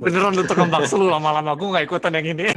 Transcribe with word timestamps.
Beneran 0.00 0.32
lu 0.32 0.48
tukang 0.48 0.72
bakso 0.72 0.96
lu 0.96 1.12
lama-lama 1.12 1.52
gue 1.52 1.76
gak 1.76 1.84
ikutan 1.84 2.16
yang 2.16 2.32
ini. 2.32 2.48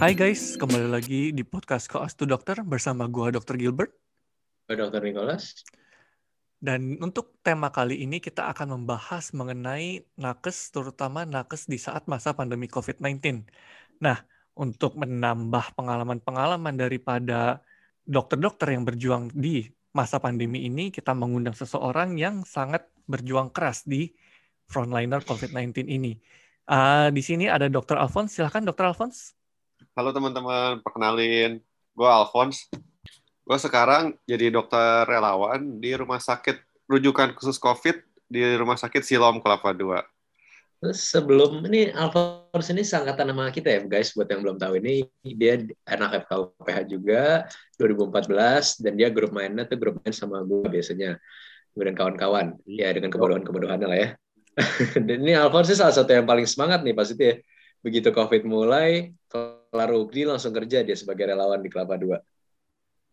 Hai 0.00 0.16
guys, 0.16 0.56
kembali 0.56 0.88
lagi 0.88 1.36
di 1.36 1.44
podcast 1.44 1.92
Koas 1.92 2.16
to 2.16 2.24
Dokter 2.24 2.64
bersama 2.64 3.04
gua 3.12 3.28
Dr. 3.28 3.60
Gilbert. 3.60 3.92
Dr. 4.72 5.04
Nicholas. 5.04 5.68
Dan 6.56 6.96
untuk 7.04 7.36
tema 7.44 7.68
kali 7.68 8.00
ini 8.00 8.24
kita 8.24 8.48
akan 8.56 8.80
membahas 8.80 9.36
mengenai 9.36 10.00
nakes, 10.16 10.72
terutama 10.72 11.28
nakes 11.28 11.68
di 11.68 11.76
saat 11.76 12.08
masa 12.08 12.32
pandemi 12.32 12.72
COVID-19. 12.72 13.44
Nah, 14.00 14.24
untuk 14.56 14.96
menambah 14.96 15.76
pengalaman-pengalaman 15.76 16.74
daripada 16.80 17.60
dokter-dokter 18.08 18.72
yang 18.72 18.88
berjuang 18.88 19.28
di 19.36 19.68
masa 19.92 20.16
pandemi 20.16 20.64
ini, 20.64 20.88
kita 20.88 21.12
mengundang 21.12 21.52
seseorang 21.52 22.16
yang 22.16 22.44
sangat 22.48 22.88
berjuang 23.04 23.52
keras 23.52 23.84
di 23.84 24.12
frontliner 24.66 25.20
COVID-19 25.22 25.86
ini. 25.86 26.16
Uh, 26.66 27.12
di 27.14 27.22
sini 27.22 27.46
ada 27.46 27.70
Dr. 27.70 27.94
Alphonse. 28.00 28.40
Silahkan 28.40 28.64
Dr. 28.64 28.90
Alphonse. 28.90 29.36
Halo 29.94 30.10
teman-teman, 30.10 30.82
perkenalin. 30.82 31.62
Gue 31.94 32.08
Alphonse. 32.10 32.66
Gue 33.46 33.58
sekarang 33.62 34.18
jadi 34.26 34.50
dokter 34.50 35.06
relawan 35.06 35.78
di 35.78 35.94
rumah 35.94 36.18
sakit 36.18 36.58
rujukan 36.90 37.38
khusus 37.38 37.62
COVID 37.62 38.02
di 38.26 38.42
Rumah 38.58 38.74
Sakit 38.74 39.06
Silom 39.06 39.38
Kelapa 39.38 39.70
II. 39.70 40.02
Terus 40.76 41.08
sebelum 41.08 41.64
ini 41.72 41.88
Alphonse 41.88 42.68
ini 42.76 42.84
sangkatan 42.84 43.32
nama 43.32 43.48
kita 43.48 43.72
ya 43.72 43.80
guys 43.88 44.12
buat 44.12 44.28
yang 44.28 44.44
belum 44.44 44.60
tahu 44.60 44.76
ini 44.76 45.08
dia 45.24 45.64
anak 45.88 46.28
FKUPH 46.28 46.78
juga 46.84 47.48
2014 47.80 48.84
dan 48.84 48.92
dia 48.92 49.08
grup 49.08 49.32
mainnya 49.32 49.64
tuh 49.64 49.80
grup 49.80 50.04
main 50.04 50.12
sama 50.12 50.44
gue 50.44 50.68
biasanya 50.68 51.16
kemudian 51.72 51.96
kawan-kawan. 51.96 52.60
Ya 52.68 52.92
dengan 52.92 53.08
kebodohan-kebodohannya 53.08 53.88
lah 53.88 53.98
ya. 53.98 54.08
Dan 55.08 55.20
ini 55.24 55.36
Alphonse 55.36 55.76
salah 55.76 55.92
satu 55.92 56.12
yang 56.12 56.24
paling 56.28 56.48
semangat 56.48 56.84
nih 56.84 56.96
pasti 56.96 57.24
ya. 57.24 57.36
Begitu 57.80 58.08
COVID 58.12 58.42
mulai 58.48 59.12
kelar 59.28 59.90
UGDI 59.92 60.32
langsung 60.32 60.52
kerja 60.52 60.80
dia 60.84 60.96
sebagai 60.96 61.28
relawan 61.28 61.60
di 61.60 61.68
Kelapa 61.68 62.00
Dua. 62.00 62.20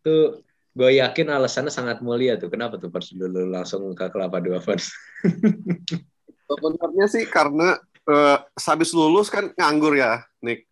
Tuh 0.04 0.40
gue 0.74 0.92
yakin 1.00 1.32
alasannya 1.32 1.72
sangat 1.72 2.00
mulia 2.00 2.36
tuh. 2.40 2.48
Kenapa 2.48 2.76
tuh 2.80 2.92
pas 2.92 3.04
dulu 3.04 3.48
langsung 3.48 3.92
ke 3.92 4.08
Kelapa 4.08 4.40
Dua 4.40 4.64
Fans 4.64 4.92
Sebenarnya 6.58 7.06
sih 7.10 7.24
karena 7.28 7.78
uh, 8.08 8.38
habis 8.56 8.92
lulus 8.94 9.28
kan 9.32 9.52
nganggur 9.56 9.98
ya, 9.98 10.24
Nick. 10.44 10.70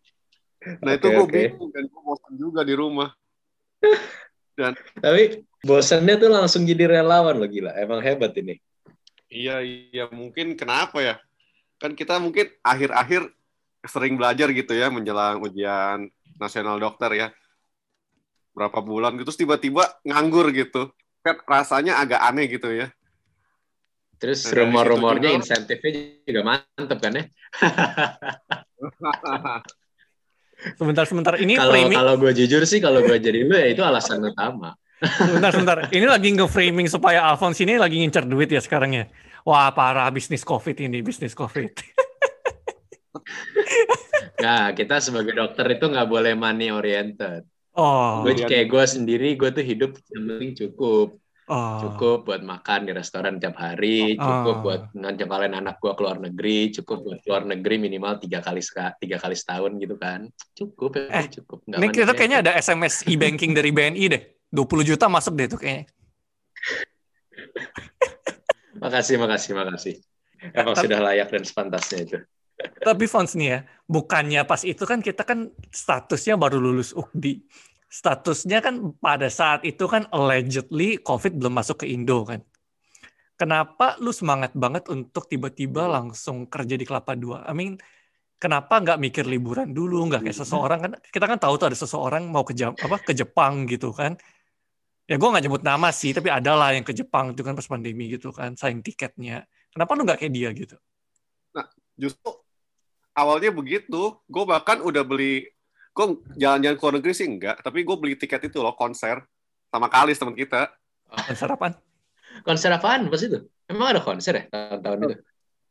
Nah 0.82 0.94
okay, 0.94 1.02
itu 1.02 1.08
gue 1.10 1.26
okay. 1.26 1.46
bingung 1.50 1.72
dan 1.74 1.84
gue 1.90 2.02
bosan 2.06 2.34
juga 2.38 2.62
di 2.62 2.76
rumah. 2.78 3.10
Dan 4.58 4.78
tapi 5.00 5.48
bosannya 5.64 6.16
tuh 6.22 6.30
langsung 6.30 6.68
jadi 6.68 6.86
relawan 6.86 7.40
lo 7.40 7.48
gila, 7.48 7.74
emang 7.80 8.04
hebat 8.04 8.36
ini. 8.38 8.60
Iya 9.32 9.64
iya 9.64 10.06
mungkin 10.12 10.54
kenapa 10.60 11.02
ya? 11.02 11.16
Kan 11.82 11.98
kita 11.98 12.20
mungkin 12.22 12.52
akhir-akhir 12.62 13.32
sering 13.88 14.20
belajar 14.20 14.54
gitu 14.54 14.76
ya 14.76 14.94
menjelang 14.94 15.42
ujian 15.42 16.12
nasional 16.38 16.78
dokter 16.78 17.10
ya. 17.16 17.28
Berapa 18.54 18.84
bulan 18.84 19.18
gitu 19.18 19.34
tiba-tiba 19.34 19.88
nganggur 20.06 20.52
gitu. 20.54 20.92
Kan 21.26 21.42
rasanya 21.48 21.98
agak 22.04 22.22
aneh 22.22 22.46
gitu 22.52 22.70
ya 22.70 22.92
Terus 24.22 24.46
nah, 24.46 24.62
rumor-rumornya 24.62 25.34
insentifnya 25.34 26.22
juga 26.22 26.42
mantep 26.46 27.00
kan 27.02 27.18
ya? 27.18 27.26
Sebentar-sebentar 30.78 31.42
ini 31.42 31.58
kalau 31.58 31.74
framing... 31.74 31.98
kalau 31.98 32.14
gue 32.22 32.32
jujur 32.38 32.62
sih 32.70 32.78
kalau 32.78 33.02
gue 33.02 33.18
jadi 33.18 33.42
lu 33.42 33.58
ya 33.58 33.74
itu 33.74 33.82
alasan 33.82 34.22
utama. 34.22 34.78
Sebentar-sebentar. 35.02 35.90
Ini 35.90 36.06
lagi 36.06 36.38
nge-framing 36.38 36.86
supaya 36.86 37.26
Alphonse 37.34 37.66
ini 37.66 37.82
lagi 37.82 37.98
ngincer 37.98 38.30
duit 38.30 38.54
ya 38.54 38.62
sekarang 38.62 38.94
ya. 38.94 39.10
Wah, 39.42 39.74
parah 39.74 40.06
bisnis 40.14 40.46
Covid 40.46 40.78
ini, 40.78 41.02
bisnis 41.02 41.34
Covid. 41.34 41.74
nah, 44.46 44.70
kita 44.78 45.02
sebagai 45.02 45.34
dokter 45.34 45.66
itu 45.74 45.90
nggak 45.90 46.06
boleh 46.06 46.38
money 46.38 46.70
oriented. 46.70 47.42
Oh. 47.74 48.22
Gue 48.22 48.38
kayak 48.38 48.70
gue 48.70 48.86
sendiri, 48.86 49.34
gue 49.34 49.50
tuh 49.50 49.66
hidup 49.66 49.98
yang 50.14 50.30
penting 50.30 50.54
cukup. 50.54 51.18
Oh. 51.52 51.84
Cukup 51.84 52.32
buat 52.32 52.40
makan 52.48 52.88
di 52.88 52.96
restoran 52.96 53.36
tiap 53.36 53.60
hari, 53.60 54.16
cukup 54.16 54.56
oh. 54.56 54.62
buat 54.64 54.82
ngajakalin 54.96 55.52
anak 55.52 55.84
gua 55.84 56.00
keluar 56.00 56.16
negeri, 56.16 56.72
cukup 56.72 57.04
buat 57.04 57.20
keluar 57.28 57.44
negeri 57.44 57.76
minimal 57.76 58.24
tiga 58.24 58.40
kali 58.40 58.64
tiga 59.04 59.20
kali 59.20 59.36
setahun 59.36 59.76
gitu 59.76 60.00
kan. 60.00 60.32
Cukup 60.56 60.96
ya, 60.96 61.12
eh, 61.12 61.28
cukup. 61.28 61.68
Nggak 61.68 61.80
ini 61.84 61.88
kita 61.92 62.12
kayaknya 62.16 62.40
ada 62.40 62.52
SMS 62.56 63.04
e-banking 63.12 63.52
dari 63.52 63.76
BNI 63.76 64.06
deh. 64.08 64.24
20 64.48 64.96
juta 64.96 65.12
masuk 65.12 65.36
deh 65.36 65.52
tuh 65.52 65.60
kayaknya. 65.60 65.92
makasih, 68.84 69.20
makasih, 69.20 69.52
makasih. 69.52 69.96
Emang 70.56 70.76
sudah 70.80 71.04
layak 71.04 71.36
dan 71.36 71.44
sepantasnya 71.44 72.00
itu. 72.00 72.18
Tapi 72.62 73.06
Fons 73.12 73.36
nih 73.36 73.48
ya, 73.52 73.60
bukannya 73.92 74.48
pas 74.48 74.64
itu 74.64 74.88
kan 74.88 75.04
kita 75.04 75.28
kan 75.28 75.52
statusnya 75.68 76.40
baru 76.40 76.64
lulus 76.64 76.96
UKDI 76.96 77.44
statusnya 77.92 78.64
kan 78.64 78.96
pada 79.04 79.28
saat 79.28 79.68
itu 79.68 79.84
kan 79.92 80.08
allegedly 80.16 80.96
COVID 81.04 81.36
belum 81.36 81.60
masuk 81.60 81.84
ke 81.84 81.92
Indo 81.92 82.24
kan. 82.24 82.40
Kenapa 83.36 84.00
lu 84.00 84.16
semangat 84.16 84.56
banget 84.56 84.88
untuk 84.88 85.28
tiba-tiba 85.28 85.92
langsung 85.92 86.48
kerja 86.48 86.80
di 86.80 86.88
Kelapa 86.88 87.20
Dua? 87.20 87.44
I 87.44 87.52
mean, 87.52 87.76
kenapa 88.40 88.80
nggak 88.80 89.02
mikir 89.02 89.26
liburan 89.28 89.76
dulu? 89.76 90.08
Nggak 90.08 90.24
kayak 90.30 90.38
seseorang 90.40 90.80
kan? 90.80 90.92
Kita 91.04 91.26
kan 91.28 91.36
tahu 91.42 91.54
tuh 91.60 91.68
ada 91.74 91.76
seseorang 91.76 92.32
mau 92.32 92.48
ke 92.48 92.56
Jam, 92.56 92.78
apa 92.80 93.02
ke 93.02 93.12
Jepang 93.12 93.68
gitu 93.68 93.92
kan? 93.92 94.16
Ya 95.10 95.20
gue 95.20 95.28
nggak 95.28 95.44
nyebut 95.44 95.64
nama 95.66 95.92
sih, 95.92 96.16
tapi 96.16 96.32
ada 96.32 96.56
lah 96.56 96.72
yang 96.72 96.88
ke 96.88 96.96
Jepang 96.96 97.36
itu 97.36 97.44
kan 97.44 97.58
pas 97.58 97.68
pandemi 97.68 98.08
gitu 98.08 98.32
kan, 98.32 98.56
sayang 98.56 98.80
tiketnya. 98.80 99.44
Kenapa 99.74 99.92
lu 99.98 100.08
nggak 100.08 100.24
kayak 100.24 100.32
dia 100.32 100.50
gitu? 100.56 100.78
Nah, 101.52 101.68
justru 101.98 102.32
awalnya 103.18 103.52
begitu. 103.52 104.16
Gue 104.30 104.44
bahkan 104.48 104.80
udah 104.80 105.02
beli 105.02 105.50
gue 105.92 106.06
jalan-jalan 106.40 106.76
ke 106.80 106.84
luar 106.84 106.96
negeri 107.00 107.14
sih 107.14 107.28
enggak, 107.28 107.60
tapi 107.60 107.84
gue 107.84 107.96
beli 108.00 108.16
tiket 108.16 108.48
itu 108.48 108.64
loh 108.64 108.76
konser 108.76 109.20
sama 109.68 109.92
Kalis 109.92 110.20
teman 110.20 110.36
kita. 110.36 110.72
konser 111.12 111.48
apaan? 111.52 111.74
Konser 112.48 112.72
apaan 112.72 113.12
pas 113.12 113.20
itu? 113.20 113.44
Emang 113.68 113.92
ada 113.92 114.02
konser 114.04 114.34
ya 114.36 114.44
tahun-tahun 114.48 114.98
itu? 115.04 115.16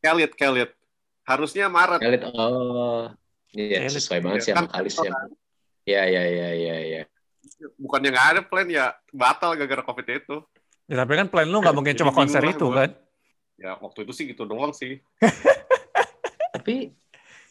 Kelit, 0.01 0.33
Kelit. 0.37 0.71
Harusnya 1.25 1.69
Maret. 1.69 2.01
Kelit, 2.01 2.23
oh. 2.33 3.13
Iya, 3.51 3.83
yeah, 3.83 3.91
sesuai 3.91 4.21
banget 4.23 4.41
sih 4.47 4.53
sama 4.53 4.69
kan 4.69 4.81
Kalis 4.81 4.97
ya. 5.01 5.13
Iya, 5.89 6.03
iya, 6.07 6.23
iya, 6.29 6.49
iya, 6.55 6.77
iya. 6.85 7.03
Bukannya 7.81 8.13
nggak 8.13 8.29
ada 8.37 8.41
plan 8.45 8.69
ya, 8.69 8.93
batal 9.11 9.57
gara-gara 9.57 9.83
COVID 9.85 10.07
itu. 10.07 10.37
Ya, 10.87 10.95
tapi 11.01 11.13
kan 11.17 11.27
plan 11.33 11.49
lu 11.49 11.59
nggak 11.61 11.77
mungkin 11.77 11.97
cuma 11.97 12.13
konser 12.13 12.45
itu 12.45 12.67
kan? 12.73 12.93
Ya, 13.61 13.77
waktu 13.77 14.09
itu 14.09 14.13
sih 14.17 14.25
gitu 14.29 14.45
doang 14.49 14.73
sih. 14.73 15.01
tapi 16.55 16.95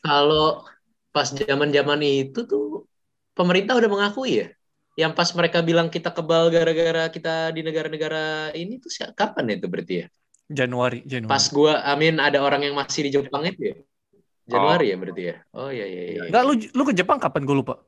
kalau 0.02 0.64
pas 1.20 1.36
zaman-zaman 1.36 2.00
itu 2.00 2.48
tuh 2.48 2.88
pemerintah 3.36 3.76
udah 3.76 3.92
mengakui 3.92 4.40
ya. 4.40 4.48
Yang 4.96 5.12
pas 5.20 5.30
mereka 5.36 5.60
bilang 5.60 5.92
kita 5.92 6.16
kebal 6.16 6.48
gara-gara 6.48 7.12
kita 7.12 7.52
di 7.52 7.60
negara-negara 7.60 8.56
ini 8.56 8.80
tuh 8.80 8.88
kapan 9.12 9.52
ya 9.52 9.56
itu 9.60 9.68
berarti 9.68 9.94
ya? 10.00 10.06
Januari, 10.48 11.04
Januari. 11.04 11.28
Pas 11.28 11.44
gua 11.52 11.84
Amin 11.84 12.24
ada 12.24 12.40
orang 12.40 12.64
yang 12.64 12.80
masih 12.80 13.12
di 13.12 13.20
Jepang 13.20 13.44
itu 13.44 13.76
ya. 13.76 13.76
Januari 14.48 14.88
oh. 14.88 14.92
ya 14.92 14.96
berarti 14.96 15.24
ya. 15.28 15.36
Oh 15.52 15.70
iya 15.70 15.86
iya 15.86 16.04
iya. 16.08 16.22
Enggak 16.32 16.44
lu 16.48 16.54
lu 16.56 16.84
ke 16.88 16.94
Jepang 16.96 17.20
kapan 17.20 17.44
gue 17.44 17.58
lupa? 17.60 17.84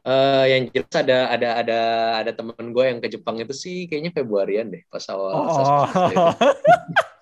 Uh, 0.00 0.48
yang 0.48 0.72
jelas 0.72 0.94
ada 0.96 1.28
ada 1.28 1.48
ada 1.60 1.80
ada 2.24 2.32
teman 2.32 2.72
gue 2.72 2.84
yang 2.88 2.98
ke 3.04 3.12
Jepang 3.12 3.36
itu 3.36 3.52
sih 3.52 3.84
kayaknya 3.84 4.16
Februarian 4.16 4.72
deh 4.72 4.88
pas 4.88 5.04
awal. 5.12 5.32
Oh. 5.36 5.84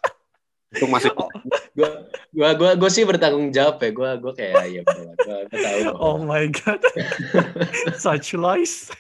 itu 0.69 0.85
masih 0.85 1.11
gue 1.73 1.89
gue 2.37 2.49
gue 2.61 2.71
gue 2.77 2.91
sih 2.93 3.09
bertanggung 3.09 3.49
jawab 3.55 3.81
ya. 3.81 3.91
Gue 3.93 4.11
gue 4.21 4.33
kayak 4.37 4.65
ya 4.69 4.83
gue 4.85 5.03
gue 5.17 5.39
tahu 5.49 5.81
oh 5.97 6.21
my 6.21 6.45
god. 6.53 6.81
Such 8.05 8.37
lies. 8.37 8.93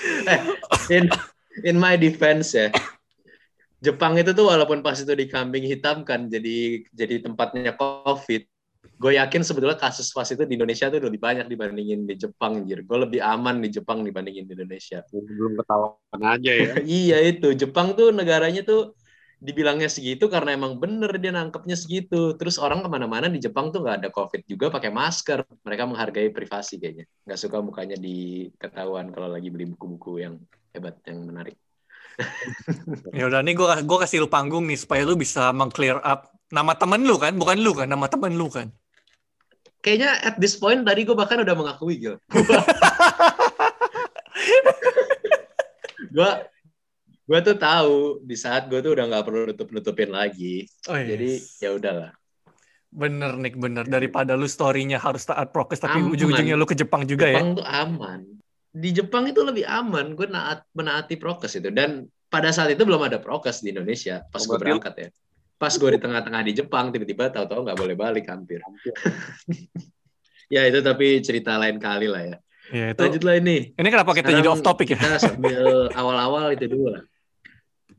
Eh, 0.00 0.40
in 0.88 1.12
in 1.66 1.76
my 1.76 1.92
defense 1.98 2.56
ya 2.56 2.72
Jepang 3.80 4.16
itu 4.20 4.36
tuh 4.36 4.48
walaupun 4.48 4.84
pas 4.84 4.96
itu 4.96 5.12
di 5.12 5.28
kambing 5.28 5.64
hitam 5.64 6.04
kan 6.04 6.28
jadi 6.28 6.84
jadi 6.92 7.24
tempatnya 7.24 7.76
covid 7.76 8.44
gue 9.00 9.12
yakin 9.16 9.40
sebetulnya 9.40 9.80
kasus 9.80 10.12
pas 10.12 10.28
itu 10.28 10.44
di 10.44 10.60
Indonesia 10.60 10.92
tuh 10.92 11.00
lebih 11.00 11.20
banyak 11.20 11.48
dibandingin 11.48 12.04
di 12.04 12.20
Jepang 12.20 12.68
jir 12.68 12.84
gue 12.84 12.98
lebih 13.00 13.20
aman 13.24 13.60
di 13.64 13.72
Jepang 13.72 14.04
dibandingin 14.04 14.44
di 14.44 14.52
Indonesia. 14.52 15.00
Belum 15.08 15.56
ketahuan 15.56 16.20
aja 16.20 16.52
ya. 16.52 16.72
Iya 17.04 17.18
itu 17.24 17.56
Jepang 17.56 17.96
tuh 17.96 18.12
negaranya 18.12 18.60
tuh 18.60 18.92
dibilangnya 19.40 19.88
segitu 19.88 20.28
karena 20.28 20.52
emang 20.52 20.76
bener 20.76 21.16
dia 21.16 21.32
nangkepnya 21.32 21.74
segitu. 21.74 22.36
Terus 22.36 22.60
orang 22.60 22.84
ke 22.84 22.88
mana-mana 22.92 23.26
di 23.32 23.40
Jepang 23.40 23.72
tuh 23.72 23.80
nggak 23.80 23.96
ada 24.04 24.08
COVID 24.12 24.44
juga 24.44 24.68
pakai 24.68 24.92
masker. 24.92 25.42
Mereka 25.64 25.82
menghargai 25.88 26.28
privasi 26.28 26.76
kayaknya. 26.76 27.08
Nggak 27.24 27.40
suka 27.40 27.58
mukanya 27.64 27.96
diketahuan 27.96 29.08
kalau 29.10 29.32
lagi 29.32 29.48
beli 29.48 29.72
buku-buku 29.72 30.20
yang 30.20 30.36
hebat, 30.76 31.00
yang 31.08 31.24
menarik. 31.24 31.56
ya 33.16 33.32
udah 33.32 33.40
nih 33.40 33.56
gue 33.56 33.68
gue 33.88 33.98
kasih 34.04 34.20
lu 34.20 34.28
panggung 34.28 34.68
nih 34.68 34.76
supaya 34.76 35.08
lu 35.08 35.16
bisa 35.16 35.56
mengclear 35.56 35.96
up 36.04 36.28
nama 36.52 36.76
temen 36.76 37.00
lu 37.08 37.16
kan, 37.16 37.32
bukan 37.32 37.56
lu 37.64 37.72
kan, 37.72 37.88
nama 37.88 38.04
temen 38.10 38.36
lu 38.36 38.52
kan. 38.52 38.68
kayaknya 39.80 40.12
at 40.20 40.36
this 40.36 40.60
point 40.60 40.84
tadi 40.84 41.08
gue 41.08 41.16
bahkan 41.16 41.40
udah 41.40 41.56
mengakui 41.56 41.96
Gil. 41.96 42.20
gue 46.14 46.30
gue 47.30 47.38
tuh 47.46 47.54
tahu 47.54 48.18
di 48.26 48.34
saat 48.34 48.66
gue 48.66 48.82
tuh 48.82 48.90
udah 48.90 49.06
nggak 49.06 49.22
perlu 49.22 49.40
nutup 49.46 49.70
nutupin 49.70 50.10
lagi. 50.10 50.66
Oh, 50.90 50.98
yes. 50.98 51.06
Jadi 51.14 51.30
ya 51.62 51.70
udahlah. 51.78 52.10
Bener 52.90 53.38
Nick, 53.38 53.54
bener. 53.54 53.86
Daripada 53.86 54.34
lu 54.34 54.50
story-nya 54.50 54.98
harus 54.98 55.22
taat 55.22 55.54
prokes, 55.54 55.78
tapi 55.78 56.02
Aman. 56.02 56.10
ujung-ujungnya 56.10 56.58
lu 56.58 56.66
ke 56.66 56.74
Jepang 56.74 57.06
juga 57.06 57.30
ya. 57.30 57.38
Jepang 57.38 57.62
tuh 57.62 57.66
aman. 57.70 58.20
Di 58.74 58.90
Jepang 58.90 59.30
itu 59.30 59.46
lebih 59.46 59.62
aman. 59.62 60.18
Gue 60.18 60.26
naat 60.26 60.66
menaati 60.74 61.14
prokes 61.22 61.54
itu 61.54 61.70
dan 61.70 62.10
pada 62.26 62.50
saat 62.50 62.74
itu 62.74 62.82
belum 62.82 63.06
ada 63.06 63.22
prokes 63.22 63.62
di 63.62 63.70
Indonesia 63.70 64.26
pas 64.26 64.42
Oh, 64.42 64.50
gue 64.50 64.58
berangkat 64.58 64.94
ya. 64.98 65.08
Pas 65.54 65.70
gue 65.70 65.90
di 65.94 66.00
tengah-tengah 66.02 66.42
di 66.42 66.52
Jepang 66.58 66.90
tiba-tiba 66.90 67.30
tahu-tahu 67.30 67.62
nggak 67.62 67.78
boleh 67.78 67.94
balik 67.94 68.26
hampir. 68.26 68.58
ya 70.54 70.66
itu 70.66 70.82
tapi 70.82 71.22
cerita 71.22 71.62
lain 71.62 71.78
kali 71.78 72.10
lah 72.10 72.22
ya. 72.26 72.36
Ya, 72.70 72.94
itu. 72.94 73.02
Lanjutlah 73.02 73.34
ini. 73.38 73.74
Ini 73.74 73.88
kenapa 73.90 74.14
kita 74.18 74.34
jadi 74.34 74.50
off 74.50 74.62
topic 74.66 74.94
ya? 74.94 74.98
Kita 74.98 75.18
sambil 75.22 75.62
awal-awal 76.00 76.54
itu 76.58 76.66
dulu 76.66 76.98
lah. 76.98 77.02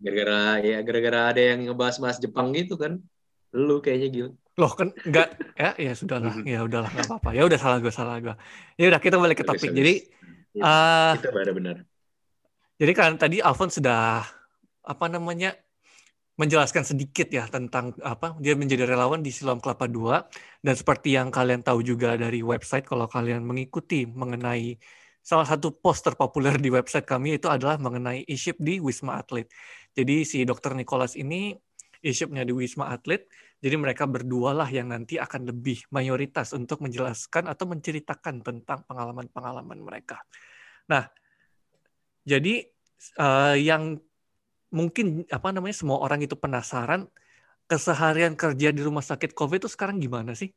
Gara-gara 0.02 0.60
ya 0.66 0.78
gara-gara 0.82 1.20
ada 1.32 1.42
yang 1.42 1.70
ngebahas-bahas 1.70 2.18
Jepang 2.18 2.50
gitu 2.58 2.76
kan. 2.76 2.98
Lu 3.54 3.80
kayaknya 3.80 4.10
Gil. 4.10 4.30
Loh 4.60 4.72
kan 4.74 4.92
enggak 5.08 5.38
ya 5.56 5.72
ya 5.78 5.94
sudahlah. 5.96 6.34
Ya 6.44 6.66
udahlah 6.66 6.90
enggak 6.92 7.08
apa-apa. 7.08 7.30
Ya 7.38 7.46
udah 7.48 7.60
salah 7.62 7.78
gue 7.80 7.94
salah 7.94 8.18
gue. 8.20 8.36
Ya 8.76 8.90
udah 8.92 9.00
kita 9.00 9.16
balik 9.16 9.42
ke 9.42 9.46
topik. 9.46 9.72
bagus. 9.72 9.78
Jadi 9.78 9.96
Ya, 10.52 10.68
eh 10.68 11.12
itu 11.16 11.32
benar-benar. 11.32 11.88
jadi 12.76 12.92
kan 12.92 13.16
tadi 13.16 13.40
Alfon 13.40 13.72
sudah 13.72 14.28
apa 14.84 15.06
namanya 15.08 15.56
menjelaskan 16.36 16.84
sedikit 16.84 17.32
ya 17.32 17.48
tentang 17.48 17.96
apa 18.04 18.36
dia 18.36 18.60
menjadi 18.60 18.84
relawan 18.84 19.24
di 19.24 19.32
Siloam 19.32 19.64
Kelapa 19.64 19.88
2 19.88 20.28
dan 20.60 20.76
seperti 20.76 21.16
yang 21.16 21.32
kalian 21.32 21.64
tahu 21.64 21.88
juga 21.88 22.20
dari 22.20 22.44
website 22.44 22.84
kalau 22.84 23.08
kalian 23.08 23.48
mengikuti 23.48 24.04
mengenai 24.04 24.76
salah 25.22 25.46
satu 25.46 25.70
poster 25.72 26.18
populer 26.18 26.58
di 26.58 26.74
website 26.74 27.06
kami 27.06 27.38
itu 27.38 27.48
adalah 27.48 27.78
mengenai 27.78 28.26
e-ship 28.26 28.58
di 28.58 28.82
Wisma 28.82 29.22
Atlet. 29.22 29.48
Jadi 29.94 30.26
si 30.26 30.42
Dr. 30.44 30.74
Nicholas 30.74 31.14
ini 31.14 31.54
e-shipnya 32.02 32.42
di 32.42 32.52
Wisma 32.52 32.90
Atlet, 32.90 33.30
jadi 33.62 33.78
mereka 33.78 34.10
berdua 34.10 34.58
lah 34.58 34.66
yang 34.66 34.90
nanti 34.90 35.22
akan 35.22 35.54
lebih 35.54 35.86
mayoritas 35.94 36.50
untuk 36.58 36.82
menjelaskan 36.82 37.46
atau 37.46 37.70
menceritakan 37.70 38.42
tentang 38.42 38.82
pengalaman-pengalaman 38.90 39.80
mereka. 39.86 40.18
Nah, 40.90 41.06
jadi 42.26 42.66
eh, 43.22 43.56
yang 43.62 44.02
mungkin 44.74 45.30
apa 45.30 45.54
namanya 45.54 45.78
semua 45.78 46.02
orang 46.02 46.26
itu 46.26 46.34
penasaran 46.34 47.06
keseharian 47.70 48.34
kerja 48.34 48.74
di 48.74 48.82
rumah 48.82 49.06
sakit 49.06 49.38
COVID 49.38 49.64
itu 49.64 49.70
sekarang 49.70 50.02
gimana 50.02 50.34
sih? 50.34 50.50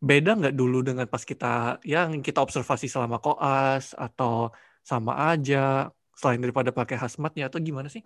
Beda 0.00 0.32
nggak 0.32 0.56
dulu 0.56 0.80
dengan 0.80 1.04
pas 1.04 1.20
kita 1.20 1.76
yang 1.84 2.24
kita 2.24 2.40
observasi 2.40 2.88
selama 2.88 3.20
koas 3.20 3.92
atau 3.92 4.48
sama 4.80 5.36
aja 5.36 5.92
selain 6.16 6.40
daripada 6.40 6.72
pakai 6.72 6.96
hazmatnya 6.96 7.52
atau 7.52 7.60
gimana 7.60 7.92
sih? 7.92 8.00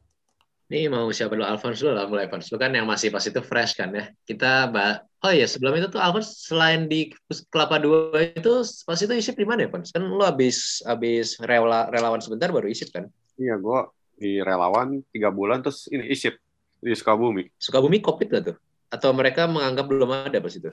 Nih 0.74 0.90
mau 0.90 1.06
siapa 1.14 1.38
dulu 1.38 1.46
Alphonse 1.46 1.86
dulu 1.86 1.92
lah 1.94 2.10
mulai 2.10 2.26
Alphonse. 2.26 2.50
Lu 2.50 2.58
kan 2.58 2.74
yang 2.74 2.88
masih 2.88 3.14
pas 3.14 3.22
itu 3.22 3.38
fresh 3.38 3.78
kan 3.78 3.94
ya. 3.94 4.10
Kita 4.26 4.66
bah 4.74 5.06
Oh 5.24 5.32
iya 5.32 5.48
sebelum 5.48 5.72
itu 5.80 5.88
tuh 5.88 6.02
Alphonse 6.02 6.50
selain 6.50 6.84
di 6.84 7.08
Kelapa 7.48 7.80
Dua 7.80 8.20
itu 8.20 8.60
pas 8.84 8.98
itu 9.00 9.12
isip 9.16 9.38
di 9.40 9.46
mana 9.48 9.64
ya 9.64 9.72
Alphonse? 9.72 9.94
Kan 9.94 10.04
lu 10.04 10.20
habis 10.20 10.84
habis 10.84 11.40
rela, 11.40 11.88
relawan 11.88 12.20
sebentar 12.20 12.52
baru 12.52 12.68
isip 12.68 12.92
kan? 12.92 13.08
Iya, 13.40 13.56
gue 13.56 13.80
di 14.20 14.42
relawan 14.44 15.00
tiga 15.14 15.32
bulan 15.32 15.64
terus 15.64 15.88
ini 15.88 16.12
isip 16.12 16.36
di 16.84 16.92
Sukabumi. 16.92 17.48
Sukabumi 17.56 18.04
Covid 18.04 18.28
gak 18.28 18.42
tuh? 18.52 18.56
Atau 18.92 19.16
mereka 19.16 19.48
menganggap 19.48 19.88
belum 19.88 20.10
ada 20.28 20.38
pas 20.44 20.52
itu? 20.52 20.68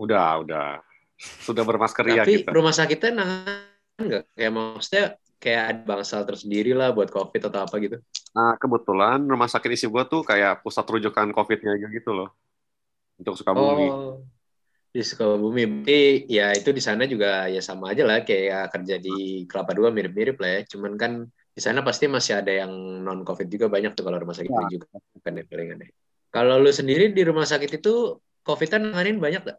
Udah, 0.00 0.40
udah. 0.40 0.68
Sudah 1.18 1.62
bermasker 1.62 2.04
ya 2.10 2.24
Tapi 2.24 2.42
kita. 2.42 2.50
rumah 2.50 2.74
sakitnya 2.74 3.10
nangan 3.22 4.00
nggak? 4.00 4.22
Kayak 4.34 4.52
maksudnya 4.52 5.04
kayak 5.38 5.62
ada 5.70 5.80
bangsal 5.84 6.24
tersendiri 6.24 6.72
lah 6.72 6.90
buat 6.90 7.12
Covid 7.12 7.52
atau 7.52 7.60
apa 7.68 7.76
gitu? 7.78 8.00
Nah, 8.34 8.56
kebetulan 8.58 9.22
rumah 9.22 9.46
sakit 9.46 9.70
isi 9.76 9.86
gue 9.86 10.02
tuh 10.08 10.24
kayak 10.24 10.64
pusat 10.64 10.82
rujukan 10.88 11.30
COVID-nya 11.30 11.76
gitu 11.92 12.10
loh. 12.16 12.32
Untuk 13.20 13.38
Sukabumi. 13.38 13.86
Oh, 13.92 14.24
di 14.90 15.04
Sukabumi. 15.04 15.62
Berarti 15.68 16.26
ya 16.26 16.50
itu 16.56 16.74
di 16.74 16.82
sana 16.82 17.06
juga 17.06 17.46
ya 17.46 17.62
sama 17.62 17.94
aja 17.94 18.02
lah 18.02 18.26
kayak 18.26 18.74
kerja 18.74 18.98
di 18.98 19.46
Kelapa 19.46 19.70
Dua 19.76 19.94
mirip-mirip 19.94 20.34
lah 20.42 20.50
ya. 20.58 20.60
Cuman 20.66 20.98
kan 20.98 21.22
di 21.54 21.60
sana 21.62 21.86
pasti 21.86 22.10
masih 22.10 22.42
ada 22.42 22.50
yang 22.50 22.72
non 23.06 23.22
COVID 23.22 23.46
juga 23.46 23.70
banyak 23.70 23.94
tuh 23.94 24.02
kalau 24.02 24.18
rumah 24.18 24.34
sakit 24.34 24.50
Ya. 24.50 24.58
ini 24.66 24.80
juga 24.80 24.86
kan 25.22 25.38
ya 25.38 25.44
palingan 25.46 25.78
ya. 25.86 25.88
Kalau 26.34 26.58
lu 26.58 26.74
sendiri 26.74 27.14
di 27.14 27.22
rumah 27.22 27.46
sakit 27.46 27.78
itu 27.78 28.18
COVID-an 28.42 28.90
nanganin 28.90 29.22
banyak 29.22 29.46
gak? 29.46 29.58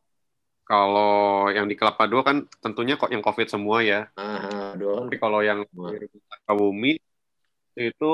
Kalau 0.65 1.45
yang 1.53 1.69
di 1.69 1.77
Kelapa 1.77 2.09
Dua 2.09 2.25
kan 2.25 2.41
tentunya 2.57 2.97
kok 2.97 3.13
yang 3.13 3.21
COVID 3.21 3.45
semua 3.45 3.85
ya. 3.85 4.09
Ah, 4.17 4.73
doang. 4.73 5.05
Tapi 5.05 5.17
kalau 5.21 5.45
yang 5.45 5.61
di 5.61 6.07
Sukabumi 6.09 6.93
itu 7.77 8.13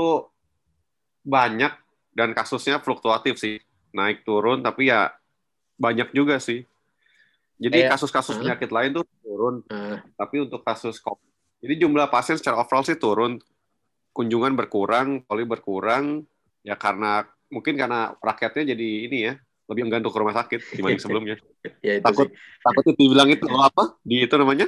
banyak 1.24 1.72
dan 2.12 2.36
kasusnya 2.36 2.84
fluktuatif 2.84 3.40
sih. 3.40 3.64
Naik 3.96 4.28
turun 4.28 4.60
tapi 4.60 4.92
ya 4.92 5.16
banyak 5.80 6.12
juga 6.12 6.44
sih. 6.44 6.68
Jadi 7.56 7.88
Kayak- 7.88 7.92
kasus-kasus 7.96 8.36
Hah? 8.36 8.42
penyakit 8.44 8.70
lain 8.74 8.90
tuh 9.00 9.06
turun, 9.24 9.56
Ah, 9.72 10.04
tapi 10.18 10.44
untuk 10.44 10.66
kasus 10.66 11.00
COVID. 11.00 11.30
Jadi 11.62 11.74
jumlah 11.78 12.10
pasien 12.10 12.36
secara 12.36 12.58
overall 12.60 12.84
sih 12.84 12.98
turun. 12.98 13.38
Kunjungan 14.12 14.58
berkurang, 14.60 15.24
poli 15.24 15.48
berkurang 15.48 16.28
ya 16.68 16.76
karena 16.76 17.24
mungkin 17.48 17.80
karena 17.80 18.12
rakyatnya 18.20 18.76
jadi 18.76 18.88
ini 19.08 19.18
ya, 19.30 19.34
lebih 19.72 19.88
enggan 19.88 20.04
untuk 20.04 20.14
ke 20.14 20.20
rumah 20.20 20.36
sakit 20.36 20.60
dibanding 20.76 21.02
sebelumnya. 21.04 21.36
ya 21.80 21.98
itu 21.98 22.06
Takut 22.06 22.28
sih. 22.28 22.36
takut 22.60 22.84
itu 22.84 22.94
dibilang 23.00 23.30
itu 23.32 23.46
apa? 23.48 23.84
Di 24.04 24.28
itu 24.28 24.36
namanya? 24.36 24.68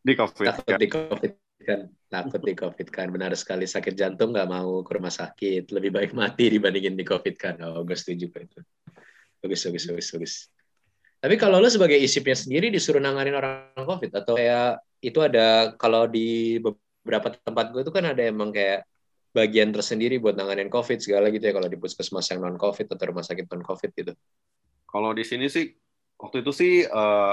Di 0.00 0.12
COVID. 0.14 0.46
Takut 0.46 0.70
Ya. 0.70 0.78
di 0.78 0.88
COVID 0.88 1.32
kan. 1.64 1.80
Takut 2.06 2.40
di 2.40 2.54
COVID 2.54 2.88
kan. 2.88 3.06
Benar 3.10 3.32
sekali 3.34 3.66
sakit 3.66 3.92
jantung 3.92 4.30
nggak 4.30 4.46
mau 4.46 4.80
ke 4.80 4.90
rumah 4.94 5.10
sakit. 5.10 5.68
Lebih 5.68 5.90
baik 5.90 6.10
mati 6.14 6.48
dibandingin 6.48 6.94
di 6.94 7.02
COVID 7.02 7.34
kan. 7.34 7.54
Oh, 7.66 7.82
gue 7.82 7.96
setuju 7.98 8.30
Pak, 8.30 8.40
itu. 8.46 8.60
Bagus, 9.42 9.60
bagus, 9.66 9.84
bagus, 9.90 10.08
bagus. 10.14 10.34
Tapi 11.18 11.34
kalau 11.40 11.56
lu 11.56 11.68
sebagai 11.68 11.96
isipnya 11.96 12.36
sendiri 12.36 12.68
disuruh 12.68 13.00
nanganin 13.00 13.32
orang 13.34 13.72
COVID 13.76 14.12
atau 14.12 14.36
kayak 14.36 14.76
itu 15.00 15.18
ada 15.24 15.72
kalau 15.76 16.04
di 16.04 16.60
beberapa 16.60 17.32
tempat 17.32 17.72
gue 17.72 17.80
itu 17.80 17.92
kan 17.92 18.04
ada 18.12 18.22
emang 18.24 18.52
kayak 18.52 18.84
bagian 19.34 19.74
tersendiri 19.74 20.22
buat 20.22 20.38
nanganin 20.38 20.70
COVID 20.70 21.02
segala 21.02 21.26
gitu 21.34 21.42
ya 21.42 21.52
kalau 21.52 21.66
di 21.66 21.74
puskesmas 21.74 22.30
yang 22.30 22.38
non 22.38 22.54
COVID 22.54 22.86
atau 22.94 23.04
rumah 23.10 23.26
sakit 23.26 23.50
non 23.50 23.66
COVID 23.66 23.90
gitu. 23.90 24.12
Kalau 24.86 25.10
di 25.10 25.26
sini 25.26 25.50
sih 25.50 25.74
waktu 26.14 26.46
itu 26.46 26.54
sih 26.54 26.72
eh, 26.86 27.32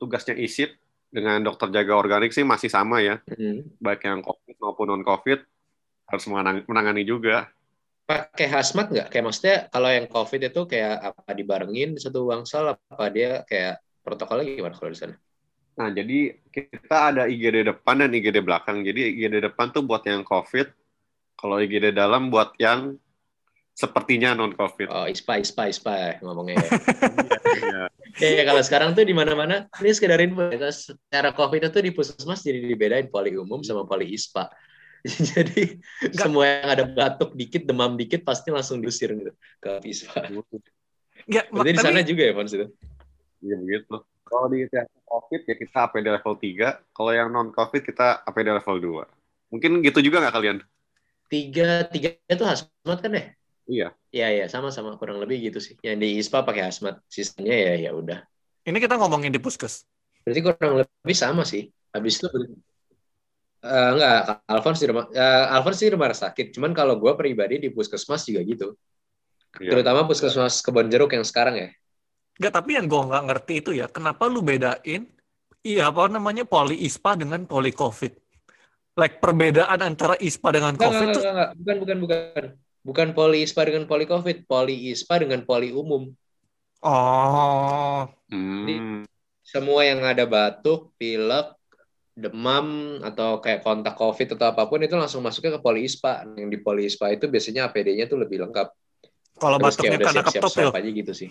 tugasnya 0.00 0.32
ISIP 0.40 0.72
dengan 1.12 1.44
dokter 1.44 1.68
jaga 1.68 1.92
organik 2.00 2.32
sih 2.32 2.40
masih 2.40 2.72
sama 2.72 3.04
ya, 3.04 3.20
Hmm. 3.28 3.68
baik 3.76 4.08
yang 4.08 4.24
COVID 4.24 4.56
maupun 4.64 4.86
non 4.88 5.04
COVID 5.04 5.44
harus 6.08 6.24
menang- 6.32 6.64
menangani 6.64 7.04
juga. 7.04 7.52
Pakai 8.08 8.48
hazmat 8.48 8.88
nggak? 8.88 9.06
Kayak 9.12 9.24
maksudnya 9.28 9.56
kalau 9.68 9.92
yang 9.92 10.08
COVID 10.08 10.40
itu 10.48 10.60
kayak 10.64 11.12
apa 11.12 11.30
dibarengin 11.36 11.94
di 11.94 12.00
satu 12.00 12.24
bangsal 12.26 12.74
apa 12.74 13.04
dia 13.12 13.44
kayak 13.44 13.78
protokolnya 14.00 14.56
gimana 14.56 14.74
kalau 14.74 14.88
di 14.88 14.98
sana? 14.98 15.14
Nah, 15.72 15.88
jadi 15.88 16.36
kita 16.52 16.96
ada 17.12 17.22
IGD 17.28 17.64
depan 17.64 18.00
dan 18.04 18.12
IGD 18.12 18.40
belakang. 18.44 18.84
Jadi 18.84 19.16
IGD 19.16 19.52
depan 19.52 19.72
tuh 19.72 19.84
buat 19.84 20.04
yang 20.04 20.20
COVID, 20.24 20.68
kalau 21.34 21.58
IGD 21.58 21.92
dalam 21.92 22.30
buat 22.30 22.54
yang 22.56 22.96
sepertinya 23.72 24.36
non 24.36 24.52
COVID. 24.52 24.88
Oh, 24.92 25.06
ISPA, 25.08 25.40
ISPA, 25.40 25.72
ISPA 25.72 26.20
ngomongnya. 26.20 26.60
Iya. 27.52 28.36
Ya 28.40 28.44
kalau 28.44 28.60
sekarang 28.64 28.92
tuh 28.92 29.04
di 29.08 29.16
mana-mana 29.16 29.68
ini 29.80 29.92
sekedar 29.92 30.20
info. 30.20 30.48
ya, 30.52 30.68
Secara 30.68 31.32
COVID 31.32 31.68
itu 31.68 31.80
di 31.80 31.90
puskesmas 31.92 32.44
jadi 32.44 32.60
dibedain 32.64 33.08
poli 33.08 33.36
umum 33.36 33.60
sama 33.64 33.84
poli 33.88 34.08
ISPA. 34.12 34.48
Jadi 35.32 35.80
Nggak. 35.80 36.14
semua 36.20 36.44
yang 36.46 36.68
ada 36.70 36.84
batuk 36.86 37.34
dikit, 37.34 37.66
demam 37.66 37.96
dikit 37.98 38.22
pasti 38.22 38.52
langsung 38.54 38.78
diusir 38.78 39.16
gitu 39.16 39.32
ke 39.58 39.70
ISPA. 39.84 40.28
Ya, 41.28 41.42
Berarti 41.48 41.70
di 41.72 41.78
tapi- 41.80 41.86
sana 41.86 42.00
juga 42.04 42.22
ya, 42.24 42.32
Fons 42.36 42.52
itu? 42.52 42.66
Iya 43.42 43.56
begitu. 43.58 43.94
Kalau 44.22 44.46
di 44.48 44.58
COVID 45.08 45.40
ya 45.44 45.54
kita 45.58 45.78
APD 45.90 46.06
level 46.08 46.34
3, 46.40 46.94
kalau 46.96 47.12
yang 47.12 47.28
non 47.28 47.48
COVID 47.52 47.82
kita 47.84 48.22
APD 48.24 48.48
level 48.48 48.76
2. 49.02 49.52
Mungkin 49.52 49.70
gitu 49.84 49.98
juga 50.00 50.24
nggak 50.24 50.34
kalian? 50.34 50.56
Tiga, 51.32 51.88
tiga 51.88 52.12
itu 52.28 52.44
hazmat 52.44 52.98
kan 53.00 53.12
ya? 53.16 53.24
Iya. 53.64 53.88
Iya, 54.12 54.26
iya, 54.36 54.44
sama-sama 54.52 55.00
kurang 55.00 55.16
lebih 55.24 55.48
gitu 55.48 55.64
sih. 55.64 55.80
Yang 55.80 55.96
di 56.04 56.08
ISPA 56.20 56.44
pakai 56.44 56.68
hazmat, 56.68 57.00
sisanya 57.08 57.56
ya 57.56 57.88
ya 57.88 57.90
udah. 57.96 58.20
ini 58.68 58.78
kita 58.78 59.00
ngomongin 59.00 59.32
di 59.32 59.40
puskes. 59.40 59.88
Berarti 60.28 60.40
kurang 60.44 60.84
lebih 60.84 61.16
sama 61.16 61.42
sih. 61.48 61.72
Habis 61.96 62.20
itu 62.20 62.28
Eh, 63.62 63.88
enggak, 63.94 64.42
Alphonse 64.50 64.82
di 64.82 64.86
rumah 64.90 65.06
eh, 65.14 65.44
Alphonse 65.54 65.86
di 65.86 65.90
rumah 65.94 66.10
sakit. 66.10 66.50
Cuman 66.50 66.74
kalau 66.74 66.98
gue 66.98 67.14
pribadi 67.14 67.62
di 67.62 67.70
puskesmas 67.70 68.26
juga 68.26 68.42
gitu. 68.42 68.74
Iya. 69.62 69.78
Terutama 69.78 70.02
puskesmas 70.02 70.58
Kebon 70.66 70.90
Jeruk 70.90 71.14
yang 71.14 71.22
sekarang 71.22 71.54
ya. 71.54 71.68
Nggak, 72.42 72.52
tapi 72.58 72.70
yang 72.74 72.90
gue 72.90 73.02
nggak 73.06 73.24
ngerti 73.30 73.54
itu 73.62 73.70
ya, 73.76 73.86
kenapa 73.86 74.26
lu 74.26 74.42
bedain 74.42 75.06
iya 75.62 75.94
apa 75.94 76.10
namanya 76.10 76.42
poli 76.42 76.74
ISPA 76.82 77.14
dengan 77.14 77.46
poli 77.46 77.70
COVID? 77.70 78.21
Like 78.92 79.24
perbedaan 79.24 79.80
antara 79.80 80.20
ISPA 80.20 80.52
dengan 80.52 80.76
Enggak, 80.76 80.92
COVID 80.92 81.06
enggak, 81.08 81.14
tuh 81.16 81.22
enggak, 81.22 81.32
enggak. 81.32 81.50
Bukan, 81.56 81.76
bukan, 81.80 81.96
bukan. 82.04 82.44
Bukan 82.82 83.08
poli 83.14 83.38
ISPA 83.46 83.62
dengan 83.70 83.84
poli 83.88 84.04
COVID. 84.04 84.36
Poli 84.44 84.74
ISPA 84.92 85.14
dengan 85.22 85.40
poli 85.46 85.70
umum. 85.72 86.12
oh 86.82 88.10
Hmm. 88.32 89.04
semua 89.42 89.84
yang 89.84 90.00
ada 90.00 90.24
batuk, 90.24 90.96
pilek, 90.96 91.52
demam 92.12 92.98
atau 93.04 93.40
kayak 93.40 93.60
kontak 93.64 93.96
COVID 93.96 94.36
atau 94.36 94.46
apa 94.48 94.64
pun 94.68 94.80
itu 94.80 94.96
langsung 94.96 95.24
masuknya 95.24 95.56
ke 95.56 95.60
polispa. 95.62 96.24
Yang 96.36 96.48
di 96.52 96.58
polispa 96.60 97.08
itu 97.12 97.28
biasanya 97.28 97.68
APD-nya 97.68 98.08
tuh 98.08 98.20
lebih 98.20 98.44
lengkap. 98.44 98.68
Kalau 99.40 99.56
batuknya 99.56 99.98
karena 100.00 100.22
siap-siap 100.24 100.42
ketop 100.42 100.52
ya. 100.52 100.64
swab 100.68 100.76
aja 100.76 100.90
gitu 100.92 101.12
sih. 101.16 101.30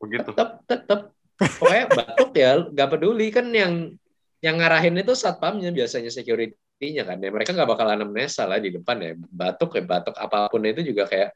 Begitu. 0.00 0.30
Tetap, 0.32 0.48
tetap. 0.68 1.00
Pokoknya 1.34 1.84
batuk 1.90 2.30
ya, 2.36 2.52
nggak 2.70 2.88
peduli 2.94 3.26
kan 3.32 3.46
yang 3.50 3.72
yang 4.44 4.60
ngarahin 4.60 4.94
itu 5.00 5.16
satpamnya 5.16 5.72
biasanya 5.72 6.12
security-nya 6.84 7.02
kan. 7.08 7.16
Ya, 7.20 7.30
mereka 7.32 7.50
nggak 7.56 7.70
bakal 7.70 7.86
anamnesa 7.88 8.44
lah 8.44 8.60
di 8.60 8.70
depan 8.74 8.96
ya. 9.00 9.12
Batuk 9.16 9.80
ya 9.80 9.82
batuk 9.84 10.14
apa 10.20 10.52
pun 10.52 10.60
itu 10.68 10.84
juga 10.84 11.08
kayak 11.08 11.32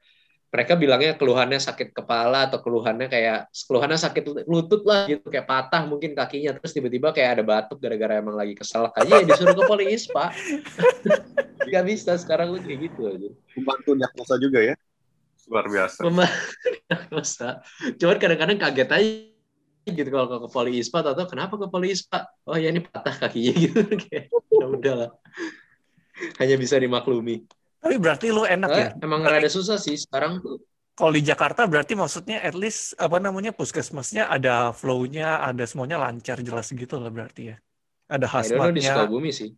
mereka 0.49 0.81
bilangnya 0.81 1.12
keluhannya 1.21 1.61
sakit 1.61 1.93
kepala 1.93 2.49
atau 2.49 2.64
keluhannya 2.64 3.12
kayak 3.12 3.52
keluhannya 3.69 4.00
sakit 4.00 4.49
lutut 4.49 4.81
lah 4.88 5.05
gitu 5.05 5.28
kayak 5.28 5.45
patah 5.45 5.85
mungkin 5.85 6.17
kakinya 6.17 6.57
terus 6.57 6.73
tiba-tiba 6.73 7.12
kayak 7.12 7.37
ada 7.37 7.45
batuk 7.45 7.76
gara-gara 7.76 8.17
emang 8.17 8.33
lagi 8.33 8.57
kesel 8.57 8.88
aja 8.88 9.05
ya 9.21 9.28
disuruh 9.28 9.52
ke 9.52 9.64
polis 9.69 10.09
pak 10.09 10.33
nggak 11.69 11.85
bisa 11.85 12.17
sekarang 12.17 12.57
lu 12.57 12.64
kayak 12.64 12.81
gitu 12.88 13.12
aja 13.12 13.28
Membantu 13.61 13.90
diagnosa 13.93 14.35
juga 14.40 14.59
ya. 14.64 14.75
Luar 15.52 15.69
biasa. 15.69 16.00
masa 17.12 17.61
cuman 18.00 18.17
kadang-kadang 18.17 18.57
kaget 18.57 18.88
aja 18.88 19.38
gitu 19.95 20.09
kalau 20.11 20.47
ke 20.47 20.49
polispa 20.50 21.00
atau 21.00 21.25
kenapa 21.25 21.54
ke 21.57 21.66
polispa 21.68 22.28
oh 22.45 22.57
ya 22.57 22.73
ini 22.73 22.85
patah 22.85 23.14
kakinya 23.14 23.52
gitu 23.54 23.80
kayak 24.09 24.33
ya 24.33 24.66
udahlah 24.66 25.11
hanya 26.42 26.57
bisa 26.59 26.76
dimaklumi 26.76 27.47
Tapi 27.78 27.95
berarti 27.95 28.35
lu 28.35 28.42
enak 28.42 28.71
ya. 28.75 28.90
Eh, 28.90 29.07
emang 29.07 29.23
rada 29.23 29.47
susah 29.47 29.78
sih 29.78 29.95
sekarang 29.95 30.42
tuh 30.42 30.59
Kalau 30.99 31.14
di 31.14 31.23
Jakarta 31.23 31.62
berarti 31.71 31.95
maksudnya 31.95 32.42
at 32.42 32.59
least 32.59 32.90
apa 32.99 33.23
namanya 33.23 33.54
puskesmasnya 33.54 34.26
ada 34.26 34.75
flow-nya, 34.75 35.47
ada 35.47 35.62
semuanya 35.62 35.95
lancar 35.95 36.42
jelas 36.42 36.75
gitu 36.75 36.99
lah 36.99 37.07
berarti 37.07 37.54
ya. 37.54 37.57
Ada 38.11 38.26
know 38.59 38.75
di. 38.75 38.83
Sukabumi 38.83 39.30
sih 39.30 39.54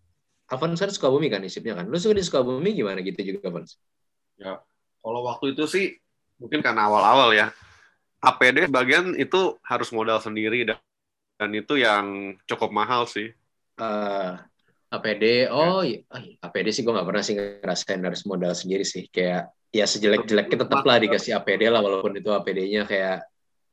Avans 0.52 0.76
kan 0.76 0.90
Sukabumi 0.90 1.30
kan 1.30 1.40
isipnya 1.46 1.80
kan 1.80 1.88
lu 1.88 1.96
suka 1.96 2.12
di 2.18 2.24
Sukabumi 2.26 2.74
gimana 2.74 3.00
gitu 3.00 3.22
juga 3.22 3.48
Avans 3.48 3.78
Kalau 5.00 5.20
waktu 5.24 5.56
itu 5.56 5.64
sih 5.64 5.96
mungkin 6.36 6.60
karena 6.60 6.92
awal-awal 6.92 7.32
ya. 7.32 7.48
APD 8.20 8.68
bagian 8.68 9.16
itu 9.16 9.56
harus 9.64 9.88
modal 9.90 10.20
sendiri 10.20 10.68
dan, 10.68 10.78
dan 11.40 11.50
itu 11.56 11.80
yang 11.80 12.36
cukup 12.44 12.68
mahal 12.68 13.08
sih. 13.08 13.32
Eh, 13.80 14.32
APD 14.90 15.46
oh 15.54 15.86
iya 15.86 16.02
oh, 16.10 16.18
iya. 16.18 16.34
APD 16.42 16.74
sih 16.74 16.82
gue 16.82 16.90
nggak 16.90 17.06
pernah 17.06 17.22
sih 17.22 17.34
ngerasain 17.38 18.02
harus 18.02 18.26
modal 18.26 18.52
sendiri 18.52 18.82
sih 18.82 19.06
kayak 19.06 19.54
ya 19.70 19.86
sejelek-jeleknya 19.86 20.66
tetap 20.66 20.82
lah 20.82 20.98
dikasih 20.98 21.38
APD 21.38 21.70
lah 21.70 21.78
walaupun 21.78 22.18
itu 22.18 22.26
APD-nya 22.26 22.90
kayak 22.90 23.22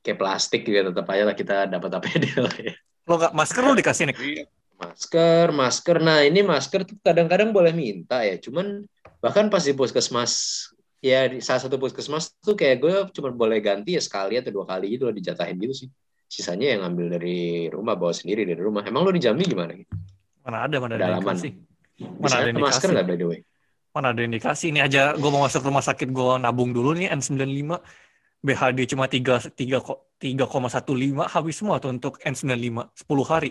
kayak 0.05 0.17
plastik 0.21 0.61
juga 0.61 0.93
tetap 0.93 1.09
aja 1.09 1.23
lah 1.25 1.35
kita 1.35 1.55
dapat 1.67 1.89
APD 1.97 2.25
lah 2.45 2.55
ya. 2.61 2.73
Lo 3.09 3.17
nggak 3.17 3.33
masker 3.33 3.63
lo 3.65 3.73
dikasih 3.73 4.05
nih. 4.13 4.17
Iya. 4.17 4.45
Masker, 4.77 5.49
masker. 5.57 5.97
Nah 6.05 6.21
ini 6.21 6.45
masker 6.45 6.85
tuh 6.85 7.01
kadang-kadang 7.01 7.49
boleh 7.49 7.73
minta 7.73 8.21
ya. 8.21 8.37
Cuman 8.37 8.85
bahkan 9.17 9.49
pas 9.49 9.65
di 9.65 9.73
puskesmas 9.73 10.66
ya 11.01 11.29
di 11.29 11.37
salah 11.39 11.61
satu 11.61 11.77
puskesmas 11.77 12.33
tuh 12.41 12.57
kayak 12.57 12.77
gue 12.81 12.93
cuma 13.13 13.29
boleh 13.29 13.61
ganti 13.61 13.93
ya 13.97 14.01
sekali 14.01 14.37
atau 14.37 14.49
dua 14.49 14.65
kali 14.65 14.97
gitu 14.97 15.09
loh 15.09 15.15
dijatahin 15.15 15.57
gitu 15.61 15.85
sih. 15.85 15.89
Sisanya 16.27 16.75
yang 16.75 16.83
ngambil 16.83 17.19
dari 17.19 17.71
rumah 17.71 17.95
bawa 17.95 18.11
sendiri 18.11 18.43
dari 18.43 18.59
rumah. 18.59 18.83
Emang 18.83 19.07
lo 19.07 19.15
di 19.15 19.23
Jambi 19.23 19.47
gimana? 19.47 19.71
Mana 20.43 20.67
ada, 20.67 20.75
mana 20.83 20.93
ada 20.99 21.19
Dalaman. 21.19 21.35
Di 21.39 21.51
Mana 21.97 22.35
ada 22.43 22.49
yang 22.51 22.61
masker 22.61 22.89
nggak 22.93 23.05
by 23.07 23.15
the 23.17 23.25
way? 23.25 23.39
Mana 23.95 24.13
ada 24.13 24.21
yang 24.21 24.33
dikasih. 24.35 24.67
Ini 24.75 24.79
aja 24.85 25.15
gue 25.15 25.29
mau 25.31 25.41
masuk 25.47 25.65
rumah 25.65 25.81
sakit 25.81 26.11
gue 26.11 26.33
nabung 26.37 26.75
dulu 26.75 26.93
nih 26.93 27.09
N95. 27.15 27.79
BHD 28.37 28.79
cuma 28.93 29.09
3, 29.09 29.49
3, 29.57 29.81
kok 29.81 30.13
3,15 30.21 31.33
habis 31.33 31.55
semua 31.57 31.81
tuh 31.81 31.89
untuk 31.89 32.21
N95 32.21 32.93
10 32.93 33.31
hari. 33.31 33.49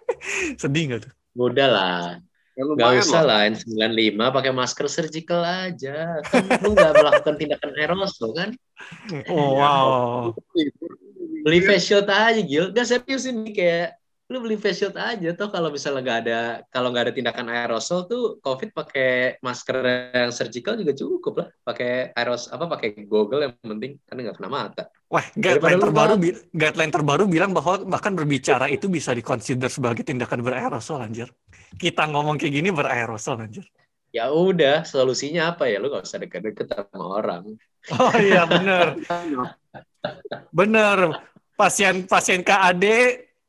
Sedih 0.60 0.84
nggak 0.92 1.00
tuh? 1.08 1.12
Udah 1.38 1.68
lah. 1.70 2.04
Ya, 2.58 2.66
Gak 2.66 3.06
usah 3.06 3.22
lah, 3.22 3.46
N95 3.54 4.34
pakai 4.34 4.50
masker 4.50 4.86
surgical 4.90 5.46
aja. 5.46 6.18
Kan 6.26 6.42
lu 6.58 6.74
nggak 6.74 6.92
melakukan 6.98 7.34
tindakan 7.38 7.70
aerosol 7.78 8.34
kan? 8.34 8.50
Oh, 9.30 9.62
wow. 9.62 9.86
Beli 11.46 11.62
face 11.62 11.86
shield 11.86 12.10
aja, 12.10 12.42
Gil. 12.42 12.74
Gak 12.74 12.86
serius 12.90 13.30
ini 13.30 13.54
kayak 13.54 13.94
lu 14.28 14.44
beli 14.44 14.58
face 14.58 14.84
shield 14.84 14.98
aja 14.98 15.32
tuh 15.38 15.48
kalau 15.48 15.72
misalnya 15.72 16.04
nggak 16.04 16.18
ada 16.26 16.38
kalau 16.68 16.92
nggak 16.92 17.04
ada 17.08 17.14
tindakan 17.16 17.48
aerosol 17.48 18.04
tuh 18.04 18.36
covid 18.44 18.76
pakai 18.76 19.40
masker 19.40 19.76
yang 20.12 20.28
surgical 20.36 20.76
juga 20.76 20.92
cukup 20.92 21.32
lah 21.40 21.48
pakai 21.64 22.12
aeros 22.12 22.52
apa 22.52 22.68
pakai 22.68 23.08
goggle 23.08 23.48
yang 23.48 23.56
penting 23.56 23.96
karena 24.04 24.20
nggak 24.28 24.36
kena 24.36 24.50
mata 24.52 24.84
Wah, 25.08 25.24
guideline 25.32 25.80
terbaru, 25.80 26.14
bi- 26.20 26.36
guideline 26.52 26.92
terbaru 26.92 27.24
bilang 27.24 27.56
bahwa 27.56 27.80
bahkan 27.88 28.12
berbicara 28.12 28.68
itu 28.68 28.92
bisa 28.92 29.16
dikonsider 29.16 29.72
sebagai 29.72 30.04
tindakan 30.04 30.44
beraerosol, 30.44 31.00
anjir. 31.00 31.32
Kita 31.76 32.08
ngomong 32.08 32.40
kayak 32.40 32.54
gini 32.54 32.72
beraerosol, 32.72 33.44
anjir. 33.44 33.66
ya 34.08 34.32
udah 34.32 34.88
solusinya 34.88 35.52
apa 35.52 35.68
ya 35.68 35.76
lu 35.76 35.92
nggak 35.92 36.00
usah 36.08 36.16
deket-deket 36.16 36.64
sama 36.72 37.20
orang 37.20 37.44
Oh 37.92 38.14
iya, 38.16 38.48
bener. 38.48 38.96
Bener. 40.48 40.98
Pasien 41.54 42.08
pasien 42.08 42.40
KAD 42.40 42.84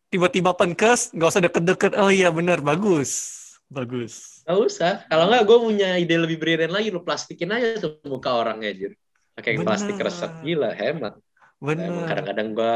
tiba-tiba 0.09 0.51
penkes, 0.57 1.15
nggak 1.15 1.29
usah 1.29 1.43
deket-deket. 1.43 1.91
Oh 1.95 2.11
iya, 2.11 2.27
bener. 2.33 2.59
Bagus. 2.59 3.37
Bagus. 3.69 4.41
nggak 4.49 4.59
usah 4.65 4.93
kalau 5.05 5.29
nggak 5.29 5.45
gue 5.45 5.57
punya 5.61 5.89
ide 6.01 6.17
lebih 6.17 6.41
brilian 6.41 6.73
lagi 6.73 6.89
lu 6.89 7.05
plastikin 7.05 7.53
aja 7.53 7.77
tuh 7.77 8.01
muka 8.09 8.33
orangnya 8.33 8.73
aja 8.73 8.89
pakai 9.37 9.61
plastik 9.61 9.93
resep 10.01 10.41
gila 10.41 10.73
hemat 10.73 11.21
Bener. 11.61 12.09
kadang-kadang 12.09 12.57
gue 12.57 12.75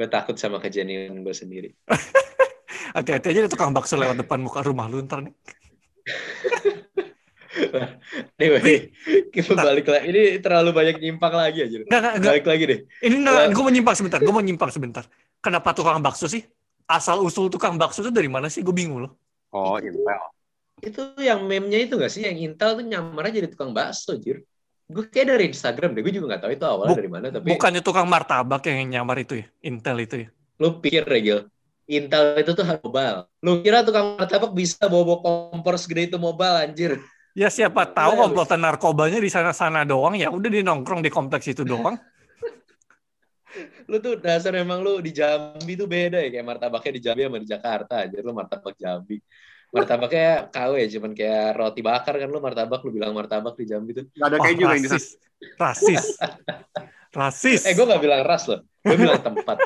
gue 0.00 0.06
takut 0.08 0.40
sama 0.40 0.64
kejadian 0.64 1.20
gue 1.20 1.34
sendiri 1.36 1.76
Hati-hati 2.90 3.26
aja 3.28 3.38
ada 3.42 3.50
tukang 3.50 3.70
bakso 3.70 3.94
lewat 3.94 4.16
depan 4.16 4.38
muka 4.38 4.60
rumah 4.60 4.86
lu 4.86 4.98
ntar 5.02 5.20
nih. 5.20 5.32
anyway 8.38 8.88
kita 9.28 9.52
balik 9.52 9.84
lagi 9.84 10.04
ini 10.08 10.22
terlalu 10.38 10.70
banyak 10.70 10.96
nyimpang 10.98 11.32
lagi 11.32 11.58
aja 11.64 11.74
Nggak, 11.80 11.86
nggak, 11.90 12.12
nggak. 12.14 12.30
balik 12.30 12.46
lagi 12.46 12.62
deh 12.64 12.78
Ini 13.02 13.14
nggak, 13.18 13.44
gue 13.50 13.62
mau 13.62 13.72
nyimpang 13.72 13.94
sebentar. 13.94 14.18
Gue 14.20 14.30
mau 14.30 14.40
nyimpang 14.40 14.70
sebentar. 14.70 15.02
Kenapa 15.38 15.68
tukang 15.72 15.98
bakso 15.98 16.26
sih? 16.26 16.42
Asal 16.84 17.20
usul 17.20 17.48
tukang 17.48 17.74
bakso 17.74 18.00
itu 18.00 18.08
dari 18.08 18.26
mana 18.26 18.46
sih? 18.46 18.60
Gue 18.60 18.72
bingung 18.72 19.04
loh. 19.04 19.12
Oh, 19.48 19.76
Intel. 19.76 20.20
itu 20.78 21.00
yang 21.18 21.42
meme-nya 21.42 21.82
itu 21.82 21.96
gak 21.96 22.06
sih 22.06 22.22
yang 22.22 22.36
Intel 22.38 22.78
tuh 22.78 22.84
nyamar 22.84 23.26
aja 23.26 23.40
jadi 23.40 23.48
tukang 23.48 23.72
bakso 23.72 24.14
jir 24.14 24.44
gue 24.86 25.04
kayak 25.04 25.26
dari 25.28 25.44
Instagram 25.50 25.90
deh 25.90 26.00
gue 26.00 26.14
juga 26.14 26.32
nggak 26.32 26.40
tahu 26.40 26.50
itu 26.54 26.64
awalnya 26.64 26.88
Buk- 26.88 26.98
dari 27.02 27.10
mana 27.10 27.24
tapi 27.28 27.44
Bukannya 27.50 27.80
tukang 27.82 28.06
martabak 28.06 28.62
yang 28.64 28.86
nyamar 28.88 29.18
itu 29.18 29.42
ya? 29.42 29.46
Intel 29.60 30.00
itu 30.00 30.14
ya? 30.22 30.26
lu 30.56 30.78
pikir 30.78 31.02
Regil 31.02 31.50
Intel 31.88 32.36
itu 32.36 32.52
tuh 32.52 32.68
harus 32.68 32.84
mobile. 32.84 33.24
Lu 33.40 33.64
kira 33.64 33.80
tukang 33.80 34.20
martabak 34.20 34.52
bisa 34.52 34.76
bawa, 34.92 35.08
bawa 35.08 35.18
kompor 35.24 35.80
segede 35.80 36.12
itu 36.12 36.18
mobile 36.20 36.68
anjir? 36.68 37.00
Ya 37.32 37.48
siapa 37.48 37.88
tahu 37.88 38.12
Iya, 38.12 38.20
komplotan 38.28 38.60
narkobanya 38.60 39.18
di 39.24 39.32
sana-sana 39.32 39.88
doang. 39.88 40.12
Ya 40.12 40.28
udah 40.28 40.52
di 40.52 40.60
nongkrong 40.60 41.00
di 41.00 41.08
kompleks 41.08 41.48
itu 41.48 41.64
doang. 41.64 41.96
lu 43.88 43.96
tuh 44.04 44.20
dasar 44.20 44.52
emang 44.52 44.84
lu 44.84 45.00
di 45.00 45.16
Jambi 45.16 45.72
tuh 45.80 45.88
beda 45.88 46.20
ya. 46.20 46.28
Kayak 46.28 46.44
martabaknya 46.44 46.92
di 46.92 47.00
Jambi 47.00 47.20
sama 47.24 47.38
di 47.40 47.48
Jakarta 47.48 47.94
anjir. 48.04 48.20
Lu 48.20 48.36
martabak 48.36 48.76
Jambi. 48.76 49.16
Martabaknya 49.72 50.52
KW 50.52 50.74
cuman 50.92 51.12
kayak 51.16 51.48
roti 51.56 51.80
bakar 51.80 52.14
kan 52.20 52.28
lu 52.28 52.40
martabak. 52.44 52.84
Lu 52.84 52.92
bilang 52.92 53.16
martabak 53.16 53.56
di 53.56 53.64
Jambi 53.64 53.96
tuh. 53.96 54.04
Nggak 54.12 54.28
ada 54.28 54.36
yang 54.44 54.56
di 54.60 54.64
sana. 54.64 54.76
rasis. 54.76 55.06
Rasis. 55.56 56.04
Rasis. 57.08 57.64
eh 57.64 57.72
gue 57.72 57.88
gak 57.88 58.04
bilang 58.04 58.20
ras 58.20 58.44
loh. 58.44 58.60
Gue 58.84 59.00
bilang 59.00 59.24
tempat 59.24 59.56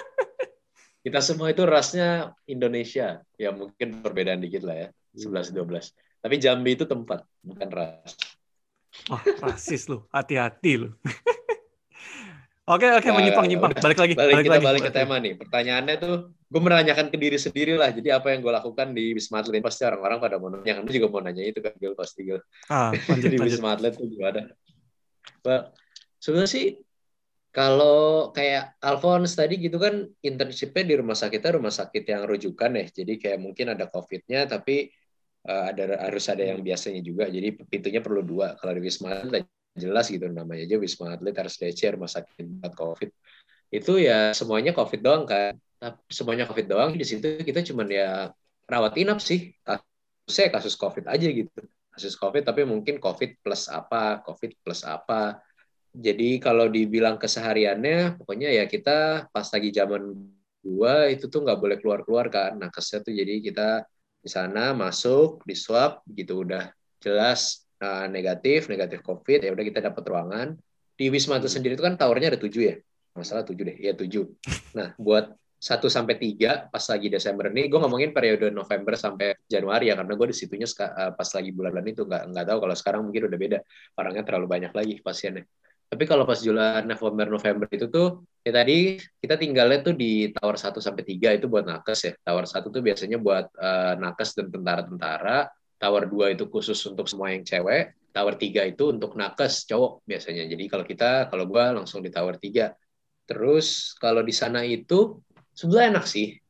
kita 1.03 1.19
semua 1.19 1.51
itu 1.51 1.63
rasnya 1.63 2.31
Indonesia 2.47 3.21
ya 3.35 3.51
mungkin 3.51 4.01
perbedaan 4.01 4.39
dikit 4.39 4.63
lah 4.63 4.87
ya 4.87 4.89
11 5.15 5.51
12 5.51 6.23
tapi 6.23 6.35
Jambi 6.39 6.75
itu 6.75 6.87
tempat 6.87 7.23
bukan 7.43 7.69
ras 7.69 8.15
Wah, 9.09 9.25
rasis 9.41 9.89
lu. 9.89 10.05
Hati-hati 10.13 10.85
lu. 10.85 10.93
Oke, 12.63 12.87
oke, 12.87 13.09
Nah, 13.11 13.17
menyimpang-nyimpang. 13.19 13.75
udah. 13.75 13.83
Balik 13.83 13.99
lagi. 13.99 14.15
balik, 14.15 14.47
kita 14.47 14.55
lagi. 14.55 14.67
balik 14.71 14.83
ke 14.87 14.93
tema 14.95 15.17
nih 15.19 15.35
pertanyaannya 15.35 15.95
tuh 15.99 16.15
gue 16.47 16.61
menanyakan 16.63 17.11
ke 17.11 17.17
diri 17.19 17.35
sendiri 17.35 17.75
lah 17.75 17.91
jadi 17.91 18.23
apa 18.23 18.31
yang 18.31 18.39
gue 18.39 18.53
lakukan 18.55 18.95
di 18.95 19.17
Wisma 19.19 19.43
Atlet 19.43 19.59
pasti 19.59 19.83
orang-orang 19.83 20.23
pada 20.23 20.37
mau 20.39 20.47
nanya 20.47 20.79
lu 20.79 20.87
juga 20.87 21.11
mau 21.11 21.19
nanya 21.19 21.43
itu 21.43 21.59
kan 21.59 21.75
Gil 21.75 21.99
pasti 21.99 22.23
Gil 22.23 22.39
Ah, 22.71 22.95
lanjut, 22.95 23.29
di 23.35 23.39
lanjut. 23.41 23.51
Wisma 23.59 23.75
Atlet 23.75 23.99
tuh 23.99 24.07
gimana 24.07 24.47
well, 25.43 25.75
sebenarnya 26.23 26.51
sih 26.55 26.67
kalau 27.53 28.33
kayak 28.33 28.81
Alphonse 28.81 29.37
tadi 29.37 29.61
gitu 29.61 29.77
kan 29.77 30.09
internshipnya 30.25 30.89
di 30.89 30.95
rumah 30.97 31.13
sakitnya 31.13 31.61
rumah 31.61 31.69
sakit 31.69 32.05
yang 32.09 32.25
rujukan 32.25 32.71
ya. 32.81 32.87
Jadi 32.89 33.13
kayak 33.21 33.39
mungkin 33.45 33.77
ada 33.77 33.93
COVID-nya 33.93 34.49
tapi 34.49 34.89
eh, 35.45 35.65
ada 35.69 36.01
harus 36.09 36.25
ada 36.33 36.41
yang 36.41 36.65
biasanya 36.65 37.05
juga. 37.05 37.29
Jadi 37.29 37.53
pintunya 37.69 38.01
perlu 38.01 38.25
dua. 38.25 38.57
Kalau 38.57 38.73
di 38.73 38.81
Wisma 38.81 39.21
Atlet 39.21 39.45
jelas 39.77 40.09
gitu 40.09 40.25
namanya 40.33 40.65
aja. 40.65 40.77
Wisma 40.81 41.13
Atlet 41.13 41.37
RSDC 41.37 42.01
rumah 42.01 42.09
sakit 42.09 42.45
buat 42.65 42.73
COVID. 42.73 43.11
Itu 43.69 44.01
ya 44.01 44.33
semuanya 44.33 44.73
COVID 44.73 45.01
doang 45.05 45.29
kan. 45.29 45.53
Tapi 45.77 46.01
semuanya 46.09 46.49
COVID 46.49 46.67
doang. 46.73 46.91
Di 46.97 47.05
situ 47.05 47.37
kita 47.45 47.61
cuman 47.69 47.89
ya 47.93 48.33
rawat 48.65 48.97
inap 48.97 49.21
sih. 49.21 49.53
Kasusnya 49.61 50.57
kasus 50.57 50.73
COVID 50.81 51.05
aja 51.05 51.29
gitu. 51.29 51.61
Kasus 51.93 52.17
COVID 52.17 52.49
tapi 52.49 52.65
mungkin 52.65 52.97
COVID 52.97 53.45
plus 53.45 53.69
apa 53.69 54.25
COVID 54.25 54.57
plus 54.65 54.89
apa 54.89 55.37
jadi 55.93 56.41
kalau 56.41 56.73
dibilang 56.73 57.21
kesehariannya 57.21 58.17
pokoknya 58.17 58.49
ya 58.49 58.65
kita 58.65 59.29
pas 59.29 59.45
lagi 59.53 59.69
zaman 59.69 60.17
dua 60.65 61.13
itu 61.13 61.29
tuh 61.29 61.45
nggak 61.45 61.59
boleh 61.61 61.77
keluar 61.85 62.01
keluar 62.01 62.27
kan. 62.33 62.57
Nakesnya 62.57 63.05
tuh 63.05 63.13
jadi 63.13 63.45
kita 63.45 63.85
di 64.25 64.31
sana 64.33 64.73
masuk 64.73 65.45
di 65.45 65.53
swab 65.53 66.01
gitu 66.09 66.49
udah 66.49 66.73
jelas 67.03 67.69
uh, 67.83 68.07
negatif 68.09 68.71
negatif 68.71 69.03
covid 69.05 69.45
ya 69.45 69.53
udah 69.53 69.65
kita 69.69 69.85
dapat 69.85 70.05
ruangan. 70.09 70.49
Di 70.97 71.13
wisma 71.13 71.37
itu 71.37 71.53
sendiri 71.53 71.77
itu 71.77 71.85
kan 71.85 72.01
towernya 72.01 72.33
ada 72.33 72.41
tujuh 72.41 72.63
ya? 72.73 72.75
Masalah 73.13 73.45
tujuh 73.45 73.61
deh. 73.61 73.77
Ya 73.77 73.93
tujuh. 73.93 74.33
Nah 74.73 74.97
buat 74.97 75.37
satu 75.61 75.93
sampai 75.93 76.17
tiga 76.17 76.73
pas 76.73 76.83
lagi 76.89 77.07
Desember 77.07 77.47
ini 77.53 77.71
gue 77.71 77.79
ngomongin 77.79 78.11
periode 78.11 78.51
November 78.51 78.99
sampai 78.99 79.39
Januari 79.47 79.93
ya 79.93 79.95
karena 79.95 80.19
gue 80.19 80.27
di 80.33 80.37
situnya 80.41 80.67
uh, 80.67 81.15
pas 81.15 81.29
lagi 81.37 81.53
bulan-bulan 81.53 81.85
itu 81.85 82.03
nggak 82.09 82.23
nggak 82.33 82.45
tahu. 82.49 82.59
Kalau 82.65 82.77
sekarang 82.81 83.01
mungkin 83.05 83.29
udah 83.29 83.39
beda. 83.39 83.59
Orangnya 84.01 84.25
terlalu 84.25 84.47
banyak 84.49 84.73
lagi 84.73 84.97
pasiennya 85.05 85.45
tapi 85.93 86.09
kalau 86.09 86.25
pas 86.25 86.41
Juli 86.41 86.57
November 86.89 87.29
November 87.29 87.69
itu 87.69 87.85
tuh 87.93 88.25
ya 88.41 88.49
tadi 88.49 88.97
kita 88.97 89.37
tinggalnya 89.37 89.85
tuh 89.85 89.93
di 89.93 90.33
tower 90.33 90.57
1 90.57 90.81
sampai 90.81 91.05
3 91.05 91.37
itu 91.37 91.53
buat 91.53 91.69
nakes 91.69 92.01
ya. 92.09 92.13
Tower 92.25 92.49
1 92.49 92.73
tuh 92.73 92.81
biasanya 92.81 93.21
buat 93.21 93.53
uh, 93.61 94.01
nakes 94.01 94.33
dan 94.33 94.49
tentara-tentara. 94.49 95.53
Tower 95.77 96.09
2 96.09 96.33
itu 96.33 96.49
khusus 96.49 96.81
untuk 96.89 97.13
semua 97.13 97.37
yang 97.37 97.45
cewek. 97.45 97.93
Tower 98.09 98.41
3 98.41 98.73
itu 98.73 98.89
untuk 98.89 99.21
nakes 99.21 99.69
cowok 99.69 100.01
biasanya. 100.09 100.49
Jadi 100.49 100.65
kalau 100.65 100.85
kita 100.89 101.29
kalau 101.29 101.45
gua 101.45 101.77
langsung 101.77 102.01
di 102.01 102.09
tower 102.09 102.41
3. 102.41 102.73
Terus 103.29 103.93
kalau 104.01 104.25
di 104.25 104.33
sana 104.33 104.65
itu 104.65 105.21
sebenarnya 105.53 106.01
enak 106.01 106.07
sih. 106.09 106.41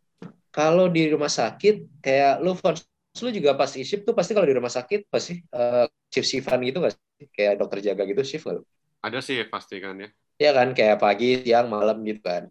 Kalau 0.54 0.86
di 0.86 1.10
rumah 1.10 1.32
sakit 1.32 1.98
kayak 1.98 2.38
lu 2.46 2.54
lu 3.26 3.30
juga 3.34 3.58
pas 3.58 3.74
shift 3.74 4.06
tuh 4.06 4.14
pasti 4.14 4.38
kalau 4.38 4.46
di 4.46 4.54
rumah 4.54 4.70
sakit 4.70 5.10
pasti 5.10 5.42
uh, 5.50 5.90
shift 6.14 6.30
shiftan 6.30 6.62
gitu 6.62 6.78
gak 6.78 6.94
sih? 6.94 7.26
Kayak 7.34 7.58
dokter 7.58 7.82
jaga 7.82 8.06
gitu 8.06 8.22
shift 8.22 8.46
gak 8.46 8.62
lu? 8.62 8.64
Ada 9.02 9.18
sih 9.18 9.42
pasti 9.50 9.82
kan 9.82 9.98
ya. 9.98 10.08
Iya 10.38 10.50
kan 10.54 10.68
kayak 10.74 10.98
pagi, 11.02 11.42
siang, 11.42 11.66
malam 11.70 12.02
gitu 12.06 12.22
kan. 12.22 12.46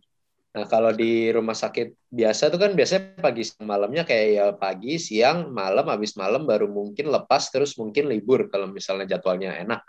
Nah 0.51 0.67
kalau 0.67 0.91
di 0.91 1.31
rumah 1.31 1.55
sakit 1.55 2.11
biasa 2.11 2.51
tuh 2.51 2.59
kan 2.59 2.75
biasanya 2.75 3.23
pagi 3.23 3.47
malamnya 3.63 4.03
kayak 4.03 4.27
ya 4.35 4.45
pagi, 4.55 4.99
siang, 4.99 5.55
malam, 5.55 5.87
habis 5.87 6.19
malam 6.19 6.43
baru 6.43 6.67
mungkin 6.67 7.07
lepas 7.07 7.47
terus 7.51 7.79
mungkin 7.79 8.11
libur 8.11 8.51
kalau 8.51 8.67
misalnya 8.67 9.15
jadwalnya 9.15 9.55
enak. 9.63 9.81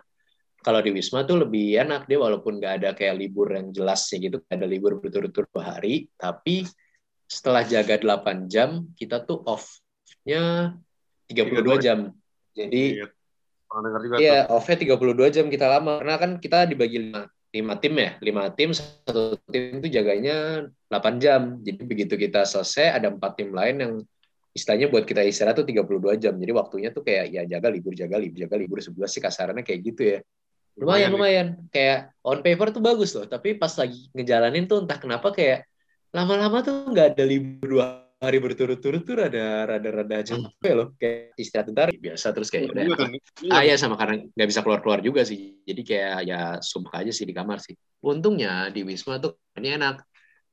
Kalau 0.63 0.79
di 0.79 0.95
Wisma 0.95 1.27
tuh 1.27 1.43
lebih 1.43 1.75
enak 1.83 2.07
dia 2.07 2.23
walaupun 2.23 2.63
nggak 2.63 2.75
ada 2.79 2.91
kayak 2.95 3.19
libur 3.19 3.51
yang 3.51 3.75
jelas 3.75 4.07
sih 4.07 4.23
gitu, 4.23 4.39
ada 4.47 4.63
libur 4.63 5.03
berturut-turut 5.03 5.51
dua 5.51 5.75
hari, 5.75 6.07
tapi 6.15 6.63
setelah 7.27 7.67
jaga 7.67 7.99
8 7.99 8.47
jam 8.47 8.87
kita 8.95 9.27
tuh 9.27 9.43
off-nya 9.43 10.77
32 11.27 11.83
jam. 11.83 11.99
Jadi 12.55 13.03
iya. 13.03 13.11
Pernah 13.73 13.89
dengar 13.89 14.01
juga 14.05 14.17
Iya, 14.21 14.41
off-nya 14.53 14.77
32 14.77 15.33
jam 15.33 15.47
kita 15.49 15.65
lama. 15.65 16.05
Karena 16.05 16.17
kan 16.21 16.31
kita 16.37 16.69
dibagi 16.69 17.09
lima, 17.09 17.25
lima 17.57 17.75
tim 17.81 17.95
ya. 17.97 18.11
Lima 18.21 18.45
tim, 18.53 18.77
satu 18.77 19.41
tim 19.49 19.81
itu 19.81 19.89
jaganya 19.89 20.69
8 20.93 21.17
jam. 21.17 21.57
Jadi 21.65 21.81
begitu 21.89 22.15
kita 22.21 22.45
selesai, 22.45 23.01
ada 23.01 23.09
empat 23.09 23.41
tim 23.41 23.49
lain 23.49 23.77
yang 23.81 23.93
istilahnya 24.53 24.93
buat 24.93 25.09
kita 25.09 25.25
istirahat 25.25 25.57
tuh 25.57 25.65
32 25.65 26.21
jam. 26.21 26.37
Jadi 26.37 26.53
waktunya 26.53 26.93
tuh 26.93 27.01
kayak 27.01 27.33
ya 27.33 27.43
jaga 27.49 27.73
libur, 27.73 27.97
jaga 27.97 28.21
libur, 28.21 28.45
jaga 28.45 28.57
libur. 28.61 28.79
Sebelah 28.85 29.09
sih 29.09 29.25
kasarannya 29.25 29.65
kayak 29.65 29.81
gitu 29.81 30.03
ya. 30.05 30.19
Lumayan, 30.77 31.09
lumayan. 31.09 31.57
lumayan. 31.57 31.73
Kayak 31.73 32.13
on 32.21 32.45
paper 32.45 32.69
tuh 32.77 32.85
bagus 32.85 33.17
loh. 33.17 33.25
Tapi 33.25 33.57
pas 33.57 33.73
lagi 33.73 34.13
ngejalanin 34.13 34.69
tuh 34.69 34.85
entah 34.85 35.01
kenapa 35.01 35.33
kayak 35.33 35.65
lama-lama 36.13 36.61
tuh 36.61 36.93
nggak 36.93 37.17
ada 37.17 37.25
libur 37.25 37.81
dua 37.81 38.12
hari 38.23 38.39
berturut-turut 38.39 39.03
tuh 39.03 39.19
rada 39.19 39.67
rada 39.67 39.91
rada 39.91 40.17
capek 40.23 40.73
loh 40.79 40.95
kayak 40.95 41.35
istirahat 41.35 41.67
bentar. 41.75 41.87
Biasa 41.91 42.27
terus 42.31 42.49
kayak 42.55 42.71
udah. 42.71 42.85
iya, 42.87 42.95
iya. 43.43 43.51
ah 43.51 43.63
ya 43.67 43.75
sama 43.75 43.99
karena 43.99 44.23
nggak 44.31 44.49
bisa 44.49 44.63
keluar 44.63 44.79
keluar 44.79 45.03
juga 45.03 45.27
sih. 45.27 45.59
Jadi 45.67 45.83
kayak 45.83 46.19
ya 46.23 46.41
sumpah 46.63 47.03
aja 47.03 47.11
sih 47.11 47.27
di 47.27 47.35
kamar 47.35 47.59
sih. 47.59 47.75
Untungnya 47.99 48.71
di 48.71 48.87
wisma 48.87 49.19
tuh 49.19 49.35
ini 49.59 49.75
enak. 49.75 50.07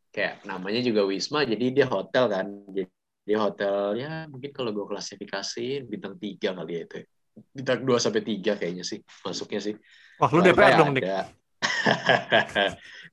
Kayak 0.09 0.41
namanya 0.49 0.81
juga 0.81 1.05
wisma 1.05 1.45
jadi 1.45 1.65
dia 1.69 1.85
hotel 1.85 2.25
kan. 2.25 2.49
Jadi 2.73 2.89
dia 3.29 3.37
hotel 3.37 4.01
ya 4.01 4.25
mungkin 4.25 4.49
kalau 4.49 4.73
gue 4.73 4.85
klasifikasi 4.89 5.85
bintang 5.85 6.17
tiga 6.17 6.57
kali 6.57 6.73
ya 6.73 6.83
itu. 6.89 6.97
Ya. 7.05 7.07
bintang 7.39 7.87
dua 7.87 8.03
sampai 8.03 8.19
tiga 8.19 8.59
kayaknya 8.59 8.81
sih 8.81 9.05
masuknya 9.21 9.61
sih. 9.61 9.75
Wah 10.17 10.27
lu 10.33 10.41
DPR 10.41 10.73
dong 10.75 10.97
nih 10.97 11.05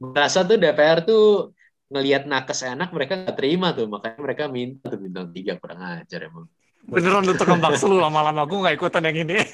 Merasa 0.02 0.42
tuh 0.42 0.58
DPR 0.58 1.06
tuh 1.06 1.54
ngelihat 1.86 2.26
nakes 2.26 2.66
enak 2.66 2.90
mereka 2.90 3.14
nggak 3.14 3.38
terima 3.38 3.70
tuh 3.70 3.86
makanya 3.86 4.18
mereka 4.18 4.50
minta 4.50 4.90
tuh 4.90 4.98
bintang 4.98 5.30
tiga 5.30 5.54
kurang 5.62 6.02
ajar 6.02 6.26
emang 6.26 6.50
beneran 6.86 7.22
lu 7.22 7.34
tukang 7.38 7.62
bakso 7.62 7.86
lu 7.86 8.02
lama-lama 8.02 8.42
gue 8.42 8.58
nggak 8.58 8.74
ikutan 8.74 9.06
yang 9.06 9.22
ini 9.22 9.38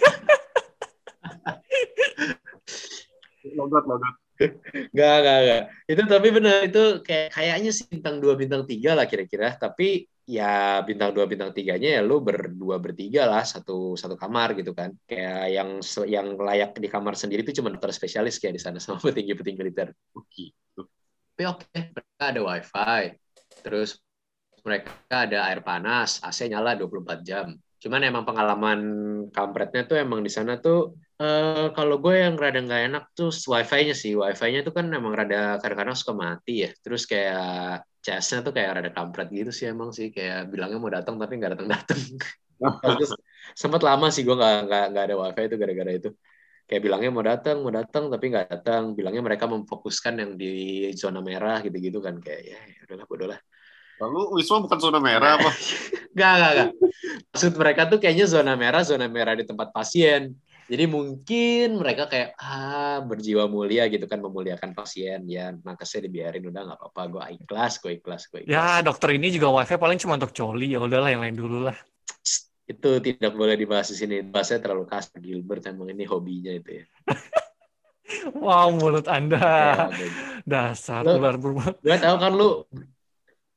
logat 3.59 3.85
logat 3.85 4.17
Gak, 4.91 5.17
gak, 5.23 5.39
gak. 5.47 5.63
Itu 5.87 6.03
tapi 6.11 6.35
benar 6.35 6.67
itu 6.67 6.99
kayak 7.07 7.31
kayaknya 7.31 7.71
sih 7.71 7.87
bintang 7.87 8.19
dua 8.19 8.35
bintang 8.35 8.67
tiga 8.67 8.99
lah 8.99 9.07
kira-kira. 9.07 9.55
Tapi 9.55 10.03
ya 10.27 10.83
bintang 10.83 11.15
dua 11.15 11.31
bintang 11.31 11.55
tiganya 11.55 11.95
ya 11.95 12.03
lu 12.03 12.19
berdua 12.19 12.83
bertiga 12.83 13.31
lah 13.31 13.47
satu 13.47 13.95
satu 13.95 14.19
kamar 14.19 14.59
gitu 14.59 14.75
kan. 14.75 14.99
Kayak 15.07 15.47
yang 15.47 15.79
yang 16.11 16.35
layak 16.35 16.75
di 16.75 16.91
kamar 16.91 17.15
sendiri 17.15 17.47
itu 17.47 17.63
cuma 17.63 17.71
dokter 17.71 17.95
spesialis 17.95 18.43
kayak 18.43 18.59
di 18.59 18.63
sana 18.67 18.83
sama 18.83 18.99
petinggi 18.99 19.39
petinggi 19.39 19.63
militer. 19.63 19.95
Oke 20.19 20.51
tapi 21.33 21.49
oke 21.49 21.65
okay, 21.65 21.81
mereka 21.97 22.23
ada 22.29 22.41
wifi 22.45 23.03
terus 23.65 23.97
mereka 24.63 24.93
ada 25.11 25.39
air 25.51 25.61
panas 25.65 26.23
AC 26.23 26.47
nyala 26.47 26.79
24 26.79 27.27
jam. 27.27 27.51
Cuman 27.83 27.99
emang 28.07 28.23
pengalaman 28.23 28.81
kampretnya 29.35 29.83
tuh 29.91 29.99
emang 29.99 30.23
di 30.23 30.31
sana 30.31 30.63
tuh 30.63 30.95
uh, 31.19 31.75
kalau 31.75 31.99
gue 31.99 32.15
yang 32.15 32.39
rada 32.39 32.63
nggak 32.63 32.83
enak 32.95 33.05
tuh 33.11 33.35
wifi-nya 33.35 33.91
sih. 33.91 34.15
Wifi-nya 34.15 34.63
tuh 34.63 34.71
kan 34.71 34.87
emang 34.87 35.19
rada 35.19 35.59
kadang-kadang 35.59 35.99
suka 35.99 36.15
mati 36.15 36.63
ya. 36.63 36.71
Terus 36.79 37.11
kayak 37.11 37.83
CS-nya 38.07 38.47
tuh 38.47 38.55
kayak 38.55 38.71
rada 38.79 38.91
kampret 38.95 39.35
gitu 39.35 39.51
sih 39.51 39.67
emang 39.67 39.91
sih. 39.91 40.15
Kayak 40.15 40.47
bilangnya 40.55 40.79
mau 40.79 40.93
datang 40.95 41.19
tapi 41.19 41.43
nggak 41.43 41.59
datang 41.59 41.69
datang 41.75 42.01
sempat 43.59 43.83
lama 43.83 44.07
sih 44.15 44.23
gue 44.23 44.39
nggak 44.39 44.71
nggak 44.71 44.85
nggak 44.95 45.05
ada 45.11 45.17
wifi 45.19 45.43
itu 45.51 45.57
gara-gara 45.59 45.91
itu 45.91 46.09
kayak 46.73 46.89
bilangnya 46.89 47.11
mau 47.13 47.21
datang 47.21 47.61
mau 47.61 47.69
datang 47.69 48.09
tapi 48.09 48.33
nggak 48.33 48.49
datang 48.49 48.97
bilangnya 48.97 49.21
mereka 49.21 49.45
memfokuskan 49.45 50.25
yang 50.25 50.33
di 50.41 50.89
zona 50.97 51.21
merah 51.21 51.61
gitu-gitu 51.61 52.01
kan 52.01 52.17
kayak 52.17 52.49
ya, 52.49 52.57
ya 52.57 52.81
udahlah 52.89 53.05
bodoh 53.05 53.29
lah 53.29 53.41
Lalu 54.01 54.35
Wisma 54.35 54.59
bukan 54.67 54.79
zona 54.83 54.99
merah 54.99 55.39
apa? 55.39 55.47
gak, 56.19 56.33
gak, 56.35 56.53
gak. 56.59 56.71
Maksud 57.31 57.55
mereka 57.55 57.87
tuh 57.87 58.03
kayaknya 58.03 58.27
zona 58.27 58.59
merah, 58.59 58.83
zona 58.83 59.07
merah 59.07 59.39
di 59.39 59.47
tempat 59.47 59.71
pasien. 59.71 60.35
Jadi 60.67 60.91
mungkin 60.91 61.79
mereka 61.79 62.11
kayak 62.11 62.35
ah 62.43 62.99
berjiwa 63.07 63.47
mulia 63.47 63.87
gitu 63.87 64.11
kan 64.11 64.19
memuliakan 64.19 64.75
pasien 64.75 65.23
ya 65.31 65.55
nakesnya 65.55 66.11
dibiarin 66.11 66.43
udah 66.49 66.63
nggak 66.65 66.79
apa-apa 66.83 67.03
gue 67.13 67.23
ikhlas 67.45 67.79
gue 67.79 68.03
ikhlas 68.03 68.27
gue 68.27 68.43
ikhlas. 68.43 68.57
Ya 68.57 68.83
dokter 68.83 69.15
ini 69.15 69.31
juga 69.31 69.53
wifi 69.53 69.79
paling 69.79 70.01
cuma 70.03 70.19
untuk 70.19 70.33
coli 70.33 70.73
ya 70.73 70.81
udahlah 70.81 71.13
yang 71.13 71.23
lain 71.23 71.37
dulu 71.37 71.69
lah 71.71 71.77
itu 72.67 72.91
tidak 73.03 73.33
boleh 73.35 73.59
dibahas 73.59 73.91
di 73.91 73.97
sini. 73.99 74.17
Bahasanya 74.23 74.71
terlalu 74.71 74.85
kasar 74.87 75.19
Gilbert 75.19 75.67
emang 75.67 75.91
ini 75.91 76.07
hobinya 76.07 76.53
itu 76.55 76.83
ya. 76.83 76.85
wow, 78.45 78.71
mulut 78.71 79.07
Anda. 79.11 79.39
Ya, 79.39 80.09
Dasar 80.43 81.03
ular 81.07 81.39
berbulu. 81.39 81.75
Gue 81.83 81.99
tahu 81.99 82.17
kan 82.19 82.33
lu 82.35 82.67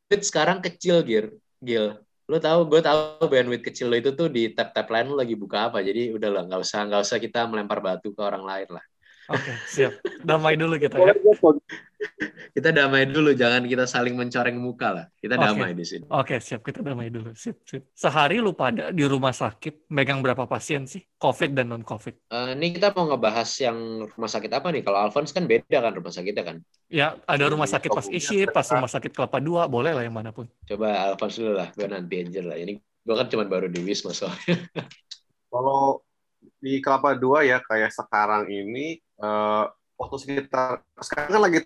sekarang 0.10 0.62
kecil, 0.62 1.02
Gil. 1.06 1.38
Gil. 1.62 1.98
Lu 2.26 2.38
tahu, 2.42 2.66
gue 2.66 2.82
tahu 2.82 3.30
bandwidth 3.30 3.70
kecil 3.70 3.94
lo 3.94 3.98
itu 4.02 4.10
tuh 4.18 4.34
di 4.34 4.50
tab-tab 4.50 4.90
lain 4.90 5.14
lu 5.14 5.16
lagi 5.18 5.38
buka 5.38 5.70
apa. 5.70 5.86
Jadi 5.86 6.10
udah 6.10 6.30
lah, 6.30 6.44
nggak 6.50 6.62
usah 6.66 6.80
nggak 6.90 7.02
usah 7.06 7.18
kita 7.22 7.46
melempar 7.46 7.86
batu 7.86 8.14
ke 8.18 8.22
orang 8.22 8.42
lain 8.42 8.70
lah. 8.74 8.86
Oke, 9.34 9.52
siap. 9.74 9.94
Damai 10.22 10.54
dulu 10.54 10.78
kita 10.78 11.02
ya. 11.02 11.14
kita 12.54 12.70
damai 12.70 13.10
dulu, 13.10 13.34
jangan 13.34 13.66
kita 13.66 13.90
saling 13.90 14.14
mencoreng 14.14 14.54
muka 14.62 14.94
lah. 14.94 15.06
Kita 15.18 15.36
okay. 15.36 15.46
damai 15.50 15.72
di 15.74 15.86
sini. 15.86 16.06
Oke, 16.14 16.38
siap. 16.38 16.62
Kita 16.62 16.86
damai 16.86 17.10
dulu. 17.10 17.34
Sip, 17.34 17.66
sip. 17.66 17.90
Sehari 17.98 18.38
lu 18.38 18.54
pada 18.54 18.94
di 18.94 19.02
rumah 19.02 19.34
sakit 19.34 19.90
megang 19.90 20.22
berapa 20.22 20.46
pasien 20.46 20.86
sih? 20.86 21.02
COVID 21.18 21.58
dan 21.58 21.74
non-COVID? 21.74 22.30
Uh, 22.30 22.54
ini 22.54 22.78
kita 22.78 22.94
mau 22.94 23.10
ngebahas 23.10 23.50
yang 23.58 24.06
rumah 24.06 24.30
sakit 24.30 24.52
apa 24.54 24.68
nih? 24.70 24.86
Kalau 24.86 24.98
Alphonse 25.02 25.34
kan 25.34 25.50
beda 25.50 25.78
kan 25.82 25.92
rumah 25.98 26.14
sakitnya 26.14 26.44
kan? 26.46 26.58
Ya, 26.86 27.18
ada 27.26 27.46
rumah 27.50 27.66
sakit 27.66 27.90
pas 27.90 28.06
isi, 28.14 28.46
pas 28.46 28.68
rumah 28.70 28.92
sakit 28.92 29.10
Kelapa 29.10 29.42
Dua, 29.42 29.66
boleh 29.66 29.98
lah 29.98 30.06
yang 30.06 30.14
mana 30.14 30.30
pun. 30.30 30.46
Coba 30.70 31.10
Alphonse 31.10 31.42
dulu 31.42 31.58
lah, 31.58 31.74
gue 31.74 31.88
nanti 31.90 32.22
aja 32.22 32.42
lah. 32.46 32.62
Ini 32.62 32.78
gue 32.78 33.16
kan 33.18 33.26
cuma 33.26 33.50
baru 33.50 33.66
di 33.74 33.82
Wisma 33.82 34.14
soalnya. 34.14 34.62
Kalau 35.50 36.05
di 36.60 36.80
Kelapa 36.82 37.18
Dua 37.18 37.46
ya 37.46 37.62
kayak 37.62 37.92
sekarang 37.92 38.50
ini 38.50 39.00
uh, 39.22 39.68
waktu 39.96 40.16
sekitar 40.22 40.84
sekarang 41.00 41.30
kan 41.32 41.42
lagi 41.42 41.60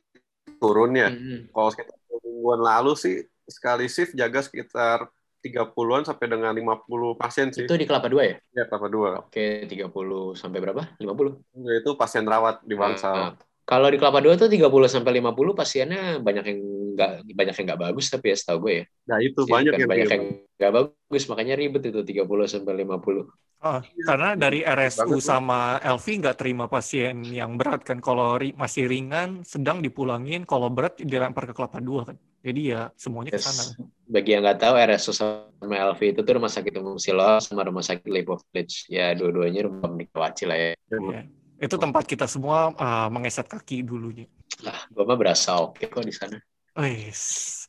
turun 0.60 0.96
ya. 0.98 1.10
Mm-hmm. 1.10 1.56
Kalau 1.56 1.70
sekitar 1.72 1.98
mingguan 2.24 2.62
lalu 2.62 2.94
sih 2.96 3.18
sekali 3.50 3.90
shift 3.90 4.14
jaga 4.14 4.40
sekitar 4.46 5.10
30-an 5.40 6.04
sampai 6.04 6.28
dengan 6.28 6.52
50 6.52 7.16
pasien 7.16 7.48
sih. 7.56 7.64
Itu 7.64 7.80
di 7.80 7.88
Kelapa 7.88 8.12
Dua 8.12 8.24
ya? 8.28 8.36
Iya, 8.52 8.64
Kelapa 8.68 8.88
Dua. 8.92 9.10
Oke, 9.24 9.64
30 9.66 10.36
sampai 10.36 10.60
berapa? 10.60 10.84
50? 11.00 11.80
Itu 11.80 11.96
pasien 11.96 12.28
rawat 12.28 12.60
di 12.68 12.76
Bangsal. 12.76 13.16
Nah, 13.16 13.30
nah. 13.32 13.34
Kalau 13.64 13.88
di 13.88 13.98
Kelapa 14.02 14.20
Dua 14.20 14.36
tuh 14.36 14.52
30 14.52 14.68
sampai 14.92 15.24
50 15.24 15.56
pasiennya 15.56 16.20
banyak 16.20 16.46
yang 16.50 16.60
nggak 17.00 17.12
banyak 17.32 17.56
yang 17.56 17.66
nggak 17.72 17.82
bagus 17.88 18.06
tapi 18.12 18.34
ya 18.34 18.36
setahu 18.36 18.58
gue 18.68 18.74
ya. 18.74 18.86
Nah, 19.08 19.18
itu 19.24 19.40
Jadi 19.48 19.54
banyak 19.56 19.74
yang 19.80 19.90
banyak 19.90 20.10
yang 20.12 20.26
nggak 20.60 20.74
bagus 20.76 21.24
makanya 21.32 21.56
ribet 21.56 21.84
itu 21.88 22.02
30 22.04 22.52
sampai 22.52 22.74
50. 22.84 23.30
Oh, 23.60 23.84
karena 24.08 24.40
dari 24.40 24.64
RSU 24.64 25.20
Bagus, 25.20 25.28
sama 25.28 25.84
LV 25.84 26.06
nggak 26.24 26.38
terima 26.40 26.72
pasien 26.72 27.20
yang 27.28 27.60
berat 27.60 27.84
kan. 27.84 28.00
Kalau 28.00 28.40
ri 28.40 28.56
masih 28.56 28.88
ringan, 28.88 29.44
sedang 29.44 29.84
dipulangin. 29.84 30.48
Kalau 30.48 30.72
berat 30.72 30.96
dilempar 30.96 31.44
ke 31.44 31.52
kelapa 31.52 31.84
dua 31.84 32.08
kan. 32.08 32.16
Jadi 32.40 32.72
ya 32.72 32.88
semuanya 32.96 33.36
ke 33.36 33.44
Yes. 33.44 33.52
sana. 33.52 33.84
Bagi 34.08 34.32
yang 34.32 34.48
nggak 34.48 34.60
tahu, 34.64 34.74
RSU 34.80 35.12
sama 35.12 35.76
LV 35.76 36.00
itu 36.00 36.20
tuh 36.24 36.34
rumah 36.40 36.48
sakit 36.48 36.72
umum 36.80 36.96
Siloam 36.96 37.44
sama 37.44 37.68
rumah 37.68 37.84
sakit 37.84 38.08
Lipovich. 38.08 38.88
Ya, 38.88 39.12
dua-duanya 39.12 39.68
rumah 39.68 39.92
Karawaci 39.92 40.44
lah 40.48 40.56
ya. 40.56 40.72
Ya. 40.96 41.22
Itu 41.60 41.76
tempat 41.76 42.08
kita 42.08 42.32
semua 42.32 42.72
uh, 42.72 43.12
mengeset 43.12 43.44
kaki 43.52 43.84
dulunya. 43.84 44.32
Lah, 44.64 44.88
gue 44.88 45.04
mah 45.04 45.20
berasa 45.20 45.60
oke 45.60 45.84
kok 45.84 46.08
di 46.08 46.16
sana. 46.16 46.40
Wes, 46.80 47.68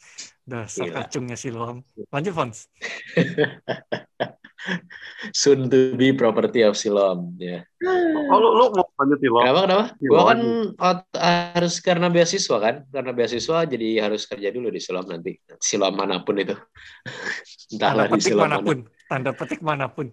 dasar 0.51 0.91
Gila. 0.91 1.07
kacungnya 1.07 1.39
Siloam. 1.39 1.87
Lanjut, 2.11 2.35
Fons. 2.35 2.67
Soon 5.33 5.73
to 5.73 5.97
be 5.97 6.13
property 6.13 6.61
of 6.61 6.77
Siloam. 6.77 7.33
Ya. 7.41 7.65
Oh, 8.29 8.37
lu, 8.37 8.49
lu 8.61 8.65
mau 8.77 8.85
lanjut 9.01 9.17
di 9.17 9.29
lo? 9.33 9.41
Kenapa 9.41 9.61
kenapa? 9.65 9.85
Iya, 9.97 10.09
Gua 10.13 10.23
kan 10.29 10.41
ot- 10.77 11.17
harus 11.17 11.75
karena 11.81 12.07
beasiswa 12.13 12.57
kan, 12.61 12.77
karena 12.93 13.13
beasiswa 13.17 13.57
jadi 13.65 13.89
harus 14.05 14.29
kerja 14.29 14.49
dulu 14.53 14.69
di 14.69 14.81
Siloam 14.83 15.09
nanti. 15.09 15.41
Siloam 15.61 15.97
mana 15.97 16.21
pun 16.21 16.37
itu. 16.37 16.53
Tanda 17.73 17.73
Entahlah 17.73 18.05
di 18.05 18.13
petik 18.19 18.25
Siloam 18.29 18.45
mana- 18.45 18.59
mana 18.61 18.69
pun. 18.69 18.79
Tanda 19.09 19.31
petik 19.33 19.61
mana 19.65 19.87
pun. 19.89 20.07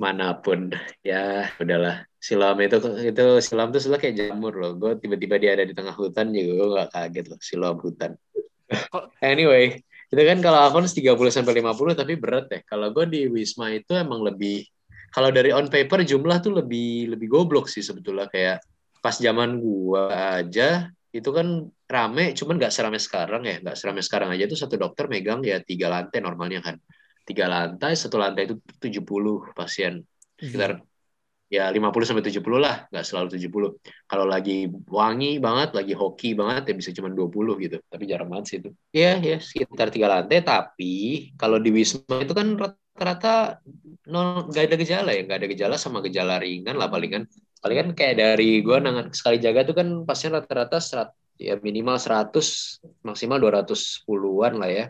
mana 0.00 0.28
pun. 0.36 0.60
Ya, 1.04 1.48
udahlah. 1.60 2.04
Siloam 2.20 2.56
itu 2.60 2.76
itu 3.04 3.24
Siloam 3.40 3.68
itu 3.72 3.80
sebenarnya 3.84 4.02
kayak 4.04 4.16
jamur 4.16 4.52
loh. 4.56 4.72
Gue 4.76 4.96
tiba-tiba 4.96 5.36
dia 5.36 5.56
ada 5.56 5.64
di 5.64 5.72
tengah 5.72 5.92
hutan 5.92 6.32
juga 6.32 6.52
gue 6.56 6.68
gak 6.76 6.90
kaget 6.92 7.26
loh. 7.32 7.38
Siloam 7.40 7.76
hutan. 7.80 8.12
Anyway, 9.22 9.82
itu 10.10 10.22
kan 10.22 10.38
kalau 10.42 10.58
Alphonse 10.58 10.94
30 10.94 11.30
sampai 11.30 11.62
50 11.62 11.94
tapi 11.94 12.14
berat 12.18 12.46
ya. 12.50 12.60
Kalau 12.66 12.90
gue 12.90 13.06
di 13.06 13.20
Wisma 13.30 13.70
itu 13.74 13.94
emang 13.94 14.22
lebih 14.22 14.66
kalau 15.10 15.34
dari 15.34 15.50
on 15.50 15.66
paper 15.66 16.06
jumlah 16.06 16.38
tuh 16.38 16.62
lebih 16.62 17.10
lebih 17.14 17.26
goblok 17.26 17.66
sih 17.66 17.82
sebetulnya. 17.82 18.30
Kayak 18.30 18.62
pas 19.02 19.18
zaman 19.18 19.58
gua 19.58 20.38
aja 20.38 20.86
itu 21.10 21.30
kan 21.34 21.66
rame 21.90 22.30
cuman 22.38 22.54
nggak 22.62 22.72
serame 22.74 22.98
sekarang 23.02 23.42
ya. 23.42 23.58
Nggak 23.58 23.76
serame 23.76 24.00
sekarang 24.06 24.30
aja 24.30 24.46
tuh 24.46 24.58
satu 24.58 24.78
dokter 24.78 25.10
megang 25.10 25.42
ya 25.42 25.58
tiga 25.62 25.90
lantai 25.90 26.22
normalnya 26.22 26.62
kan. 26.62 26.78
Tiga 27.26 27.50
lantai 27.50 27.98
satu 27.98 28.22
lantai 28.22 28.46
itu 28.46 28.56
70 28.78 29.50
pasien. 29.54 29.98
Sekitar 30.38 30.78
ya 31.50 31.66
50 31.66 32.06
sampai 32.06 32.22
70 32.22 32.62
lah, 32.62 32.86
nggak 32.94 33.04
selalu 33.04 33.28
70. 33.34 33.74
Kalau 34.06 34.24
lagi 34.24 34.70
wangi 34.86 35.42
banget, 35.42 35.74
lagi 35.74 35.98
hoki 35.98 36.38
banget 36.38 36.70
ya 36.70 36.74
bisa 36.78 36.90
cuma 36.94 37.10
20 37.10 37.58
gitu. 37.58 37.76
Tapi 37.90 38.04
jarang 38.06 38.30
banget 38.30 38.46
sih 38.46 38.56
itu. 38.62 38.70
Iya, 38.94 39.18
ya 39.18 39.36
sekitar 39.42 39.90
tiga 39.90 40.06
lantai 40.06 40.46
tapi 40.46 40.94
kalau 41.34 41.58
di 41.58 41.74
Wisma 41.74 42.22
itu 42.22 42.30
kan 42.30 42.54
rata-rata 42.54 43.58
nggak 44.46 44.64
ada 44.70 44.76
gejala 44.78 45.10
ya, 45.10 45.20
nggak 45.26 45.38
ada 45.42 45.48
gejala 45.50 45.74
sama 45.74 45.98
gejala 46.06 46.38
ringan 46.38 46.78
lah 46.78 46.86
palingan. 46.86 47.26
Palingan 47.60 47.98
kayak 47.98 48.16
dari 48.22 48.62
gua 48.62 48.78
nangan 48.78 49.10
sekali 49.10 49.42
jaga 49.42 49.66
tuh 49.66 49.74
kan 49.74 49.88
pasien 50.06 50.30
rata-rata 50.30 50.78
serat 50.78 51.10
ya 51.34 51.58
minimal 51.58 51.98
100 51.98 52.30
maksimal 53.02 53.42
210-an 53.42 54.54
lah 54.54 54.70
ya. 54.70 54.86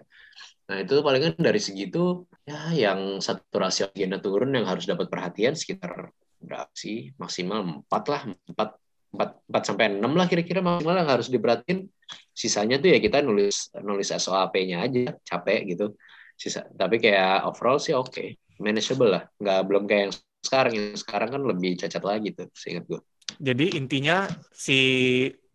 Nah 0.68 0.77
itu 0.85 1.03
palingan 1.03 1.35
dari 1.40 1.59
segitu 1.59 2.29
ya 2.44 2.70
yang 2.77 3.18
saturasi 3.18 3.90
oksigennya 3.90 4.20
turun 4.20 4.55
yang 4.55 4.68
harus 4.68 4.85
dapat 4.85 5.09
perhatian 5.09 5.57
sekitar 5.57 6.12
berapa 6.40 6.72
sih 6.72 7.12
maksimal 7.20 7.85
empat 7.85 8.05
lah 8.09 8.22
empat 8.48 8.70
empat 9.11 9.31
empat 9.46 9.62
sampai 9.66 9.85
enam 9.92 10.12
lah 10.14 10.26
kira-kira 10.31 10.64
maksimal 10.64 10.96
yang 10.96 11.11
harus 11.11 11.29
diperhatiin. 11.29 11.87
Sisanya 12.35 12.81
tuh 12.81 12.90
ya 12.94 12.98
kita 12.98 13.22
nulis 13.22 13.70
nulis 13.83 14.09
SOAP-nya 14.11 14.87
aja 14.87 15.14
capek 15.22 15.76
gitu. 15.76 15.87
Sisa 16.35 16.64
tapi 16.72 16.96
kayak 16.96 17.44
overall 17.44 17.76
sih 17.76 17.92
oke 17.92 18.40
manageable 18.62 19.12
lah. 19.12 19.22
Nggak 19.37 19.61
belum 19.68 19.83
kayak 19.85 20.03
yang 20.09 20.14
sekarang. 20.40 20.72
Yang 20.72 20.98
sekarang 21.05 21.29
kan 21.37 21.42
lebih 21.44 21.70
cacat 21.76 22.03
lagi 22.03 22.29
tuh 22.33 22.48
seingat 22.57 22.85
gue 22.88 23.00
Jadi 23.38 23.76
intinya 23.76 24.26
si 24.50 24.79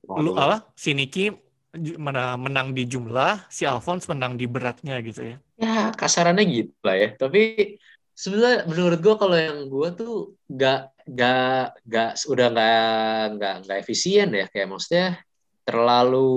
lu 0.05 0.37
apa? 0.37 0.69
Si 0.77 0.93
Niki 0.93 1.33
menang 1.99 2.71
di 2.71 2.87
jumlah, 2.87 3.51
si 3.51 3.67
Alphonse 3.67 4.07
menang 4.07 4.39
di 4.39 4.47
beratnya 4.47 4.95
gitu 5.03 5.27
ya. 5.27 5.37
ya 5.59 5.91
kasarannya 5.91 6.43
gitu 6.47 6.75
lah 6.87 6.95
ya. 6.95 7.09
Tapi 7.19 7.75
sebenarnya 8.15 8.63
menurut 8.65 8.99
gue 9.03 9.15
kalau 9.19 9.35
yang 9.35 9.67
gue 9.67 9.89
tuh 9.93 10.15
gak 10.47 10.95
gak 11.05 11.77
gak 11.85 12.11
udah 12.25 12.47
nggak 12.49 13.21
nggak 13.37 13.55
nggak 13.67 13.77
efisien 13.83 14.31
ya. 14.31 14.47
Kayak 14.49 14.71
maksudnya 14.71 15.07
terlalu 15.67 16.31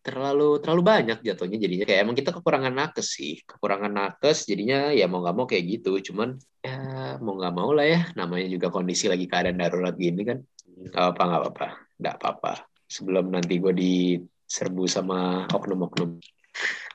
terlalu 0.00 0.58
terlalu 0.58 0.82
banyak 0.82 1.18
jatuhnya 1.22 1.56
jadinya. 1.56 1.84
Kayak 1.86 2.00
emang 2.04 2.16
kita 2.18 2.30
kekurangan 2.34 2.74
nakes 2.74 3.08
sih. 3.16 3.40
Kekurangan 3.46 3.92
nakes 3.94 4.44
jadinya 4.50 4.90
ya 4.90 5.06
mau 5.06 5.22
nggak 5.22 5.36
mau 5.38 5.46
kayak 5.46 5.80
gitu. 5.80 6.12
Cuman 6.12 6.36
ya 6.60 7.16
mau 7.22 7.38
nggak 7.38 7.54
mau 7.54 7.70
lah 7.72 7.86
ya. 7.86 8.00
Namanya 8.18 8.50
juga 8.50 8.68
kondisi 8.74 9.06
lagi 9.06 9.30
keadaan 9.30 9.56
darurat 9.56 9.94
gini 9.94 10.26
kan. 10.26 10.42
Nggak 10.66 11.04
apa 11.16 11.22
nggak 11.24 11.42
apa 11.54 11.66
nggak 12.00 12.14
apa-apa. 12.20 12.52
Sebelum 12.90 13.30
nanti 13.30 13.62
gue 13.62 13.70
diserbu 13.70 14.84
sama 14.90 15.46
oknum-oknum. 15.46 16.18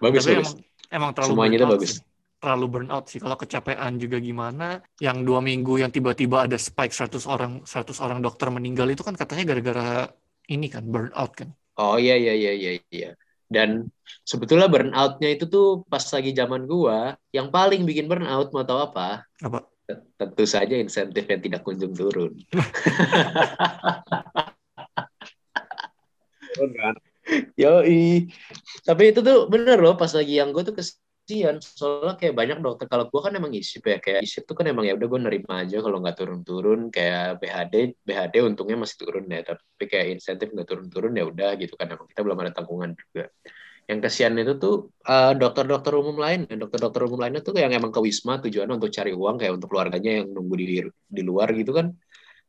Bagus 0.04 0.28
Tapi 0.28 0.44
bagus 0.44 0.52
emang 0.52 0.56
emang 0.92 1.12
terlalu 1.16 1.30
Semuanya 1.32 1.58
itu 1.58 1.68
bagus. 1.72 1.92
sih. 1.96 2.15
Terlalu 2.40 2.66
burnout 2.70 3.06
sih. 3.10 3.18
Kalau 3.18 3.40
kecapean 3.40 3.98
juga 3.98 4.22
gimana? 4.22 4.84
Yang 5.02 5.18
dua 5.26 5.40
minggu 5.42 5.82
yang 5.82 5.90
tiba-tiba 5.90 6.46
ada 6.46 6.58
spike 6.60 6.94
100 6.94 7.26
orang 7.26 7.52
100 7.66 7.98
orang 8.04 8.20
dokter 8.22 8.48
meninggal 8.54 8.86
itu 8.92 9.02
kan 9.02 9.18
katanya 9.18 9.56
gara-gara 9.56 10.12
ini 10.52 10.68
kan 10.70 10.86
burnout 10.86 11.32
kan. 11.34 11.50
Oh 11.76 12.00
iya 12.00 12.16
iya 12.16 12.34
iya 12.36 12.52
iya 12.54 12.72
iya. 12.92 13.10
Dan 13.46 13.90
sebetulnya 14.26 14.66
burnoutnya 14.66 15.30
itu 15.32 15.46
tuh 15.46 15.86
pas 15.86 16.02
lagi 16.02 16.34
zaman 16.34 16.66
gua, 16.66 17.14
yang 17.30 17.54
paling 17.54 17.86
bikin 17.86 18.10
burnout 18.10 18.50
mau 18.52 18.66
tahu 18.66 18.80
apa? 18.92 19.24
Apa? 19.42 19.66
Tentu 20.18 20.44
saja 20.50 20.74
insentif 20.78 21.30
yang 21.30 21.42
tidak 21.42 21.62
kunjung 21.62 21.94
turun. 21.94 22.34
Yoi. 27.58 28.30
Tapi 28.86 29.04
itu 29.12 29.20
tuh 29.26 29.50
bener 29.50 29.78
loh 29.82 29.98
pas 29.98 30.10
lagi 30.14 30.38
yang 30.38 30.54
gue 30.54 30.64
tuh 30.66 30.76
kesian 31.26 31.58
soalnya 31.58 32.14
kayak 32.22 32.38
banyak 32.38 32.58
dokter 32.62 32.86
kalau 32.86 33.10
gue 33.10 33.18
kan 33.18 33.34
emang 33.34 33.50
isip 33.58 33.82
ya 33.90 33.98
kayak 33.98 34.22
isip 34.22 34.46
tuh 34.46 34.54
kan 34.54 34.70
emang 34.70 34.86
ya 34.86 34.94
udah 34.94 35.08
gue 35.10 35.22
nerima 35.26 35.66
aja 35.66 35.82
kalau 35.82 35.98
nggak 35.98 36.16
turun-turun 36.22 36.94
kayak 36.94 37.42
BHD 37.42 37.98
BHD 38.06 38.36
untungnya 38.46 38.78
masih 38.78 38.98
turun 39.02 39.26
ya 39.34 39.42
tapi 39.42 39.84
kayak 39.90 40.08
insentif 40.22 40.54
nggak 40.54 40.70
turun-turun 40.70 41.18
ya 41.18 41.26
udah 41.26 41.58
gitu 41.58 41.74
kan 41.74 41.90
emang 41.90 42.06
kita 42.14 42.22
belum 42.22 42.38
ada 42.46 42.52
tanggungan 42.54 42.94
juga. 42.94 43.34
Yang 43.90 44.00
kesian 44.06 44.34
itu 44.38 44.54
tuh 44.62 44.74
eh, 45.02 45.34
dokter-dokter 45.34 45.94
umum 45.98 46.18
lain 46.22 46.46
dokter-dokter 46.46 47.02
umum 47.10 47.18
lainnya 47.18 47.42
tuh 47.42 47.58
yang 47.58 47.74
emang 47.74 47.90
ke 47.90 48.00
wisma 48.06 48.38
tujuannya 48.46 48.78
untuk 48.78 48.94
cari 48.94 49.12
uang 49.18 49.36
kayak 49.42 49.54
untuk 49.58 49.68
keluarganya 49.74 50.12
yang 50.22 50.28
nunggu 50.30 50.56
di 50.62 50.66
di 51.10 51.22
luar 51.26 51.50
gitu 51.58 51.74
kan. 51.74 51.90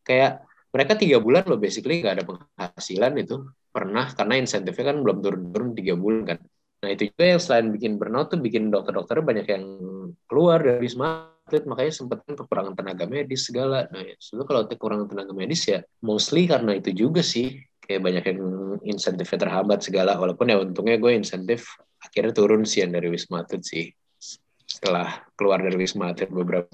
Kayak 0.04 0.44
mereka 0.68 0.92
tiga 1.00 1.16
bulan 1.24 1.48
loh 1.48 1.56
basically 1.56 2.04
nggak 2.04 2.14
ada 2.20 2.24
penghasilan 2.28 3.12
itu 3.24 3.34
pernah 3.72 4.12
karena 4.12 4.34
insentifnya 4.36 4.84
kan 4.92 4.96
belum 5.00 5.18
turun-turun 5.24 5.72
tiga 5.72 5.96
bulan 5.96 6.22
kan 6.28 6.38
nah 6.82 6.88
itu 6.92 7.08
juga 7.08 7.24
yang 7.24 7.40
selain 7.40 7.66
bikin 7.72 7.96
burnout 7.96 8.28
tuh 8.28 8.40
bikin 8.40 8.68
dokter-dokternya 8.68 9.24
banyak 9.24 9.46
yang 9.48 9.64
keluar 10.28 10.60
dari 10.60 10.80
wisma 10.84 11.32
atlet 11.46 11.64
makanya 11.64 11.92
sempat 11.94 12.26
kekurangan 12.26 12.74
tenaga 12.74 13.04
medis 13.06 13.48
segala 13.48 13.88
nah 13.88 14.02
ya, 14.02 14.14
sebenarnya 14.18 14.48
kalau 14.50 14.62
kekurangan 14.68 15.06
tenaga 15.08 15.32
medis 15.32 15.62
ya 15.64 15.80
mostly 16.04 16.44
karena 16.44 16.76
itu 16.76 16.90
juga 16.92 17.24
sih 17.24 17.56
kayak 17.86 18.02
banyak 18.02 18.24
yang 18.34 18.40
insentifnya 18.82 19.38
terhambat 19.46 19.80
segala 19.80 20.18
walaupun 20.18 20.50
ya 20.50 20.58
untungnya 20.58 20.98
gue 20.98 21.14
insentif 21.14 21.78
akhirnya 22.02 22.34
turun 22.34 22.66
sih 22.66 22.82
yang 22.82 22.92
dari 22.92 23.08
wisma 23.08 23.46
atlet 23.46 23.62
sih 23.62 23.86
setelah 24.66 25.22
keluar 25.38 25.62
dari 25.62 25.78
wisma 25.78 26.10
atlet 26.10 26.28
beberapa. 26.28 26.68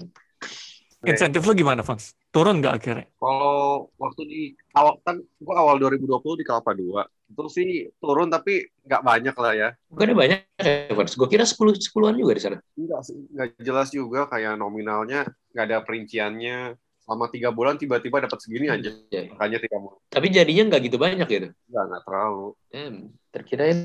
Insentif 1.03 1.43
lu 1.43 1.53
gimana, 1.53 1.83
Fons? 1.83 2.15
Turun 2.31 2.63
nggak 2.63 2.73
akhirnya? 2.79 3.05
Kalau 3.19 3.91
waktu 3.99 4.21
di 4.23 4.41
awal 4.73 4.97
kan 5.03 5.19
gua 5.43 5.55
awal 5.59 5.75
2020 5.79 6.39
di 6.39 6.45
Kelapa 6.47 6.71
2 6.71 7.03
itu 7.33 7.43
sih 7.49 7.69
turun 7.97 8.29
tapi 8.29 8.69
nggak 8.85 9.01
banyak 9.01 9.35
lah 9.35 9.53
ya. 9.57 9.69
Bukannya 9.89 10.15
banyak 10.15 10.39
ya, 10.61 10.93
Fans? 10.93 11.17
Gue 11.17 11.27
kira 11.27 11.43
10 11.43 11.75
10-an 11.75 12.15
juga 12.15 12.31
di 12.37 12.41
sana. 12.41 12.57
Enggak 12.77 13.01
sih, 13.09 13.17
nggak 13.17 13.47
jelas 13.59 13.89
juga 13.89 14.29
kayak 14.29 14.53
nominalnya 14.55 15.27
nggak 15.51 15.65
ada 15.65 15.77
perinciannya. 15.81 16.77
Selama 17.03 17.27
tiga 17.27 17.51
bulan 17.51 17.75
tiba-tiba 17.75 18.23
dapat 18.23 18.39
segini 18.39 18.71
aja. 18.71 18.95
Ya. 19.11 19.27
Makanya 19.27 19.59
tiga 19.59 19.75
bulan. 19.75 19.99
Tapi 20.07 20.27
jadinya 20.31 20.63
nggak 20.71 20.81
gitu 20.87 20.97
banyak 21.01 21.27
gitu. 21.27 21.47
Nggak, 21.67 21.83
nggak 21.89 22.01
terlalu. 22.07 22.47
Hmm, 22.71 22.95
terkirain 23.35 23.77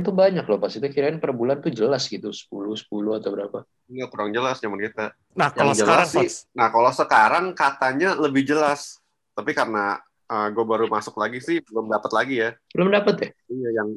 itu 0.00 0.10
banyak 0.10 0.42
loh. 0.42 0.58
Pas 0.58 0.72
itu 0.72 0.82
kirain 0.88 1.16
per 1.16 1.30
bulan 1.30 1.60
tuh 1.60 1.70
jelas 1.70 2.04
gitu. 2.04 2.32
10, 2.32 2.48
10 2.48 2.88
atau 3.20 3.30
berapa. 3.30 3.58
Nggak 3.86 4.08
kurang 4.08 4.30
jelas 4.32 4.56
zaman 4.58 4.80
kita. 4.80 5.12
Nah, 5.36 5.48
kalau 5.52 5.72
Yang 5.72 5.80
sekarang, 5.84 6.08
jelas 6.08 6.10
sih, 6.10 6.28
nah 6.52 6.68
kalau 6.68 6.90
sekarang 6.90 7.44
katanya 7.52 8.16
lebih 8.16 8.42
jelas. 8.42 8.98
Tapi 9.32 9.52
karena 9.52 10.00
gue 10.30 10.62
baru 10.62 10.86
masuk 10.86 11.18
lagi 11.18 11.38
sih 11.38 11.58
belum 11.60 11.90
dapat 11.90 12.10
lagi 12.10 12.34
ya. 12.38 12.50
Belum 12.70 12.88
dapet 12.88 13.14
ya? 13.18 13.30
Iya 13.46 13.68
yang 13.82 13.88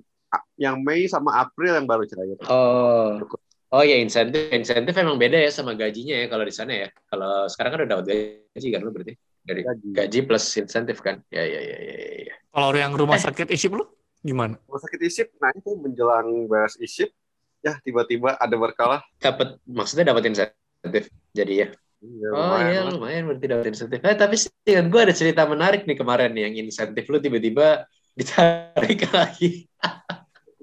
yang 0.58 0.76
Mei 0.82 1.06
sama 1.06 1.38
April 1.38 1.78
yang 1.78 1.86
baru 1.86 2.04
cair. 2.04 2.38
Oh. 2.50 3.22
Oh 3.70 3.82
ya 3.82 3.98
insentif, 3.98 4.54
insentif 4.54 4.94
emang 4.94 5.18
beda 5.18 5.34
ya 5.34 5.50
sama 5.50 5.74
gajinya 5.74 6.14
ya 6.14 6.26
kalau 6.30 6.46
di 6.46 6.54
sana 6.54 6.74
ya. 6.74 6.90
Kalau 7.06 7.46
sekarang 7.50 7.70
kan 7.74 7.80
udah 7.82 7.90
dapat 7.90 8.06
gaji 8.54 8.68
kan 8.70 8.82
lo 8.82 8.90
berarti 8.90 9.14
dari 9.44 9.62
Gaji. 9.62 9.86
gaji 9.94 10.20
plus 10.26 10.46
insentif 10.58 11.02
kan? 11.02 11.22
Ya 11.34 11.42
ya 11.42 11.58
ya 11.60 11.78
ya. 11.82 11.96
ya, 11.98 12.12
ya. 12.30 12.36
kalau 12.50 12.70
yang 12.74 12.94
rumah 12.94 13.18
Eh. 13.18 13.26
sakit 13.26 13.50
isip 13.58 13.74
lu 13.74 13.86
gimana? 14.24 14.56
Rumah 14.66 14.82
sakit 14.82 15.02
isip, 15.04 15.28
nah 15.38 15.52
itu 15.54 15.70
menjelang 15.76 16.48
beres 16.48 16.80
isip, 16.80 17.12
ya 17.60 17.78
tiba-tiba 17.84 18.36
ada 18.40 18.56
berkala. 18.56 19.04
Dapat 19.20 19.60
maksudnya 19.68 20.16
dapat 20.16 20.32
insentif 20.32 21.12
jadi 21.36 21.54
ya. 21.54 21.68
Iya, 22.04 22.28
Oh 22.36 22.36
lumayan 22.36 22.68
iya 22.68 22.80
lah. 22.84 22.92
lumayan 22.96 23.22
berarti 23.32 23.46
dapat 23.48 23.66
insentif. 23.72 24.00
Eh 24.04 24.16
tapi 24.20 24.36
sih 24.36 24.52
gue 24.68 25.00
ada 25.00 25.16
cerita 25.16 25.48
menarik 25.48 25.88
nih 25.88 25.96
kemarin 25.96 26.36
nih 26.36 26.52
yang 26.52 26.56
insentif 26.68 27.08
lu 27.08 27.20
tiba-tiba 27.20 27.88
ditarik 28.20 29.00
lagi. 29.12 29.68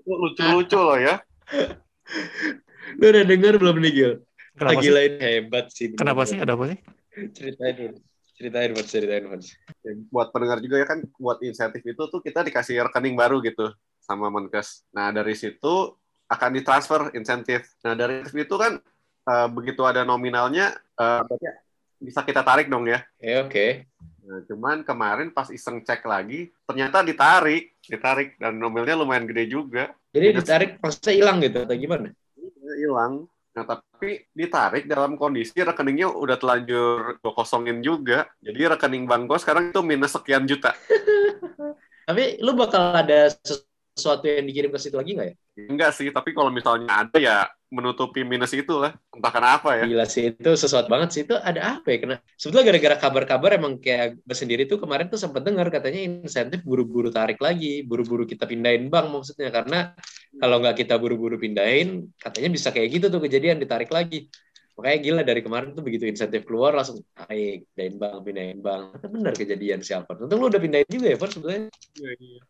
Lucu-lucu 0.05 0.79
loh 0.81 0.99
ya. 0.99 1.21
Lu 3.01 3.07
udah 3.07 3.23
denger 3.23 3.55
belum 3.63 3.77
nih, 3.81 3.93
Gil? 3.95 4.13
Kenapa 4.59 4.81
sih? 4.83 4.91
gila 4.91 5.01
ini 5.07 5.17
hebat 5.23 5.65
sih. 5.71 5.87
Kenapa 5.95 6.23
sih? 6.27 6.37
Ada 6.43 6.53
apa 6.59 6.65
sih? 6.75 6.79
Ceritain 7.33 7.75
dulu. 7.79 7.97
Ceritain, 8.41 8.73
Mas. 8.73 8.89
Ceritain. 8.89 9.25
Ya, 9.85 9.93
buat 10.09 10.33
pendengar 10.33 10.65
juga 10.65 10.81
ya 10.81 10.89
kan 10.89 11.05
buat 11.21 11.45
insentif 11.45 11.85
itu 11.85 12.01
tuh 12.09 12.25
kita 12.25 12.41
dikasih 12.41 12.81
rekening 12.89 13.13
baru 13.13 13.45
gitu 13.45 13.69
sama 14.01 14.33
Menkes. 14.33 14.89
Nah 14.97 15.13
dari 15.13 15.37
situ 15.37 15.93
akan 16.25 16.51
ditransfer 16.57 17.13
insentif. 17.13 17.69
Nah 17.85 17.93
dari 17.93 18.25
itu 18.25 18.57
kan 18.57 18.81
eh, 19.29 19.49
begitu 19.53 19.85
ada 19.85 20.09
nominalnya 20.09 20.73
eh, 20.73 21.21
berarti 21.21 21.47
bisa 22.01 22.25
kita 22.25 22.41
tarik 22.41 22.73
dong 22.73 22.89
ya. 22.89 23.05
Ya, 23.21 23.45
oke. 23.45 23.85
Nah, 24.25 24.41
cuman 24.49 24.89
kemarin 24.89 25.29
pas 25.37 25.53
iseng 25.53 25.85
cek 25.85 26.01
lagi 26.09 26.49
ternyata 26.65 27.05
ditarik, 27.05 27.77
ditarik 27.85 28.41
dan 28.41 28.57
nominalnya 28.57 29.05
lumayan 29.05 29.29
gede 29.29 29.53
juga. 29.53 29.93
Jadi 30.17 30.27
ditarik 30.33 30.71
maksudnya 30.81 31.13
hilang 31.13 31.45
gitu 31.45 31.61
atau 31.61 31.77
gimana? 31.77 32.09
Iya, 32.41 32.73
hilang. 32.89 33.29
Nah, 33.51 33.67
tapi 33.67 34.31
ditarik 34.31 34.87
dalam 34.87 35.19
kondisi 35.19 35.59
rekeningnya 35.59 36.15
udah 36.15 36.39
telanjur 36.39 37.19
gue 37.19 37.33
kosongin 37.35 37.83
juga. 37.83 38.31
Jadi 38.39 38.61
rekening 38.71 39.11
bank 39.11 39.27
gue 39.27 39.39
sekarang 39.43 39.75
itu 39.75 39.83
minus 39.83 40.15
sekian 40.15 40.47
juta. 40.47 40.71
Tapi 42.11 42.43
lu 42.43 42.59
bakal 42.59 42.95
ada 43.07 43.31
yang 43.99 44.47
dikirim 44.47 44.71
ke 44.71 44.79
situ 44.79 44.97
lagi 44.97 45.13
nggak 45.17 45.29
ya? 45.29 45.35
Enggak 45.69 45.91
sih, 45.93 46.09
tapi 46.09 46.33
kalau 46.33 46.49
misalnya 46.49 46.89
ada 46.89 47.19
ya 47.21 47.37
menutupi 47.71 48.27
minus 48.27 48.51
itu 48.51 48.81
lah. 48.83 48.97
Entah 49.15 49.33
kenapa 49.33 49.79
ya. 49.79 49.85
Gila 49.87 50.07
sih 50.11 50.35
itu 50.35 50.51
sesuatu 50.59 50.91
banget 50.91 51.09
sih 51.15 51.23
itu 51.23 51.39
ada 51.39 51.79
apa 51.79 51.87
ya? 51.95 51.99
Kena 52.03 52.17
sebetulnya 52.35 52.67
gara-gara 52.75 52.97
kabar-kabar 52.99 53.51
emang 53.55 53.79
kayak 53.79 54.19
gue 54.23 54.37
sendiri 54.37 54.67
tuh 54.67 54.83
kemarin 54.83 55.07
tuh 55.07 55.21
sempat 55.21 55.47
dengar 55.47 55.71
katanya 55.71 56.03
insentif 56.03 56.67
buru-buru 56.67 57.15
tarik 57.15 57.39
lagi, 57.39 57.87
buru-buru 57.87 58.27
kita 58.27 58.47
pindahin 58.47 58.91
bank 58.91 59.07
maksudnya 59.11 59.55
karena 59.55 59.95
kalau 60.39 60.59
nggak 60.59 60.77
kita 60.83 60.95
buru-buru 60.99 61.39
pindahin 61.39 62.11
katanya 62.19 62.49
bisa 62.51 62.69
kayak 62.75 62.89
gitu 62.91 63.07
tuh 63.07 63.23
kejadian 63.23 63.63
ditarik 63.63 63.91
lagi. 63.95 64.27
Makanya 64.81 64.99
gila 65.05 65.23
dari 65.29 65.41
kemarin 65.45 65.77
tuh 65.77 65.85
begitu 65.85 66.09
insentif 66.09 66.49
keluar 66.49 66.73
langsung 66.73 67.05
tarik, 67.13 67.69
pindahin 67.77 67.97
bank, 68.01 68.17
pindahin 68.25 68.61
bank. 68.65 68.97
Ternyata 68.97 69.09
benar 69.13 69.33
kejadian 69.37 69.81
siapa? 69.85 70.17
Untung 70.17 70.41
lu 70.41 70.49
udah 70.49 70.57
pindahin 70.57 70.89
juga 70.89 71.07
ya, 71.13 71.17
Far, 71.21 71.29
sebetulnya. 71.29 71.69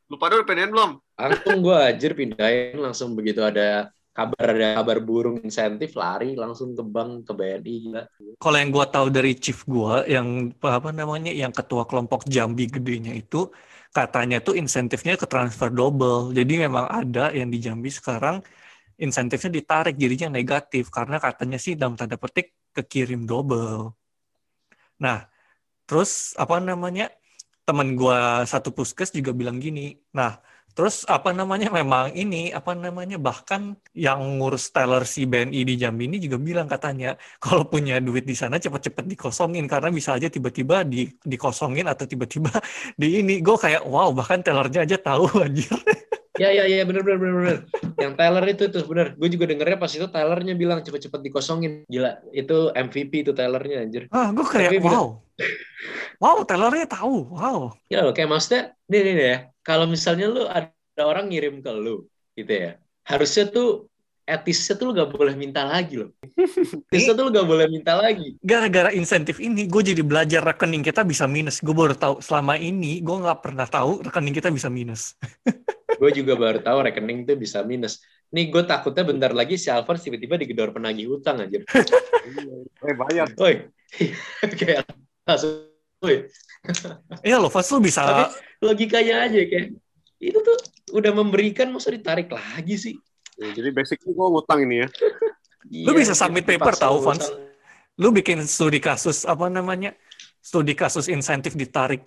Lu 0.06 0.14
pada 0.14 0.38
udah 0.38 0.46
pengen 0.46 0.70
belum? 0.70 0.90
Langsung 1.18 1.58
gue 1.58 1.76
anjir 1.76 2.12
pindahin 2.14 2.78
langsung 2.78 3.18
begitu 3.18 3.42
ada 3.42 3.90
kabar 4.10 4.52
ada 4.52 4.82
kabar 4.82 4.98
burung 5.00 5.38
insentif 5.40 5.94
lari 5.94 6.34
langsung 6.34 6.74
ke 6.74 6.82
bank 6.82 7.30
ke 7.30 7.32
BNI 7.34 7.74
gila. 7.88 8.02
Kalau 8.36 8.56
yang 8.58 8.70
gua 8.74 8.86
tahu 8.90 9.06
dari 9.08 9.32
chief 9.38 9.62
gua 9.64 10.02
yang 10.04 10.50
apa 10.60 10.90
namanya 10.90 11.30
yang 11.30 11.54
ketua 11.54 11.86
kelompok 11.86 12.26
Jambi 12.26 12.66
gedenya 12.66 13.14
itu 13.14 13.48
katanya 13.90 14.42
tuh 14.42 14.58
insentifnya 14.58 15.14
ke 15.14 15.26
transfer 15.30 15.70
double. 15.70 16.34
Jadi 16.34 16.66
memang 16.66 16.90
ada 16.90 17.30
yang 17.30 17.50
di 17.50 17.58
Jambi 17.62 17.90
sekarang 17.90 18.42
insentifnya 19.04 19.50
ditarik 19.58 19.94
jadinya 20.02 20.28
negatif 20.38 20.84
karena 20.96 21.16
katanya 21.24 21.58
sih 21.64 21.72
dalam 21.80 21.94
tanda 21.98 22.16
petik 22.20 22.46
kekirim 22.76 23.24
double. 23.30 23.96
Nah, 25.04 25.18
terus 25.88 26.36
apa 26.42 26.60
namanya? 26.60 27.08
Temen 27.66 27.88
gua 28.00 28.42
satu 28.52 28.70
puskes 28.76 29.10
juga 29.14 29.30
bilang 29.30 29.56
gini. 29.62 29.94
Nah, 30.18 30.42
terus 30.74 31.02
apa 31.10 31.34
namanya 31.34 31.68
memang 31.70 32.14
ini 32.14 32.54
apa 32.54 32.72
namanya 32.78 33.18
bahkan 33.18 33.74
yang 33.90 34.20
ngurus 34.38 34.70
teller 34.70 35.02
si 35.02 35.26
BNI 35.26 35.60
di 35.66 35.74
Jambi 35.80 36.06
ini 36.06 36.16
juga 36.22 36.38
bilang 36.38 36.66
katanya 36.70 37.18
kalau 37.42 37.66
punya 37.66 37.98
duit 37.98 38.22
di 38.22 38.34
sana 38.38 38.56
cepet-cepet 38.62 39.04
dikosongin 39.12 39.66
karena 39.66 39.90
bisa 39.90 40.14
aja 40.14 40.30
tiba-tiba 40.30 40.86
di, 40.86 41.10
dikosongin 41.26 41.86
atau 41.90 42.06
tiba-tiba 42.06 42.54
di 43.00 43.18
ini 43.22 43.42
gue 43.42 43.56
kayak 43.58 43.82
wow 43.86 44.14
bahkan 44.14 44.40
tellernya 44.46 44.86
aja 44.86 44.96
tahu 44.98 45.26
anjir 45.46 45.74
Ya 46.40 46.48
ya 46.56 46.64
ya 46.64 46.88
bener 46.88 47.04
bener 47.04 47.18
bener 47.20 47.34
bener. 47.36 47.58
Yang 48.00 48.12
Tyler 48.16 48.44
itu 48.48 48.64
tuh 48.72 48.82
bener. 48.88 49.12
Gue 49.20 49.28
juga 49.28 49.44
dengernya 49.44 49.76
pas 49.76 49.92
itu 49.92 50.06
Tylernya 50.08 50.54
bilang 50.56 50.80
cepet-cepet 50.80 51.20
dikosongin. 51.20 51.84
Gila 51.84 52.16
itu 52.32 52.72
MVP 52.72 53.28
itu 53.28 53.32
Tylernya 53.36 53.84
anjir. 53.84 54.08
ah 54.08 54.32
gue 54.32 54.46
kayak 54.48 54.80
wow 54.80 55.20
wow 56.16 56.36
tellernya 56.48 56.88
tahu 56.88 57.28
wow 57.32 57.76
Ya 57.92 58.00
loh 58.00 58.16
kayak 58.16 58.32
maksudnya 58.32 58.72
nih 58.88 59.00
nih 59.04 59.12
nih 59.12 59.26
ya. 59.28 59.38
Kalau 59.60 59.84
misalnya 59.84 60.26
lu 60.32 60.48
ada 60.48 60.72
orang 61.04 61.28
ngirim 61.28 61.60
ke 61.60 61.70
lu 61.76 62.08
gitu 62.32 62.48
ya. 62.48 62.80
Harusnya 63.04 63.44
tuh 63.52 63.92
etisnya 64.24 64.78
tuh 64.78 64.84
lu 64.88 64.92
gak 64.94 65.10
boleh 65.10 65.34
minta 65.34 65.66
lagi 65.66 65.98
loh. 65.98 66.14
Etisnya 66.88 67.18
tuh 67.18 67.24
lu 67.26 67.30
gak 67.34 67.48
boleh 67.50 67.66
minta 67.66 67.98
lagi. 67.98 68.38
gara-gara 68.40 68.94
insentif 68.94 69.42
ini 69.42 69.66
gue 69.66 69.82
jadi 69.82 70.00
belajar 70.06 70.40
rekening 70.46 70.86
kita 70.86 71.02
bisa 71.02 71.26
minus 71.26 71.58
gue 71.60 71.74
baru 71.74 71.98
tahu 71.98 72.22
selama 72.22 72.54
ini 72.54 73.02
gue 73.02 73.16
nggak 73.26 73.40
pernah 73.42 73.66
tahu 73.66 74.06
rekening 74.06 74.32
kita 74.32 74.48
bisa 74.54 74.70
minus 74.70 75.18
Gue 76.00 76.10
juga 76.16 76.32
baru 76.40 76.64
tahu 76.64 76.88
rekening 76.88 77.28
tuh 77.28 77.36
bisa 77.36 77.60
minus. 77.60 78.00
Nih 78.32 78.48
gue 78.48 78.64
takutnya 78.64 79.04
bentar 79.04 79.36
lagi 79.36 79.60
si 79.60 79.68
Alphonse 79.68 80.08
tiba-tiba 80.08 80.40
digedor 80.40 80.72
penagih 80.72 81.20
utang 81.20 81.44
anjir. 81.44 81.62
Eh 82.80 82.96
bayar. 82.96 83.28
Woi. 83.36 83.68
kayak 84.60 84.88
langsung. 85.28 85.68
Woi. 86.00 86.24
iya 87.20 87.36
loh 87.36 87.52
Fas 87.52 87.68
lu 87.72 87.80
bisa 87.80 88.00
Tapi 88.04 88.24
logikanya 88.64 89.28
aja 89.28 89.36
kayak 89.44 89.76
itu 90.16 90.38
tuh 90.40 90.56
udah 90.96 91.12
memberikan 91.12 91.68
masa 91.68 91.92
ditarik 91.92 92.32
lagi 92.32 92.80
sih. 92.80 92.94
Ya, 93.36 93.52
jadi 93.52 93.68
basically 93.72 94.16
gue 94.16 94.26
ngutang 94.32 94.64
ini 94.64 94.84
ya. 94.84 94.88
Lu 95.86 95.92
bisa 95.92 96.16
submit 96.16 96.48
paper 96.48 96.72
tahu, 96.72 97.04
utang. 97.04 97.20
Fons? 97.20 97.50
lu 98.00 98.08
bikin 98.16 98.40
studi 98.48 98.80
kasus 98.80 99.28
apa 99.28 99.52
namanya 99.52 99.92
studi 100.40 100.72
kasus 100.72 101.12
insentif 101.12 101.52
ditarik 101.52 102.00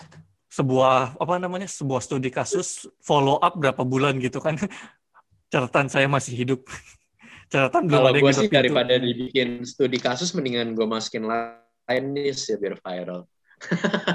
sebuah 0.54 1.18
apa 1.18 1.42
namanya 1.42 1.66
sebuah 1.66 1.98
studi 1.98 2.30
kasus 2.30 2.86
follow 3.02 3.42
up 3.42 3.58
berapa 3.58 3.82
bulan 3.82 4.22
gitu 4.22 4.38
kan 4.38 4.54
catatan 5.52 5.90
saya 5.90 6.06
masih 6.06 6.38
hidup 6.38 6.62
catatan 7.52 7.90
belum 7.90 7.98
Kalau 7.98 8.10
ada 8.14 8.18
yang 8.22 8.26
gue 8.30 8.34
sih 8.34 8.46
hidup 8.46 8.54
itu. 8.54 8.58
daripada 8.62 8.94
dibikin 9.02 9.50
studi 9.66 9.98
kasus 9.98 10.30
mendingan 10.38 10.78
gue 10.78 10.86
masukin 10.86 11.26
line 11.26 12.08
news 12.14 12.46
ya 12.46 12.62
biar 12.62 12.78
viral. 12.78 13.26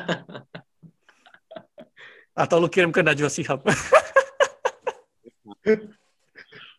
atau 2.38 2.56
lu 2.62 2.70
kirim 2.70 2.94
ke 2.94 3.02
Najwa 3.02 3.26
Shihab 3.26 3.66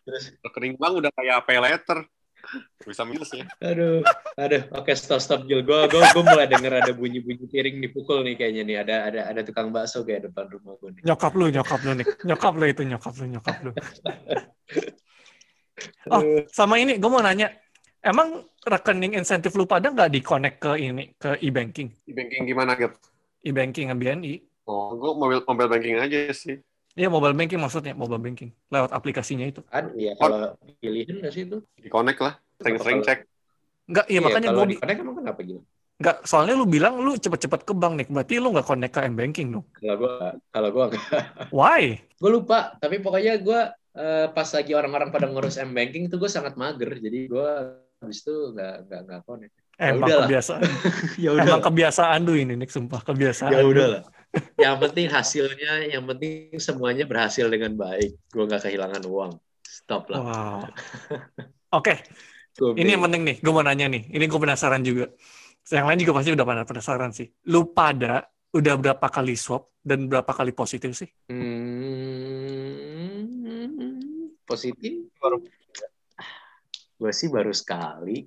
Terus, 0.10 0.34
Rekening 0.42 0.80
bank 0.80 1.06
udah 1.06 1.12
kayak 1.14 1.46
pay 1.46 1.62
letter. 1.62 2.02
Bisa 2.82 3.06
minus 3.06 3.30
ya. 3.30 3.46
aduh, 3.62 4.02
aduh, 4.34 4.62
oke 4.74 4.90
stop 4.98 5.22
stop 5.22 5.46
Gil. 5.46 5.62
Gue 5.62 5.86
gue 5.86 6.02
gue 6.02 6.24
mulai 6.24 6.50
denger 6.50 6.82
ada 6.82 6.92
bunyi 6.92 7.22
bunyi 7.22 7.46
piring 7.46 7.78
dipukul 7.80 8.26
nih 8.26 8.34
kayaknya 8.36 8.64
nih. 8.66 8.76
Ada 8.82 8.96
ada 9.06 9.20
ada 9.30 9.42
tukang 9.46 9.70
bakso 9.70 10.02
kayak 10.02 10.32
depan 10.32 10.50
rumah 10.50 10.74
gue 10.82 10.90
nih. 10.98 11.02
nyokap 11.06 11.32
lu 11.34 11.46
nyokap 11.50 11.80
lu 11.86 11.92
nih 11.94 12.06
nyokap 12.26 12.54
lu 12.58 12.66
itu 12.66 12.82
nyokap 12.86 13.14
lu 13.16 13.26
nyokap 13.30 13.56
lu 13.62 13.72
Oh. 16.12 16.44
Sama 16.52 16.76
ini 16.76 17.00
gue 17.00 17.08
mau 17.08 17.24
nanya 17.24 17.56
emang 18.04 18.44
rekening 18.68 19.16
insentif 19.16 19.56
lu 19.56 19.64
pada 19.64 19.88
nggak 19.88 20.12
di-connect 20.12 20.58
ke 20.60 20.72
ini 20.76 21.16
ke 21.16 21.40
e-banking 21.40 21.88
Di 22.04 22.12
banking 22.12 22.44
gimana 22.44 22.76
gitu? 22.76 22.96
e-banking 23.40 23.88
sama 23.88 23.96
BNI 23.96 24.34
Oh, 24.68 24.92
gue 24.94 25.12
mobile 25.16 25.42
mobile 25.48 25.66
banking 25.72 25.98
aja 25.98 26.30
sih. 26.30 26.60
Iya 27.00 27.08
mobile 27.08 27.32
banking 27.32 27.60
maksudnya 27.64 27.96
mobile 27.96 28.20
banking 28.20 28.52
lewat 28.68 28.92
aplikasinya 28.92 29.48
itu. 29.48 29.64
Kan 29.72 29.96
ya 29.96 30.20
kalau 30.20 30.60
pilihan 30.84 31.24
nggak 31.24 31.32
sih 31.32 31.48
itu? 31.48 31.64
Di 31.80 31.88
connect 31.88 32.20
lah. 32.20 32.36
Sering-sering 32.60 33.00
cek. 33.08 33.20
Enggak, 33.88 34.06
iya 34.12 34.20
makanya 34.20 34.48
kalau 34.52 34.58
gue 34.60 34.66
di 34.68 34.78
connect 34.84 35.00
emang 35.00 35.16
kenapa 35.16 35.40
gitu? 35.48 35.62
enggak 36.00 36.16
soalnya 36.24 36.56
lu 36.56 36.64
bilang 36.64 36.96
lu 37.04 37.12
cepet-cepet 37.20 37.68
ke 37.68 37.74
bank 37.76 37.94
nih, 38.00 38.08
berarti 38.08 38.34
lu 38.40 38.56
nggak 38.56 38.68
connect 38.68 38.94
ke 38.96 39.00
m-banking 39.08 39.48
dong. 39.52 39.66
Kalau 39.80 39.96
gue 40.00 40.12
kalau 40.52 40.70
gue 40.76 40.86
Why? 41.56 41.82
gue 42.04 42.30
lupa 42.32 42.76
tapi 42.80 43.00
pokoknya 43.00 43.40
gue 43.40 43.60
eh, 43.96 44.28
pas 44.32 44.48
lagi 44.52 44.72
orang-orang 44.76 45.10
pada 45.12 45.28
ngurus 45.32 45.56
m 45.60 45.72
banking 45.72 46.08
itu 46.12 46.16
gue 46.20 46.28
sangat 46.32 46.60
mager 46.60 46.92
jadi 47.00 47.20
gue 47.28 47.50
habis 48.00 48.20
itu 48.24 48.36
nggak 48.56 48.76
nggak 48.92 49.02
nggak 49.08 49.22
connect 49.24 49.56
Ya 49.80 49.96
Emang 49.96 50.12
udahlah. 50.12 50.28
kebiasaan. 50.28 50.62
ya 51.24 51.30
Emang 51.40 51.64
kebiasaan 51.64 52.20
lu 52.28 52.34
ini 52.36 52.54
nih, 52.60 52.68
sumpah 52.68 53.00
kebiasaan. 53.00 53.52
ya 53.56 53.64
udahlah 53.64 54.04
yang 54.60 54.78
penting 54.78 55.08
hasilnya 55.10 55.90
yang 55.90 56.06
penting 56.06 56.54
semuanya 56.62 57.06
berhasil 57.10 57.50
dengan 57.50 57.74
baik 57.74 58.12
gue 58.30 58.44
nggak 58.46 58.62
kehilangan 58.70 59.04
uang 59.08 59.32
stop 59.66 60.10
lah 60.14 60.22
Wow. 60.22 60.62
Oke, 61.78 62.02
Gua 62.58 62.74
ini 62.74 62.98
yang 62.98 63.06
penting 63.06 63.22
nih, 63.30 63.38
gue 63.46 63.54
mau 63.54 63.62
nanya 63.62 63.86
nih. 63.94 64.10
Ini 64.10 64.26
gue 64.26 64.40
penasaran 64.42 64.82
juga. 64.82 65.06
Yang 65.70 65.86
lain 65.86 66.00
juga 66.02 66.14
pasti 66.18 66.34
udah 66.34 66.46
pada 66.50 66.66
penasaran 66.66 67.14
sih. 67.14 67.30
Lu 67.54 67.70
pada 67.78 68.26
udah 68.50 68.74
berapa 68.74 69.06
kali 69.06 69.38
swab 69.38 69.70
dan 69.86 70.10
berapa 70.10 70.34
kali 70.34 70.50
positif 70.58 70.98
sih? 70.98 71.06
Hmm, 73.30 74.34
positif 74.50 75.14
Baru- 75.22 75.46
gue 77.00 77.12
sih 77.14 77.30
baru 77.30 77.54
sekali 77.54 78.26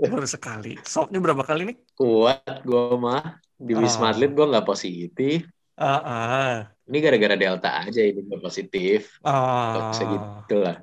Baru 0.00 0.24
sekali. 0.24 0.80
Swabnya 0.80 1.20
berapa 1.20 1.44
kali 1.44 1.68
nih? 1.72 1.76
kuat 1.92 2.64
gue 2.64 2.84
mah 2.96 3.36
di 3.56 3.72
wisma 3.74 4.08
Ah. 4.08 4.12
atlet 4.12 4.32
gue 4.32 4.46
nggak 4.46 4.66
positif 4.66 5.48
Ah, 5.76 6.00
ah, 6.00 6.54
ini 6.88 6.98
gara-gara 7.04 7.36
delta 7.36 7.84
aja 7.84 8.00
ini 8.00 8.24
gue 8.24 8.38
positif 8.40 9.20
ah. 9.20 9.92
bisa 9.92 10.02
gitu 10.08 10.56
lah 10.64 10.76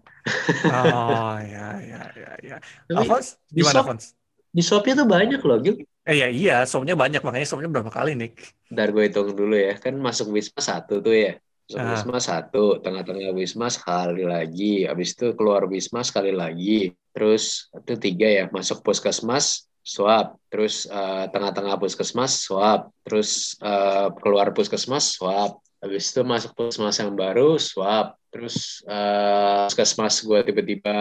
Oh, 0.63 1.36
ya, 1.53 1.75
ya, 1.83 2.01
ya, 2.15 2.31
ya. 2.39 2.55
Tapi 2.88 2.95
Alphonse, 2.95 3.36
di 3.51 3.59
gimana, 3.59 3.83
Alphonse? 3.83 4.15
di 4.49 4.62
swabnya 4.63 4.93
tuh 5.03 5.07
banyak 5.09 5.41
loh 5.43 5.57
Gil 5.59 5.75
Eh, 6.03 6.19
ya, 6.19 6.27
iya, 6.27 6.55
swabnya 6.67 6.99
banyak, 6.99 7.23
makanya 7.23 7.47
swabnya 7.47 7.71
berapa 7.71 7.88
kali 7.88 8.12
nih? 8.15 8.31
Ntar 8.71 8.91
gue 8.91 9.03
hitung 9.07 9.31
dulu 9.31 9.55
ya 9.55 9.75
kan 9.75 9.95
masuk 9.95 10.31
wisma 10.31 10.59
satu 10.59 10.99
tuh 10.99 11.15
ya 11.15 11.33
Masuk 11.63 11.79
Ah. 11.79 11.89
Wisma 11.95 12.19
satu, 12.19 12.63
tengah-tengah 12.83 13.31
Wisma 13.31 13.71
sekali 13.71 14.27
lagi, 14.27 14.83
habis 14.83 15.15
itu 15.15 15.31
keluar 15.31 15.63
Wisma 15.63 16.03
sekali 16.03 16.36
lagi, 16.36 16.91
terus 17.15 17.71
itu 17.71 17.95
tiga 17.95 18.27
ya, 18.27 18.43
masuk 18.51 18.83
puskesmas, 18.83 19.71
swab, 19.84 20.39
terus 20.48 20.88
eh, 20.88 21.26
tengah-tengah 21.28 21.76
puskesmas, 21.76 22.39
swab, 22.39 22.89
terus 23.04 23.60
eh, 23.60 24.08
keluar 24.24 24.56
puskesmas, 24.56 25.19
swab, 25.19 25.60
habis 25.84 26.10
itu 26.15 26.24
masuk 26.24 26.56
puskesmas 26.56 27.04
yang 27.04 27.12
baru, 27.13 27.60
swab, 27.60 28.15
terus 28.32 28.80
eh, 28.88 29.67
puskesmas 29.67 30.24
gue 30.24 30.39
tiba-tiba 30.48 30.98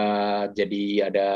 jadi 0.50 1.08
ada 1.08 1.30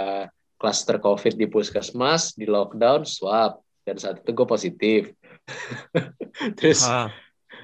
klaster 0.59 0.99
COVID 0.99 1.39
di 1.39 1.47
puskesmas, 1.47 2.35
di 2.35 2.51
lockdown, 2.51 3.07
swab, 3.07 3.63
dan 3.87 3.97
saat 3.97 4.27
itu 4.27 4.31
gue 4.35 4.47
positif. 4.51 5.01
terus 6.59 6.83
Ah, 6.83 7.15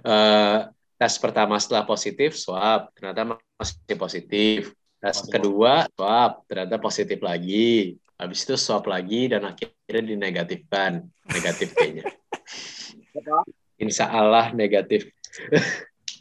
eh, 0.06 0.70
tes 0.94 1.18
pertama 1.18 1.58
setelah 1.58 1.82
positif 1.82 2.38
swab 2.38 2.94
ternyata 2.94 3.34
masih 3.34 3.98
positif. 3.98 4.70
Tes 5.02 5.18
kedua 5.26 5.90
swab 5.90 6.46
ternyata 6.46 6.78
positif 6.78 7.18
lagi 7.18 7.98
habis 8.22 8.46
itu 8.46 8.54
swab 8.54 8.86
lagi 8.86 9.28
dan 9.28 9.42
akhirnya 9.44 10.02
dinegatifkan 10.14 11.02
negatif 11.28 11.74
kayaknya 11.74 12.06
Insya 13.82 14.06
Allah 14.14 14.54
negatif 14.54 15.10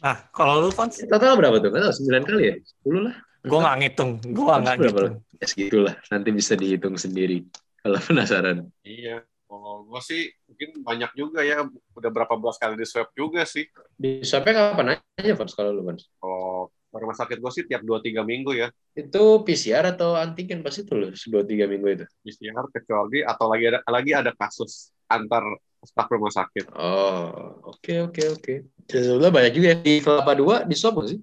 nah, 0.02 0.18
kalau 0.34 0.66
lu 0.66 0.70
Fons, 0.74 0.98
total 0.98 1.38
berapa 1.38 1.62
tuh? 1.62 1.70
Nggak 1.70 1.94
tahu, 1.94 1.94
9 2.10 2.26
kali 2.26 2.42
ya? 2.50 2.54
10 2.82 3.06
lah 3.06 3.16
gue 3.42 3.58
nggak 3.58 3.76
ngitung, 3.82 4.10
gue 4.22 4.44
nggak 4.46 4.78
Berapa 4.78 4.78
ngitung. 4.78 5.14
Ya 5.42 5.46
segitulah, 5.50 5.94
nanti 6.14 6.30
bisa 6.30 6.54
dihitung 6.54 6.94
sendiri 6.94 7.42
kalau 7.82 7.98
penasaran 7.98 8.70
Iya. 8.86 9.26
Kalau 9.52 9.84
gue 9.84 10.00
sih 10.00 10.32
mungkin 10.48 10.80
banyak 10.80 11.10
juga 11.12 11.44
ya. 11.44 11.60
Udah 11.92 12.08
berapa 12.08 12.40
belas 12.40 12.56
kali 12.56 12.78
di 12.78 12.88
swab 12.88 13.12
juga 13.12 13.44
sih. 13.44 13.68
di 14.00 14.24
swabnya 14.24 14.72
kapan 14.72 14.96
aja 14.96 15.34
Fons 15.36 15.52
kalau 15.52 15.76
lu 15.76 15.84
Fons? 15.84 16.08
Kalau 16.16 16.72
rumah 16.92 17.16
sakit 17.16 17.40
gue 17.40 17.52
sih 17.52 17.64
tiap 17.64 17.80
2-3 17.80 18.20
minggu 18.20 18.52
ya. 18.52 18.68
itu 18.92 19.22
PCR 19.48 19.96
atau 19.96 20.12
antigen 20.12 20.60
pasti 20.60 20.84
tuh 20.84 20.96
loh 21.00 21.08
2-3 21.12 21.64
minggu 21.64 21.86
itu 21.88 22.04
PCR 22.20 22.66
kecuali 22.68 23.24
atau 23.24 23.48
lagi 23.48 23.64
ada 23.72 23.80
lagi 23.88 24.12
ada 24.12 24.32
kasus 24.36 24.92
antar 25.08 25.44
staf 25.82 26.06
rumah 26.12 26.30
sakit. 26.30 26.70
Oh, 26.78 27.58
oke 27.74 28.12
oke 28.12 28.22
oke. 28.38 28.54
Sebetulnya 28.86 29.34
banyak 29.34 29.52
juga 29.56 29.68
ya. 29.74 29.76
di 29.82 29.94
Kelapa 29.98 30.32
Dua 30.38 30.56
di 30.62 30.78
swab 30.78 31.02
sih? 31.10 31.18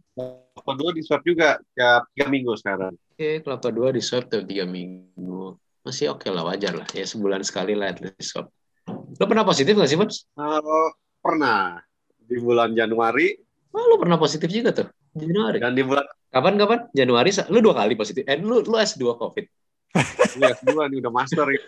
Kedua 0.59 0.91
di 0.91 1.01
swab 1.05 1.23
juga 1.23 1.55
tiap 1.77 2.11
3 2.17 2.27
minggu 2.27 2.51
sekarang. 2.59 2.93
Oke, 3.15 3.39
Kelapa 3.39 3.71
Dua 3.71 3.95
di 3.95 4.03
swab 4.03 4.27
tuh 4.27 4.43
tiga 4.43 4.67
minggu. 4.67 5.55
Masih 5.87 6.11
oke 6.11 6.27
lah, 6.27 6.43
wajar 6.43 6.75
lah. 6.75 6.87
Ya 6.91 7.07
sebulan 7.07 7.39
sekali 7.47 7.71
lah 7.71 7.95
at 7.95 8.03
least 8.03 8.19
di 8.19 8.25
swab. 8.27 8.51
Lo 8.89 9.23
pernah 9.23 9.47
positif 9.47 9.79
nggak 9.79 9.89
sih, 9.89 9.95
Mas? 9.95 10.27
Eh, 10.35 10.89
pernah 11.23 11.79
di 12.19 12.35
bulan 12.35 12.75
Januari 12.75 13.39
Oh, 13.69 13.85
lo 13.85 13.95
pernah 14.01 14.17
positif 14.17 14.49
juga 14.49 14.73
tuh. 14.73 14.87
Januari. 15.15 15.57
dan 15.57 15.73
di 15.73 15.83
bulan 15.85 16.05
Kapan 16.29 16.61
kapan? 16.61 16.79
Januari. 16.93 17.33
Lu 17.49 17.59
dua 17.59 17.73
kali 17.73 17.97
positif. 17.97 18.21
Eh, 18.29 18.37
lu 18.37 18.61
lu 18.61 18.77
S2 18.77 19.17
COVID. 19.17 19.45
ya, 20.41 20.53
kedua 20.53 20.85
nih 20.85 21.01
udah 21.01 21.11
master 21.13 21.45
ya. 21.49 21.61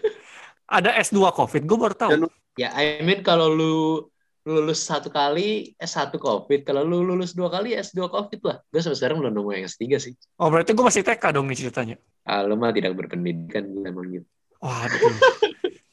Ada 0.70 0.94
S2 1.02 1.34
COVID, 1.34 1.62
gue 1.66 1.78
baru 1.78 1.96
tahu. 1.98 2.12
Ya, 2.56 2.70
I 2.78 3.02
mean 3.02 3.26
kalau 3.26 3.50
lu 3.50 4.06
lulus 4.46 4.86
satu 4.86 5.10
kali 5.10 5.74
S1 5.82 6.14
COVID, 6.14 6.62
kalau 6.62 6.86
lu 6.86 7.02
lulus 7.02 7.34
dua 7.34 7.50
kali 7.50 7.74
S2 7.74 8.06
COVID 8.06 8.40
lah. 8.46 8.58
Gue 8.70 8.80
sampai 8.86 8.98
sekarang 9.02 9.18
belum 9.26 9.34
nemu 9.34 9.50
yang 9.58 9.66
S3 9.66 9.84
sih. 9.98 10.14
Oh, 10.38 10.54
berarti 10.54 10.78
gue 10.78 10.86
masih 10.86 11.02
TK 11.02 11.24
dong 11.34 11.50
nih 11.50 11.58
ceritanya. 11.66 11.98
Ah, 12.22 12.46
lu 12.46 12.54
mah 12.54 12.70
tidak 12.70 12.94
berpendidikan 12.94 13.66
gila, 13.66 13.90
emang 13.90 14.08
gitu. 14.14 14.28
Waduh. 14.62 15.14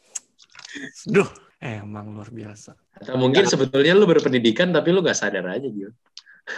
Duh, 1.16 1.28
emang 1.58 2.12
luar 2.12 2.28
biasa. 2.28 2.76
Atau 2.92 3.16
mungkin 3.16 3.48
sebetulnya 3.48 3.96
lu 3.96 4.04
berpendidikan 4.04 4.68
tapi 4.68 4.92
lu 4.92 5.00
gak 5.00 5.16
sadar 5.16 5.48
aja 5.48 5.64
gitu. 5.64 5.90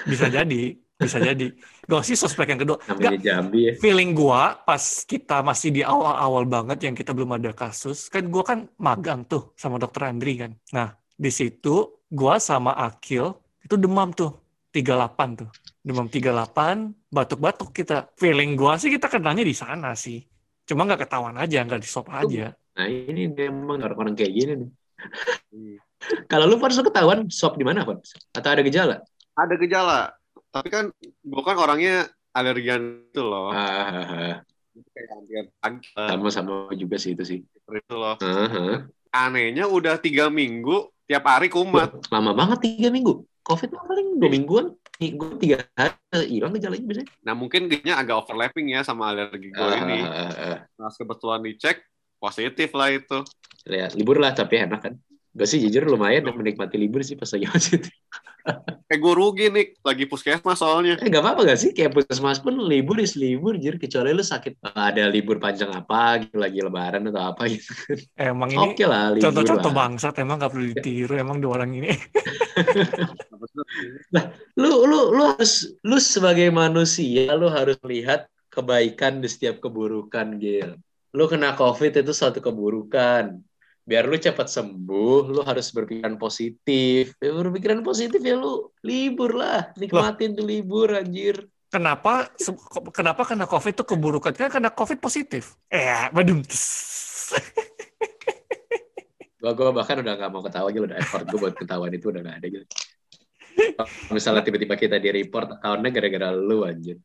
Bisa 0.07 0.27
jadi, 0.31 0.75
bisa 0.95 1.17
jadi. 1.19 1.47
Gue 1.87 2.03
sih 2.05 2.15
suspek 2.15 2.55
yang 2.55 2.61
kedua. 2.63 2.79
Namanya 2.87 3.17
Nggak, 3.17 3.23
Jambi 3.25 3.61
ya. 3.67 3.73
feeling 3.81 4.11
gua 4.13 4.55
pas 4.63 4.83
kita 5.03 5.43
masih 5.43 5.75
di 5.75 5.83
awal-awal 5.83 6.45
banget 6.47 6.79
yang 6.87 6.95
kita 6.95 7.11
belum 7.17 7.35
ada 7.41 7.51
kasus, 7.57 8.07
kan 8.13 8.29
gua 8.31 8.45
kan 8.47 8.69
magang 8.79 9.25
tuh 9.27 9.57
sama 9.59 9.81
dokter 9.81 10.07
Andri 10.07 10.39
kan. 10.39 10.53
Nah, 10.77 10.95
di 11.17 11.31
situ 11.33 12.05
gua 12.07 12.39
sama 12.39 12.77
Akil 12.77 13.35
itu 13.65 13.75
demam 13.75 14.13
tuh, 14.15 14.37
38 14.71 15.41
tuh. 15.41 15.51
Demam 15.81 16.07
38, 16.07 16.93
batuk-batuk 17.09 17.73
kita. 17.73 18.13
Feeling 18.21 18.55
gua 18.55 18.77
sih 18.77 18.93
kita 18.93 19.09
kenalnya 19.09 19.43
di 19.43 19.57
sana 19.57 19.97
sih. 19.97 20.21
Cuma 20.69 20.87
nggak 20.87 21.09
ketahuan 21.09 21.35
aja, 21.35 21.65
nggak 21.67 21.81
di 21.83 21.89
swab 21.89 22.07
aja. 22.13 22.55
Nah 22.79 22.87
ini 22.87 23.27
memang 23.27 23.83
orang-orang 23.83 24.15
kayak 24.15 24.31
gini 24.31 24.53
nih. 24.63 24.71
Kalau 26.31 26.47
lu 26.47 26.57
Fons 26.57 26.77
lu 26.79 26.85
ketahuan 26.87 27.27
swab 27.29 27.59
di 27.59 27.65
mana 27.67 27.83
Fons? 27.83 28.15
Atau 28.31 28.55
ada 28.55 28.63
gejala? 28.63 29.03
Ada 29.41 29.55
gejala. 29.57 30.01
Tapi 30.51 30.69
kan 30.69 30.85
gue 31.01 31.43
kan 31.43 31.57
orangnya 31.57 32.05
alergian 32.31 33.09
itu 33.09 33.23
loh. 33.23 33.49
Ah, 33.51 34.43
Kayak 34.93 35.09
alergian 35.13 35.47
pagi 35.57 35.89
sama-sama 35.97 36.53
juga 36.75 36.97
sih 36.97 37.15
itu 37.15 37.25
sih. 37.25 37.41
itu 37.71 37.95
loh. 37.95 38.19
Ah, 38.19 38.47
ah. 38.47 38.79
Anehnya 39.11 39.67
udah 39.67 39.99
tiga 39.99 40.29
minggu 40.29 40.91
tiap 41.07 41.25
hari 41.25 41.49
kumat. 41.49 41.91
Lama 42.11 42.35
banget 42.35 42.59
tiga 42.67 42.91
minggu. 42.91 43.25
Covid 43.41 43.73
mah 43.73 43.85
paling 43.89 44.21
dua 44.21 44.31
mingguan. 44.31 44.67
Gue 45.01 45.31
tiga 45.41 45.65
hari 45.75 45.97
hilang 46.29 46.53
gejalanya 46.53 46.85
biasanya. 46.85 47.09
Nah 47.25 47.35
mungkin 47.35 47.67
gejanya 47.67 47.97
agak 47.97 48.21
overlapping 48.21 48.69
ya 48.71 48.85
sama 48.85 49.11
alergi 49.11 49.49
gue 49.49 49.65
Ah, 49.65 49.81
ini. 49.81 49.99
ah, 50.05 50.13
ah, 50.13 50.33
ah. 50.37 50.59
Pas 50.77 50.95
kebetulan 50.95 51.41
dicek 51.41 51.77
positif 52.21 52.69
lah 52.77 52.93
itu. 52.93 53.19
Lihat 53.65 53.97
libur 53.97 54.21
lah 54.21 54.37
tapi 54.37 54.61
enak 54.61 54.81
kan. 54.85 54.95
Gue 55.31 55.47
sih 55.47 55.63
jujur 55.63 55.87
lumayan 55.87 56.27
menikmati 56.27 56.75
libur 56.75 57.07
sih 57.07 57.15
pas 57.15 57.31
lagi 57.31 57.47
positif. 57.47 57.95
Eh 58.91 58.99
gue 58.99 59.13
rugi 59.15 59.47
nih 59.53 59.79
lagi 59.85 60.05
puskesmas 60.11 60.59
soalnya. 60.59 60.99
Eh 60.99 61.07
gak 61.07 61.23
apa-apa 61.23 61.55
gak 61.55 61.61
sih? 61.61 61.71
Kayak 61.71 61.95
puskesmas 61.95 62.43
pun 62.43 62.59
libur 62.59 62.99
is 62.99 63.15
libur, 63.15 63.55
jir. 63.55 63.79
Kecuali 63.79 64.11
lu 64.11 64.27
sakit. 64.27 64.59
Ada 64.75 65.07
libur 65.07 65.39
panjang 65.39 65.71
apa 65.71 66.27
gitu, 66.27 66.35
lagi 66.41 66.59
lebaran 66.59 67.07
atau 67.07 67.31
apa 67.31 67.47
gitu. 67.47 67.71
Emang 68.19 68.51
ini 68.51 68.75
Oke 68.75 68.85
lah, 68.89 69.15
libur 69.15 69.31
contoh-contoh 69.31 69.71
lah. 69.71 69.79
bangsat 69.87 70.15
emang 70.19 70.43
nggak 70.43 70.51
perlu 70.51 70.67
ditiru 70.75 71.15
emang 71.15 71.39
dua 71.39 71.63
orang 71.63 71.71
ini. 71.79 71.91
Lu, 74.59 74.85
lu, 74.85 75.15
lu 75.15 75.23
harus, 75.31 75.71
lu 75.87 75.97
sebagai 76.03 76.51
manusia, 76.53 77.33
lu 77.39 77.49
harus 77.49 77.79
melihat 77.87 78.27
kebaikan 78.51 79.23
di 79.23 79.29
setiap 79.31 79.63
keburukan, 79.63 80.37
Gil. 80.37 80.77
Lu 81.15 81.25
kena 81.31 81.55
COVID 81.55 82.03
itu 82.03 82.13
suatu 82.13 82.43
keburukan. 82.43 83.41
Biar 83.91 84.07
lu 84.07 84.15
cepat 84.15 84.47
sembuh, 84.47 85.35
lu 85.35 85.43
harus 85.43 85.67
berpikiran 85.75 86.15
positif. 86.15 87.19
Ya, 87.19 87.35
berpikiran 87.35 87.83
positif 87.83 88.23
ya 88.23 88.39
lu 88.39 88.71
libur 88.87 89.35
lah. 89.35 89.75
Nikmatin 89.75 90.39
tuh 90.39 90.47
libur, 90.47 90.95
anjir. 90.95 91.51
Kenapa 91.75 92.31
kenapa 92.95 93.27
kena 93.27 93.51
COVID 93.51 93.75
itu 93.75 93.83
keburukan? 93.83 94.31
Kan 94.31 94.47
karena 94.47 94.71
COVID 94.71 95.03
positif. 95.03 95.59
Eh, 95.67 96.07
badum. 96.15 96.39
Gua, 99.43 99.59
gua 99.59 99.75
bahkan 99.75 99.99
udah 99.99 100.15
gak 100.15 100.31
mau 100.31 100.43
ketawa 100.47 100.71
gitu, 100.71 100.87
udah 100.87 100.99
effort 101.01 101.27
gue 101.27 101.39
buat 101.41 101.55
ketahuan 101.59 101.91
itu 101.91 102.15
udah 102.15 102.23
gak 102.23 102.37
ada 102.45 102.47
gitu. 102.47 102.67
Misalnya 104.15 104.47
tiba-tiba 104.47 104.79
kita 104.79 105.03
di 105.03 105.11
report 105.11 105.59
account-nya 105.59 105.91
gara-gara 105.91 106.31
lu 106.31 106.63
anjir. 106.63 107.03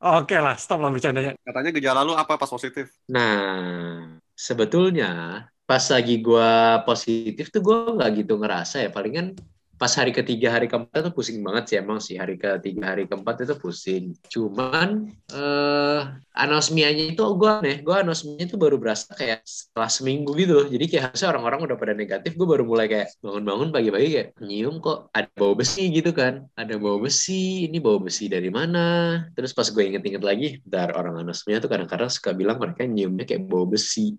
Oke 0.00 0.36
lah, 0.40 0.56
stop 0.56 0.80
lah 0.80 0.88
bercandanya. 0.88 1.36
Katanya 1.44 1.70
gejala 1.72 2.00
lu 2.00 2.16
apa 2.16 2.40
pas 2.40 2.48
positif? 2.48 2.92
Nah, 3.12 4.20
sebetulnya 4.32 5.44
pas 5.64 5.84
lagi 5.90 6.20
gua 6.20 6.80
positif 6.84 7.48
tuh 7.48 7.60
gua 7.64 7.96
nggak 7.96 8.10
gitu 8.24 8.36
ngerasa 8.36 8.84
ya. 8.84 8.90
Palingan 8.92 9.32
pas 9.74 9.90
hari 9.98 10.14
ketiga, 10.14 10.54
hari 10.54 10.70
keempat 10.70 11.10
tuh 11.10 11.12
pusing 11.12 11.42
banget 11.42 11.64
sih 11.66 11.76
emang 11.82 11.98
sih. 11.98 12.14
Hari 12.14 12.38
ketiga, 12.38 12.94
hari 12.94 13.10
keempat 13.10 13.42
itu 13.42 13.54
pusing. 13.58 14.14
Cuman 14.30 15.10
eh 15.34 16.00
anosmianya 16.36 17.16
itu 17.16 17.24
gua 17.34 17.58
aneh. 17.58 17.82
Gua 17.82 18.04
anosmianya 18.06 18.54
itu 18.54 18.56
baru 18.60 18.76
berasa 18.78 19.10
kayak 19.16 19.42
setelah 19.42 19.90
seminggu 19.90 20.30
gitu. 20.38 20.68
Jadi 20.70 20.84
kayak 20.86 21.04
harusnya 21.10 21.28
orang-orang 21.34 21.60
udah 21.66 21.76
pada 21.80 21.92
negatif. 21.96 22.30
Gue 22.38 22.46
baru 22.46 22.64
mulai 22.68 22.86
kayak 22.86 23.18
bangun-bangun 23.24 23.68
pagi-pagi 23.74 24.08
kayak 24.14 24.28
nyium 24.44 24.78
kok 24.78 25.10
ada 25.10 25.28
bau 25.34 25.56
besi 25.58 25.90
gitu 25.90 26.14
kan. 26.14 26.46
Ada 26.54 26.78
bau 26.78 27.02
besi. 27.02 27.66
Ini 27.66 27.78
bau 27.82 27.98
besi 27.98 28.30
dari 28.30 28.52
mana? 28.52 29.20
Terus 29.34 29.50
pas 29.56 29.66
gue 29.66 29.82
inget-inget 29.82 30.22
lagi, 30.22 30.60
bentar 30.62 30.94
orang 30.94 31.24
anosmia 31.24 31.58
tuh 31.58 31.72
kadang-kadang 31.72 32.12
suka 32.12 32.30
bilang 32.36 32.62
mereka 32.62 32.86
nyiumnya 32.86 33.26
kayak 33.26 33.48
bau 33.50 33.66
besi. 33.66 34.14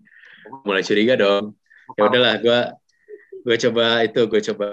Mulai 0.66 0.84
curiga 0.86 1.14
dong. 1.18 1.56
Ya 1.96 2.02
udahlah, 2.10 2.36
gue 2.41 2.60
gue 3.46 3.56
coba 3.70 4.02
itu, 4.02 4.22
gue 4.26 4.41
coba 4.54 4.68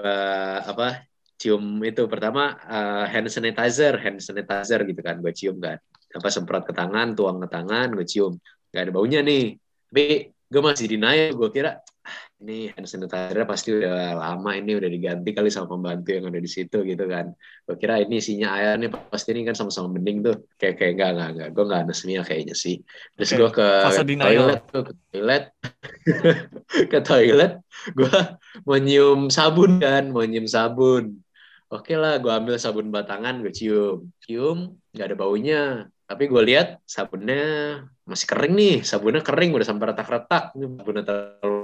apa? 0.65 1.05
Cium 1.37 1.61
itu 1.85 2.07
pertama 2.09 2.57
eh, 2.65 3.05
hand 3.09 3.29
sanitizer, 3.29 3.97
hand 4.01 4.19
sanitizer 4.21 4.81
gitu 4.87 5.01
kan, 5.01 5.21
gue 5.21 5.33
cium 5.33 5.57
kan. 5.61 5.77
Apa 6.13 6.29
semprot 6.29 6.65
ke 6.65 6.73
tangan, 6.73 7.17
tuang 7.17 7.41
ke 7.41 7.47
tangan, 7.49 7.93
gue 7.93 8.05
cium. 8.05 8.37
Gak 8.73 8.89
ada 8.89 8.91
baunya 8.93 9.21
nih. 9.21 9.57
Tapi 9.89 10.29
gue 10.29 10.61
masih 10.61 10.85
denial, 10.89 11.33
gue 11.37 11.49
kira 11.53 11.81
ini 12.43 12.67
hand 12.75 12.83
sanitizer 12.83 13.47
pasti 13.47 13.71
udah 13.71 14.19
lama 14.19 14.51
ini 14.51 14.75
udah 14.75 14.91
diganti 14.91 15.31
kali 15.31 15.47
sama 15.47 15.71
pembantu 15.71 16.11
yang 16.11 16.27
ada 16.27 16.43
di 16.43 16.51
situ 16.51 16.83
gitu 16.83 17.07
kan. 17.07 17.31
Gue 17.63 17.79
kira 17.79 18.03
ini 18.03 18.19
isinya 18.19 18.59
air 18.59 18.75
nih 18.75 18.91
pasti 18.91 19.31
ini 19.31 19.47
kan 19.47 19.55
sama-sama 19.55 19.95
bening 19.95 20.19
tuh. 20.27 20.43
Kayak 20.59 20.75
kayak 20.83 20.91
enggak 20.99 21.09
enggak 21.15 21.29
enggak. 21.31 21.49
Gue 21.55 21.63
enggak 21.63 21.81
anosmia 21.87 22.21
kayaknya 22.27 22.55
sih. 22.59 22.83
Terus 23.15 23.29
Oke, 23.31 23.39
gue 23.39 23.49
ke 23.55 23.67
toilet 24.19 24.61
ke 24.75 24.93
toilet. 25.07 25.43
Ke 26.91 26.99
toilet 26.99 27.53
gue 27.95 28.17
mau 28.67 28.77
nyium 28.77 29.31
sabun 29.31 29.79
kan 29.79 30.03
mau 30.11 30.27
nyium 30.27 30.45
sabun. 30.45 31.23
Oke 31.71 31.95
lah 31.95 32.19
gue 32.19 32.29
ambil 32.29 32.59
sabun 32.59 32.91
batangan 32.91 33.39
gue 33.39 33.55
cium. 33.55 34.11
Cium 34.19 34.75
nggak 34.91 35.07
ada 35.07 35.15
baunya. 35.15 35.63
Tapi 36.03 36.27
gue 36.27 36.43
lihat 36.43 36.83
sabunnya 36.83 37.79
masih 38.03 38.27
kering 38.27 38.53
nih. 38.53 38.75
Sabunnya 38.83 39.23
kering 39.23 39.55
udah 39.55 39.63
sampai 39.63 39.95
retak-retak. 39.95 40.51
Ini 40.59 40.65
sabunnya 40.75 41.03
terlalu 41.07 41.62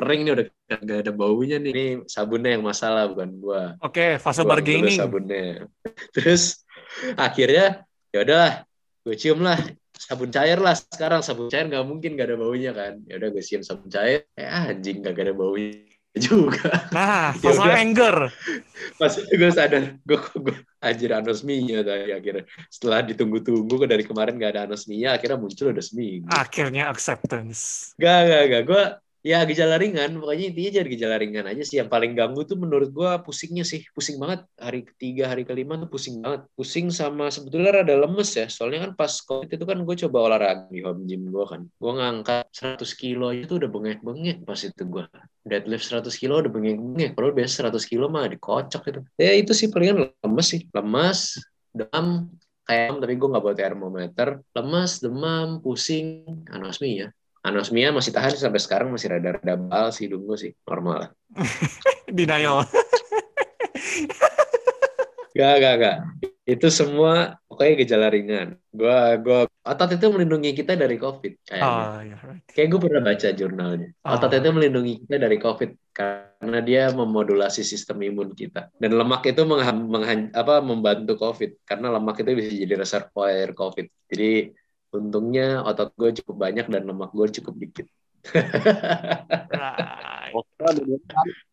kering 0.00 0.20
nih 0.22 0.32
udah 0.32 0.46
gak 0.80 0.98
ada 1.04 1.12
baunya 1.12 1.56
nih 1.56 1.70
ini 1.70 1.84
sabunnya 2.06 2.56
yang 2.56 2.64
masalah 2.64 3.04
bukan 3.06 3.30
gue 3.36 3.62
Oke, 3.80 4.16
fase 4.16 4.40
Buang 4.40 4.48
dulu 4.48 4.52
bargaining. 4.56 4.96
sabunnya 4.96 5.44
terus 6.16 6.64
akhirnya 7.14 7.84
ya 8.08 8.18
udahlah 8.24 8.52
gue 9.00 9.14
cium 9.14 9.40
lah 9.40 9.60
sabun 9.92 10.28
cair 10.28 10.56
lah 10.56 10.72
sekarang 10.74 11.20
sabun 11.20 11.46
cair 11.46 11.68
nggak 11.68 11.84
mungkin 11.84 12.16
gak 12.16 12.28
ada 12.28 12.36
baunya 12.36 12.72
kan 12.72 12.98
ya 13.04 13.16
udah 13.16 13.28
gue 13.28 13.40
cium 13.40 13.60
sabun 13.60 13.86
cair 13.86 14.24
eh 14.32 14.48
anjing 14.48 15.00
gak 15.00 15.14
ada 15.14 15.30
baunya 15.30 15.84
juga 16.18 16.90
Nah, 16.90 17.30
Ya 17.38 17.54
fase 17.54 17.62
udah. 17.62 17.76
anger. 17.78 18.16
pas 18.98 19.14
gue 19.14 19.50
sadar 19.50 19.82
gue 19.96 20.18
gue 20.18 20.56
anjir 20.78 21.10
anosmia 21.12 21.80
tadi 21.80 22.10
akhirnya 22.10 22.44
setelah 22.66 23.00
ditunggu-tunggu 23.00 23.86
dari 23.86 24.02
kemarin 24.02 24.34
gak 24.34 24.52
ada 24.52 24.62
anosmia 24.66 25.14
akhirnya 25.14 25.38
muncul 25.38 25.70
udah 25.70 25.80
seminggu 25.80 26.26
Akhirnya 26.28 26.90
acceptance. 26.90 27.92
Gak, 27.94 28.18
gak, 28.26 28.42
gak. 28.50 28.62
Gue 28.66 28.82
ya 29.20 29.44
gejala 29.44 29.76
ringan. 29.76 30.16
Pokoknya 30.16 30.52
intinya 30.52 30.70
jadi 30.80 30.88
gejala 30.88 31.16
ringan 31.20 31.46
aja 31.48 31.62
sih. 31.64 31.76
Yang 31.80 31.88
paling 31.92 32.12
ganggu 32.16 32.42
tuh 32.48 32.56
menurut 32.56 32.90
gue 32.92 33.10
pusingnya 33.24 33.64
sih. 33.64 33.84
Pusing 33.92 34.16
banget. 34.16 34.44
Hari 34.56 34.80
ketiga, 34.88 35.30
hari 35.30 35.44
kelima 35.44 35.76
tuh 35.80 35.88
pusing 35.88 36.20
banget. 36.20 36.48
Pusing 36.56 36.88
sama 36.92 37.28
sebetulnya 37.28 37.82
rada 37.82 37.94
lemes 37.96 38.30
ya. 38.34 38.46
Soalnya 38.48 38.88
kan 38.88 38.92
pas 38.96 39.12
COVID 39.22 39.48
itu 39.48 39.64
kan 39.68 39.78
gue 39.84 39.96
coba 40.08 40.18
olahraga 40.32 40.66
di 40.72 40.80
home 40.80 41.04
gym 41.04 41.28
gue 41.28 41.44
kan. 41.44 41.60
Gue 41.66 41.92
ngangkat 41.96 42.46
100 42.52 42.80
kilo 42.96 43.32
tuh 43.44 43.56
udah 43.60 43.70
bengek-bengek 43.70 44.36
pas 44.48 44.60
itu 44.60 44.82
gue. 44.84 45.04
Deadlift 45.44 45.84
100 45.84 46.08
kilo 46.16 46.40
udah 46.40 46.52
bengek-bengek. 46.52 47.16
Kalau 47.16 47.30
biasa 47.32 47.68
100 47.68 47.90
kilo 47.90 48.06
mah 48.08 48.28
dikocok 48.28 48.82
itu. 48.88 49.00
Ya 49.20 49.32
itu 49.36 49.52
sih 49.52 49.68
palingan 49.68 50.12
lemes 50.24 50.46
sih. 50.48 50.64
Lemes, 50.72 51.40
demam, 51.70 52.30
kayak 52.70 53.02
tapi 53.02 53.14
gue 53.18 53.28
nggak 53.34 53.42
bawa 53.42 53.56
termometer 53.58 54.28
lemas 54.54 55.02
demam 55.02 55.58
pusing 55.58 56.22
anosmia 56.46 57.10
anosmia 57.40 57.88
masih 57.90 58.12
tahan 58.12 58.36
sampai 58.36 58.60
sekarang 58.60 58.88
masih 58.92 59.12
rada-rada 59.16 59.56
bal 59.56 59.88
sih 59.90 60.06
hidung 60.08 60.24
gue 60.28 60.36
sih 60.36 60.52
normal 60.68 60.96
lah. 61.06 61.10
Denial. 62.16 62.64
gak 65.30 65.54
gak 65.62 65.74
gak 65.78 65.96
itu 66.50 66.66
semua 66.74 67.38
pokoknya 67.46 67.74
gejala 67.86 68.10
ringan. 68.10 68.58
Gua 68.74 69.14
gua 69.22 69.46
otot 69.62 69.90
itu 69.94 70.06
melindungi 70.10 70.50
kita 70.50 70.74
dari 70.74 70.98
covid 70.98 71.38
kayaknya. 71.46 71.70
Oh, 71.70 72.00
ya, 72.02 72.16
right. 72.18 72.42
kayak 72.50 72.68
gue 72.74 72.80
pernah 72.82 73.02
baca 73.06 73.28
jurnalnya. 73.30 73.88
Otot 74.02 74.30
Oh. 74.34 74.38
itu 74.42 74.48
melindungi 74.50 74.92
kita 75.06 75.16
dari 75.22 75.38
covid 75.38 75.70
karena 75.94 76.58
dia 76.58 76.90
memodulasi 76.90 77.62
sistem 77.62 78.02
imun 78.02 78.34
kita. 78.34 78.66
Dan 78.74 78.98
lemak 78.98 79.22
itu 79.30 79.46
mengha- 79.46 79.70
menghan- 79.78 80.34
apa 80.34 80.58
membantu 80.58 81.14
covid 81.22 81.54
karena 81.62 81.94
lemak 81.94 82.18
itu 82.18 82.30
bisa 82.34 82.50
jadi 82.50 82.74
reservoir 82.82 83.54
covid. 83.54 83.86
Jadi 84.10 84.50
untungnya 84.90 85.62
otot 85.62 85.94
gue 85.94 86.10
cukup 86.22 86.36
banyak 86.50 86.66
dan 86.66 86.82
lemak 86.86 87.10
gue 87.14 87.26
cukup 87.40 87.54
dikit 87.56 87.86
Right. 89.50 90.34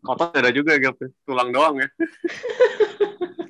Otot 0.03 0.31
ada 0.35 0.51
juga 0.51 0.75
gitu. 0.75 1.07
Tulang 1.23 1.49
doang 1.55 1.79
ya. 1.79 1.87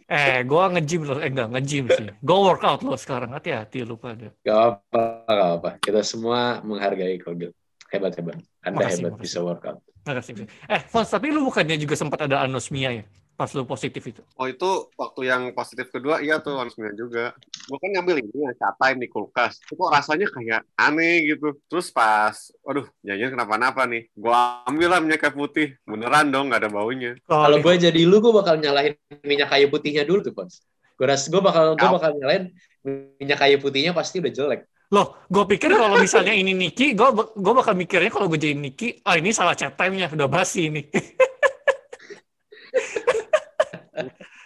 Eh, 0.08 0.40
gua 0.48 0.72
nge-gym 0.72 1.04
loh. 1.04 1.20
Eh, 1.20 1.28
enggak, 1.28 1.52
nge-gym 1.52 1.86
sih. 1.92 2.08
Gua 2.24 2.54
workout 2.54 2.80
loh 2.86 2.96
sekarang. 2.96 3.36
Hati-hati 3.36 3.84
lu 3.84 4.00
pada. 4.00 4.32
Gak 4.46 4.60
apa, 4.72 5.04
gak 5.28 5.52
apa. 5.60 5.70
Kita 5.84 6.00
semua 6.06 6.64
menghargai 6.64 7.20
Kogel. 7.20 7.52
Hebat-hebat. 7.92 8.40
Anda 8.64 8.86
Makasih, 8.88 9.04
hebat 9.04 9.12
makasih. 9.20 9.24
bisa 9.28 9.40
workout. 9.44 9.80
Makasih. 10.08 10.34
Eh, 10.48 10.82
Fons, 10.88 11.10
tapi 11.12 11.28
lu 11.28 11.44
bukannya 11.44 11.76
juga 11.76 12.00
sempat 12.00 12.24
ada 12.24 12.40
anosmia 12.48 13.02
ya? 13.02 13.06
Pas 13.38 13.54
lu 13.54 13.70
positif 13.70 14.02
itu. 14.02 14.26
Oh 14.34 14.50
itu 14.50 14.90
waktu 14.98 15.30
yang 15.30 15.54
positif 15.54 15.94
kedua 15.94 16.18
iya 16.26 16.42
tuh 16.42 16.58
anosmia 16.58 16.90
juga. 16.98 17.38
Gue 17.70 17.78
kan 17.78 17.94
ngambil 17.94 18.26
ini 18.26 18.34
ya 18.34 18.52
catain 18.58 18.98
di 18.98 19.06
kulkas. 19.06 19.62
Itu 19.62 19.78
kok 19.78 19.94
rasanya 19.94 20.26
kayak 20.26 20.66
aneh 20.74 21.22
gitu. 21.30 21.54
Terus 21.70 21.94
pas, 21.94 22.34
waduh, 22.66 22.90
jangan 23.06 23.38
kenapa-napa 23.38 23.86
nih. 23.86 24.10
Gue 24.18 24.34
ambil 24.66 24.90
lah 24.90 25.00
minyak 25.06 25.22
kayu 25.22 25.38
putih. 25.38 25.78
Beneran 25.86 26.34
dong, 26.34 26.50
nggak 26.50 26.66
ada 26.66 26.72
baunya. 26.74 27.14
Kalau 27.30 27.62
gue 27.62 27.74
jadi 27.78 28.02
lu, 28.10 28.18
gue 28.26 28.34
bakal 28.34 28.58
nyalahin 28.58 28.98
minyak 29.22 29.54
kayu 29.54 29.70
putihnya 29.70 30.02
dulu 30.02 30.26
tuh, 30.26 30.34
Pons. 30.34 30.66
Gue 30.98 31.06
ras, 31.06 31.30
gue 31.30 31.38
bakal, 31.38 31.78
gue 31.78 31.90
bakal 31.94 32.18
nyalahin 32.18 32.58
minyak 33.22 33.38
kayu 33.38 33.62
putihnya 33.62 33.94
pasti 33.94 34.18
udah 34.18 34.34
jelek. 34.34 34.62
Loh, 34.90 35.30
gue 35.30 35.44
pikir 35.46 35.78
kalau 35.78 36.00
misalnya 36.02 36.34
ini 36.34 36.58
Niki, 36.58 36.98
gue 36.98 37.10
gue 37.14 37.54
bakal 37.54 37.78
mikirnya 37.78 38.10
kalau 38.10 38.26
gue 38.32 38.42
jadi 38.42 38.58
Niki, 38.58 39.04
ah 39.06 39.14
ini 39.14 39.30
salah 39.30 39.54
chat 39.54 39.78
time-nya, 39.78 40.10
udah 40.10 40.26
basi 40.26 40.74
ini. 40.74 40.90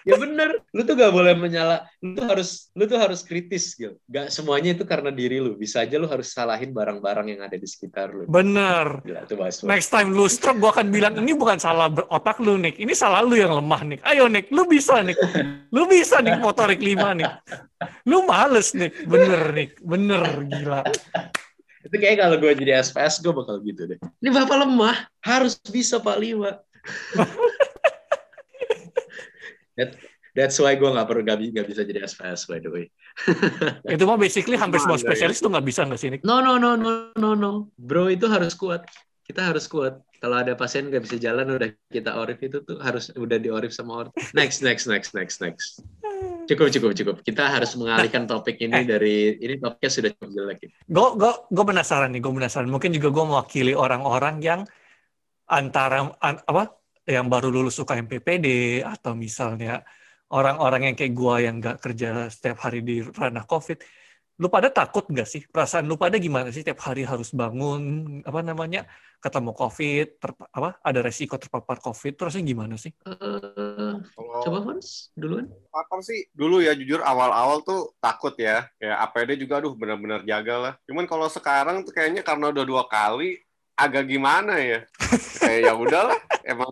Ya 0.01 0.17
bener, 0.17 0.65
lu 0.73 0.81
tuh 0.81 0.97
gak 0.97 1.13
boleh 1.13 1.37
menyala, 1.37 1.85
lu 2.01 2.17
tuh 2.17 2.25
harus, 2.25 2.73
lu 2.73 2.89
tuh 2.89 2.97
harus 2.97 3.21
kritis 3.21 3.77
gitu. 3.77 3.93
Gak 4.09 4.33
semuanya 4.33 4.73
itu 4.73 4.81
karena 4.81 5.13
diri 5.13 5.37
lu. 5.37 5.53
Bisa 5.53 5.85
aja 5.85 6.01
lu 6.01 6.09
harus 6.09 6.33
salahin 6.33 6.73
barang-barang 6.73 7.27
yang 7.37 7.41
ada 7.45 7.53
di 7.53 7.67
sekitar 7.69 8.09
lu. 8.09 8.25
Bener. 8.25 9.05
Gila 9.05 9.29
tuh 9.29 9.37
bahas 9.37 9.61
Next 9.61 9.93
time 9.93 10.09
lu 10.17 10.25
stroke, 10.25 10.57
gue 10.57 10.71
akan 10.73 10.87
bilang, 10.89 11.13
ini 11.21 11.37
bukan 11.37 11.61
salah 11.61 11.85
otak 12.09 12.41
lu, 12.41 12.57
Nick. 12.57 12.81
Ini 12.81 12.93
salah 12.97 13.21
lu 13.21 13.37
yang 13.37 13.53
lemah, 13.53 13.81
Nick. 13.85 14.01
Ayo, 14.01 14.25
Nick. 14.25 14.49
Lu 14.49 14.65
bisa, 14.65 15.05
Nick. 15.05 15.21
Lu 15.69 15.85
bisa, 15.85 16.17
Nick, 16.25 16.41
motorik 16.41 16.81
lima, 16.81 17.13
Nick. 17.13 17.29
Lu 18.09 18.25
males, 18.25 18.73
Nick. 18.73 19.05
Bener, 19.05 19.53
Nick. 19.53 19.77
Bener, 19.85 20.25
gila. 20.49 20.81
Itu 21.81 21.95
kayak 21.97 22.17
kalau 22.25 22.35
gue 22.41 22.51
jadi 22.57 22.81
SPS, 22.81 23.21
gue 23.21 23.33
bakal 23.33 23.61
gitu 23.61 23.85
deh. 23.85 23.97
Ini 24.21 24.29
bapak 24.33 24.57
lemah, 24.65 24.97
harus 25.21 25.57
bisa 25.69 26.01
Pak 26.01 26.17
Liwa. 26.17 26.57
That, 29.79 29.95
that's 30.35 30.57
why 30.59 30.75
gue 30.75 30.87
nggak 30.87 31.07
perlu 31.07 31.21
nggak 31.27 31.37
nggak 31.51 31.67
bisa 31.67 31.81
jadi 31.83 32.03
SPS 32.07 32.47
by 32.47 32.59
the 32.59 32.71
way. 32.71 32.85
Itu 33.95 34.03
mah 34.07 34.19
basically 34.19 34.55
hampir 34.55 34.79
semua 34.79 34.99
spesialis 34.99 35.39
tuh 35.43 35.51
nggak 35.51 35.65
bisa 35.67 35.83
nggak 35.87 35.99
sih, 35.99 36.09
Nick? 36.11 36.21
No 36.23 36.39
no 36.39 36.55
no 36.55 36.75
no 36.79 37.11
no 37.15 37.31
no, 37.35 37.51
bro 37.75 38.07
itu 38.07 38.27
harus 38.31 38.55
kuat. 38.55 38.87
Kita 39.21 39.47
harus 39.47 39.67
kuat. 39.67 39.99
Kalau 40.21 40.37
ada 40.37 40.53
pasien 40.53 40.91
nggak 40.91 41.03
bisa 41.07 41.15
jalan 41.17 41.55
udah 41.55 41.71
kita 41.89 42.13
orif 42.13 42.37
itu 42.43 42.61
tuh 42.61 42.77
harus 42.83 43.09
udah 43.15 43.37
diorif 43.41 43.71
sama 43.73 44.05
orang. 44.05 44.13
Next 44.37 44.61
next 44.61 44.85
next 44.85 45.15
next 45.17 45.39
next. 45.41 45.81
Cukup 46.45 46.69
cukup 46.69 46.91
cukup. 46.93 47.15
Kita 47.23 47.47
harus 47.47 47.73
mengalihkan 47.79 48.27
topik 48.27 48.59
ini 48.59 48.83
dari 48.83 49.39
ini 49.39 49.55
topiknya 49.57 49.89
sudah 49.89 50.09
cukup 50.13 50.29
jelek. 50.35 50.57
Gue 50.85 51.07
gue 51.15 51.31
gue 51.47 51.65
penasaran 51.65 52.11
nih, 52.11 52.21
gue 52.21 52.33
penasaran. 52.33 52.69
Mungkin 52.69 52.91
juga 52.91 53.09
gue 53.09 53.23
mewakili 53.23 53.73
orang-orang 53.73 54.35
yang 54.43 54.61
antara 55.47 56.11
an- 56.19 56.43
apa 56.47 56.80
yang 57.05 57.25
baru 57.27 57.49
lulus 57.49 57.81
UKMPPD 57.81 58.45
atau 58.85 59.17
misalnya 59.17 59.81
orang-orang 60.31 60.91
yang 60.91 60.95
kayak 60.95 61.13
gue 61.13 61.35
yang 61.43 61.55
nggak 61.59 61.77
kerja 61.81 62.29
setiap 62.31 62.63
hari 62.63 62.85
di 62.85 63.01
ranah 63.03 63.43
COVID. 63.45 63.77
Lu 64.41 64.49
pada 64.49 64.73
takut 64.73 65.05
nggak 65.05 65.27
sih? 65.29 65.45
Perasaan 65.45 65.85
lu 65.85 66.01
pada 66.01 66.17
gimana 66.17 66.49
sih? 66.49 66.65
Tiap 66.65 66.81
hari 66.81 67.05
harus 67.05 67.29
bangun, 67.29 67.81
apa 68.25 68.41
namanya, 68.41 68.89
ketemu 69.21 69.53
COVID, 69.53 70.07
apa 70.49 70.81
ada 70.81 70.99
resiko 71.05 71.37
terpapar 71.37 71.77
COVID. 71.77 72.17
Terus 72.17 72.41
gimana 72.41 72.73
sih? 72.73 72.89
Eh, 73.05 73.93
Kalau 74.01 74.41
coba 74.41 74.57
Fons 74.65 75.13
duluan. 75.13 75.45
apa 75.69 75.93
sih 76.01 76.25
dulu 76.33 76.57
ya 76.57 76.73
jujur 76.73 77.05
awal-awal 77.05 77.61
tuh 77.61 77.93
takut 78.01 78.33
ya. 78.33 78.65
Kayak 78.81 78.97
APD 79.13 79.29
juga 79.45 79.61
aduh 79.61 79.77
benar-benar 79.77 80.25
jaga 80.25 80.55
lah. 80.57 80.73
Cuman 80.89 81.05
kalau 81.05 81.29
sekarang 81.29 81.85
tuh 81.85 81.93
kayaknya 81.93 82.25
karena 82.25 82.49
udah 82.49 82.65
dua 82.65 82.83
kali 82.89 83.37
agak 83.77 84.09
gimana 84.09 84.57
ya. 84.57 84.79
Kayak 85.41 85.59
ya 85.69 85.73
udahlah, 85.77 86.17
emang 86.45 86.69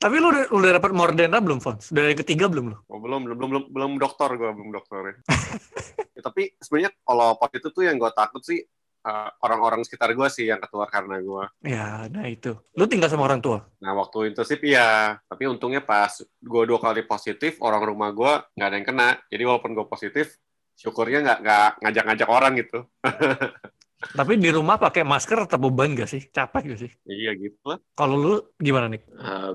Tapi 0.00 0.16
lu 0.16 0.32
udah, 0.32 0.48
udah 0.48 0.70
dapat 0.80 0.96
Moderna 0.96 1.44
belum, 1.44 1.60
Fons? 1.60 1.92
Udah 1.92 2.08
yang 2.08 2.16
ketiga 2.24 2.48
belum 2.48 2.72
lu? 2.72 2.76
Oh, 2.88 2.96
belum, 3.04 3.20
belum, 3.28 3.36
belum, 3.36 3.64
belum 3.68 3.92
dokter 4.00 4.32
gue, 4.32 4.48
belum 4.48 4.72
dokter 4.72 5.00
ya. 5.12 5.14
Ya, 6.20 6.28
tapi 6.28 6.52
sebenarnya 6.60 6.92
kalau 7.00 7.32
pas 7.40 7.48
itu 7.48 7.68
tuh 7.72 7.80
yang 7.80 7.96
gue 7.96 8.12
takut 8.12 8.44
sih 8.44 8.60
eh, 9.08 9.30
orang-orang 9.40 9.80
sekitar 9.88 10.12
gue 10.12 10.28
sih 10.28 10.52
yang 10.52 10.60
keluar 10.68 10.88
karena 10.92 11.16
gue. 11.16 11.44
Ya, 11.64 12.04
nah 12.12 12.28
itu. 12.28 12.56
Lu 12.76 12.84
tinggal 12.84 13.08
sama 13.08 13.24
orang 13.24 13.40
tua? 13.40 13.64
Nah 13.80 13.96
waktu 13.96 14.28
intensif 14.28 14.60
iya, 14.60 15.16
tapi 15.24 15.48
untungnya 15.48 15.80
pas 15.80 16.12
gue 16.20 16.62
dua 16.68 16.76
kali 16.76 17.08
positif, 17.08 17.56
orang 17.64 17.80
rumah 17.88 18.12
gue 18.12 18.32
nggak 18.52 18.68
ada 18.68 18.76
yang 18.76 18.88
kena. 18.88 19.08
Jadi 19.32 19.42
walaupun 19.48 19.72
gue 19.72 19.86
positif, 19.88 20.36
syukurnya 20.76 21.24
nggak 21.24 21.38
nggak 21.40 21.70
ngajak-ngajak 21.88 22.28
orang 22.28 22.52
gitu. 22.60 22.78
Tapi 24.00 24.40
di 24.40 24.48
rumah 24.48 24.80
pakai 24.80 25.04
masker 25.04 25.44
tetap 25.44 25.60
beban 25.60 25.92
gak 25.92 26.08
sih? 26.08 26.24
Capek 26.32 26.72
gak 26.72 26.80
sih? 26.80 26.90
Iya 27.04 27.36
gitu 27.36 27.60
lah. 27.68 27.76
Kalau 27.92 28.16
lu 28.16 28.34
gimana 28.56 28.88
nih? 28.88 29.04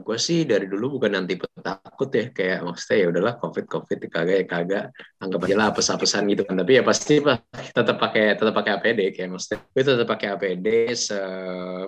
gue 0.06 0.18
sih 0.22 0.46
dari 0.46 0.70
dulu 0.70 1.02
bukan 1.02 1.18
anti 1.18 1.42
takut 1.42 2.10
ya 2.14 2.30
kayak 2.30 2.62
maksudnya 2.62 2.98
ya 3.02 3.08
udahlah 3.10 3.34
covid 3.42 3.66
covid 3.66 3.98
kagak 4.06 4.36
ya 4.38 4.46
kagak 4.46 4.86
anggap 5.18 5.40
aja 5.50 5.56
lah 5.58 5.68
apes-apesan 5.74 6.30
gitu 6.30 6.46
kan 6.46 6.62
tapi 6.62 6.78
ya 6.78 6.84
pasti 6.86 7.18
pak 7.26 7.50
tetap 7.74 7.98
pakai 7.98 8.38
tetap 8.38 8.54
pakai 8.54 8.72
APD 8.78 9.00
kayak 9.18 9.30
maksudnya 9.34 9.60
gue 9.66 9.82
tetap 9.82 10.08
pakai 10.08 10.28
APD 10.38 10.68
se, 10.94 11.20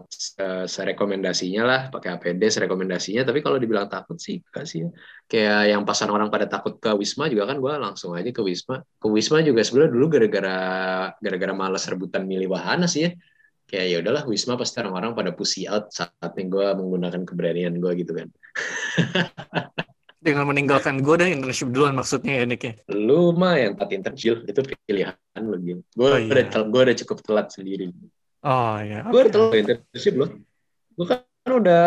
se, 0.09 0.45
serekomendasinya 0.65 1.61
lah 1.61 1.81
pakai 1.93 2.17
APD 2.17 2.41
serekomendasinya 2.49 3.21
tapi 3.21 3.39
kalau 3.45 3.61
dibilang 3.61 3.85
takut 3.85 4.17
sih 4.17 4.41
enggak 4.41 4.65
sih 4.65 4.81
ya. 4.81 4.89
Kayak 5.27 5.75
yang 5.75 5.83
pasan 5.83 6.07
orang 6.07 6.31
pada 6.31 6.47
takut 6.47 6.79
ke 6.79 6.87
Wisma 6.95 7.27
juga 7.27 7.51
kan 7.51 7.59
gue 7.59 7.73
langsung 7.75 8.15
aja 8.15 8.31
ke 8.31 8.39
Wisma 8.39 8.79
ke 8.79 9.07
Wisma 9.11 9.43
juga 9.43 9.59
sebenarnya 9.59 9.91
dulu 9.91 10.05
gara-gara 10.07 10.57
gara-gara 11.19 11.53
malas 11.53 11.83
rebutan 11.91 12.23
milih 12.23 12.47
wahana 12.55 12.87
sih 12.87 13.07
ya 13.07 13.11
kayak 13.67 13.85
ya 13.91 13.97
udahlah 13.99 14.23
Wisma 14.23 14.55
pasti 14.55 14.79
orang-orang 14.79 15.11
pada 15.11 15.31
pussy 15.35 15.67
out 15.67 15.91
saatnya 15.91 16.43
gue 16.47 16.67
menggunakan 16.79 17.21
keberanian 17.27 17.75
gue 17.75 17.91
gitu 17.99 18.15
kan 18.15 18.27
Dengan 20.17 20.49
meninggalkan 20.49 21.05
gue 21.05 21.15
dan 21.15 21.29
internship 21.39 21.69
duluan 21.71 21.93
maksudnya 21.95 22.41
ya 22.41 22.43
Nick 22.49 22.63
ya. 22.65 22.73
Lu 22.89 23.31
mah 23.37 23.53
yang 23.55 23.77
empat 23.77 23.95
internship 23.95 24.43
itu 24.49 24.59
pilihan 24.89 25.13
lu 25.39 25.55
Gil. 25.61 25.79
Gue 25.93 26.07
Oh, 26.09 26.17
iya. 26.19 26.27
udah 26.49 26.67
gue 26.67 26.81
udah 26.89 26.95
cukup 27.05 27.17
telat 27.23 27.47
sendiri. 27.53 27.93
Oh 28.43 28.75
ya. 28.81 29.07
Gue 29.07 29.19
udah 29.23 29.31
telat 29.31 29.55
internship 29.61 30.13
loh. 30.17 30.29
Gue 30.97 31.05
kan 31.05 31.23
udah 31.55 31.83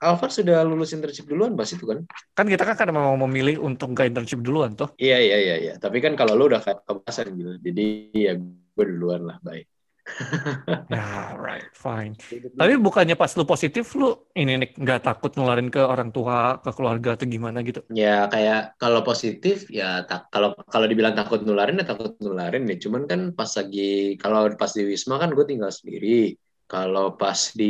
Alvar 0.00 0.32
sudah 0.32 0.64
lulus 0.64 0.96
internship 0.96 1.28
duluan 1.28 1.52
pas 1.52 1.68
itu 1.68 1.84
kan. 1.84 2.00
Kan 2.32 2.48
kita 2.48 2.64
kan 2.64 2.72
kadang 2.72 2.96
mau 2.96 3.12
memilih 3.28 3.60
untuk 3.60 3.92
gak 3.92 4.08
internship 4.08 4.40
duluan 4.40 4.72
tuh. 4.72 4.96
Iya 4.96 5.20
iya 5.20 5.36
iya 5.36 5.56
iya. 5.60 5.74
Tapi 5.76 6.00
kan 6.00 6.16
kalau 6.16 6.32
lu 6.40 6.48
udah 6.48 6.64
kayak 6.64 6.88
kebasan 6.88 7.36
gitu. 7.36 7.52
Jadi 7.60 7.84
ya 8.16 8.32
gue 8.40 8.84
duluan 8.88 9.28
lah 9.28 9.36
baik. 9.44 9.68
Ya, 10.90 11.38
right, 11.38 11.70
fine. 11.76 12.18
Tapi 12.56 12.74
bukannya 12.80 13.14
pas 13.14 13.30
lu 13.38 13.46
positif 13.46 13.94
lu 13.94 14.26
ini 14.34 14.58
nih 14.58 14.70
nggak 14.74 15.06
takut 15.06 15.30
nularin 15.38 15.70
ke 15.70 15.78
orang 15.78 16.10
tua, 16.10 16.58
ke 16.58 16.70
keluarga 16.74 17.14
atau 17.14 17.30
gimana 17.30 17.62
gitu? 17.62 17.84
Ya 17.94 18.26
kayak 18.26 18.74
kalau 18.80 19.06
positif 19.06 19.70
ya 19.70 20.02
tak 20.08 20.32
kalau 20.34 20.56
kalau 20.66 20.90
dibilang 20.90 21.14
takut 21.14 21.46
nularin 21.46 21.78
ya 21.78 21.86
takut 21.86 22.18
nularin 22.18 22.66
ya. 22.66 22.76
Cuman 22.80 23.06
kan 23.06 23.20
pas 23.36 23.52
lagi 23.54 24.18
kalau 24.18 24.50
pas 24.58 24.72
di 24.74 24.82
Wisma 24.82 25.20
kan 25.22 25.30
gue 25.30 25.46
tinggal 25.46 25.70
sendiri. 25.70 26.34
Kalau 26.70 27.18
pas 27.18 27.40
di 27.60 27.66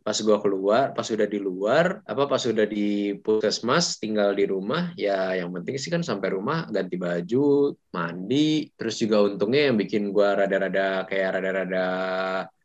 pas 0.00 0.16
gua 0.24 0.40
keluar, 0.40 0.96
pas 0.96 1.04
udah 1.12 1.28
di 1.28 1.36
luar, 1.36 2.00
apa 2.08 2.24
pas 2.24 2.40
udah 2.40 2.64
di 2.64 3.12
puskesmas 3.20 4.00
tinggal 4.00 4.32
di 4.32 4.48
rumah, 4.48 4.96
ya 4.96 5.36
yang 5.36 5.52
penting 5.52 5.76
sih 5.76 5.92
kan 5.92 6.00
sampai 6.00 6.32
rumah 6.32 6.64
ganti 6.72 6.96
baju, 6.96 7.76
mandi, 7.92 8.72
terus 8.80 8.96
juga 8.96 9.16
untungnya 9.28 9.68
yang 9.68 9.76
bikin 9.76 10.08
gua 10.08 10.40
rada-rada 10.40 11.04
kayak 11.04 11.28
rada-rada 11.36 11.84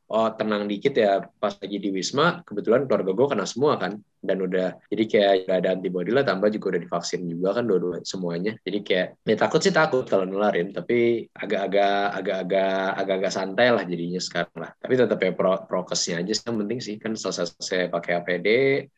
oh 0.08 0.30
tenang 0.32 0.72
dikit 0.72 0.96
ya 0.96 1.20
pas 1.40 1.52
lagi 1.60 1.78
di 1.84 1.92
Wisma 1.92 2.40
kebetulan 2.48 2.88
keluarga 2.88 3.12
gue 3.12 3.28
kena 3.28 3.46
semua 3.48 3.76
kan. 3.76 4.00
Dan 4.18 4.44
udah 4.44 4.76
jadi 4.92 5.04
kayak 5.08 5.32
gak 5.46 5.58
ada 5.62 5.70
antibody 5.78 6.10
lah 6.10 6.26
tambah 6.26 6.50
juga 6.52 6.76
udah 6.76 6.82
divaksin 6.84 7.22
juga 7.30 7.56
kan 7.56 7.64
dua-dua 7.70 8.02
semuanya. 8.04 8.58
Jadi 8.66 8.80
kayak 8.84 9.08
ya 9.24 9.36
takut 9.38 9.60
sih 9.62 9.72
takut 9.72 10.04
kalau 10.08 10.26
nularin 10.26 10.74
tapi 10.74 11.28
agak-agak 11.32 12.18
agak-agak 12.18 12.76
agak-agak 12.98 13.32
santai 13.32 13.68
lah 13.72 13.84
jadinya 13.86 14.20
sekarang 14.20 14.58
lah. 14.58 14.72
Tapi 14.80 14.94
tetap 14.96 15.20
ya 15.22 15.32
pro 15.36 15.54
prokesnya 15.70 16.24
aja 16.24 16.34
yang 16.48 16.56
penting 16.66 16.80
sih 16.82 16.96
kan 16.98 17.12
selesai-selesai 17.14 17.94
pakai 17.94 18.12
APD 18.20 18.48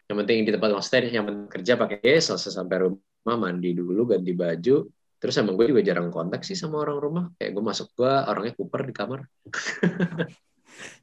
yang 0.09 0.17
penting 0.23 0.37
di 0.47 0.51
tempat 0.55 0.69
maksudnya 0.71 1.09
yang 1.09 1.25
penting 1.27 1.49
kerja 1.51 1.73
pakai 1.77 1.99
selesai 2.21 2.51
sampai 2.53 2.77
rumah 2.89 3.37
mandi 3.37 3.69
dulu 3.75 4.13
ganti 4.13 4.33
baju. 4.33 4.77
Terus 5.19 5.35
emang 5.35 5.59
gue 5.59 5.67
juga 5.67 5.83
jarang 5.83 6.07
kontak 6.15 6.47
sih 6.47 6.55
sama 6.55 6.79
orang 6.79 6.97
rumah. 6.97 7.25
Kayak 7.35 7.51
gue 7.59 7.63
masuk 7.65 7.91
gue 7.91 8.07
orangnya 8.07 8.53
kuper 8.55 8.81
di 8.87 8.93
kamar 8.95 9.19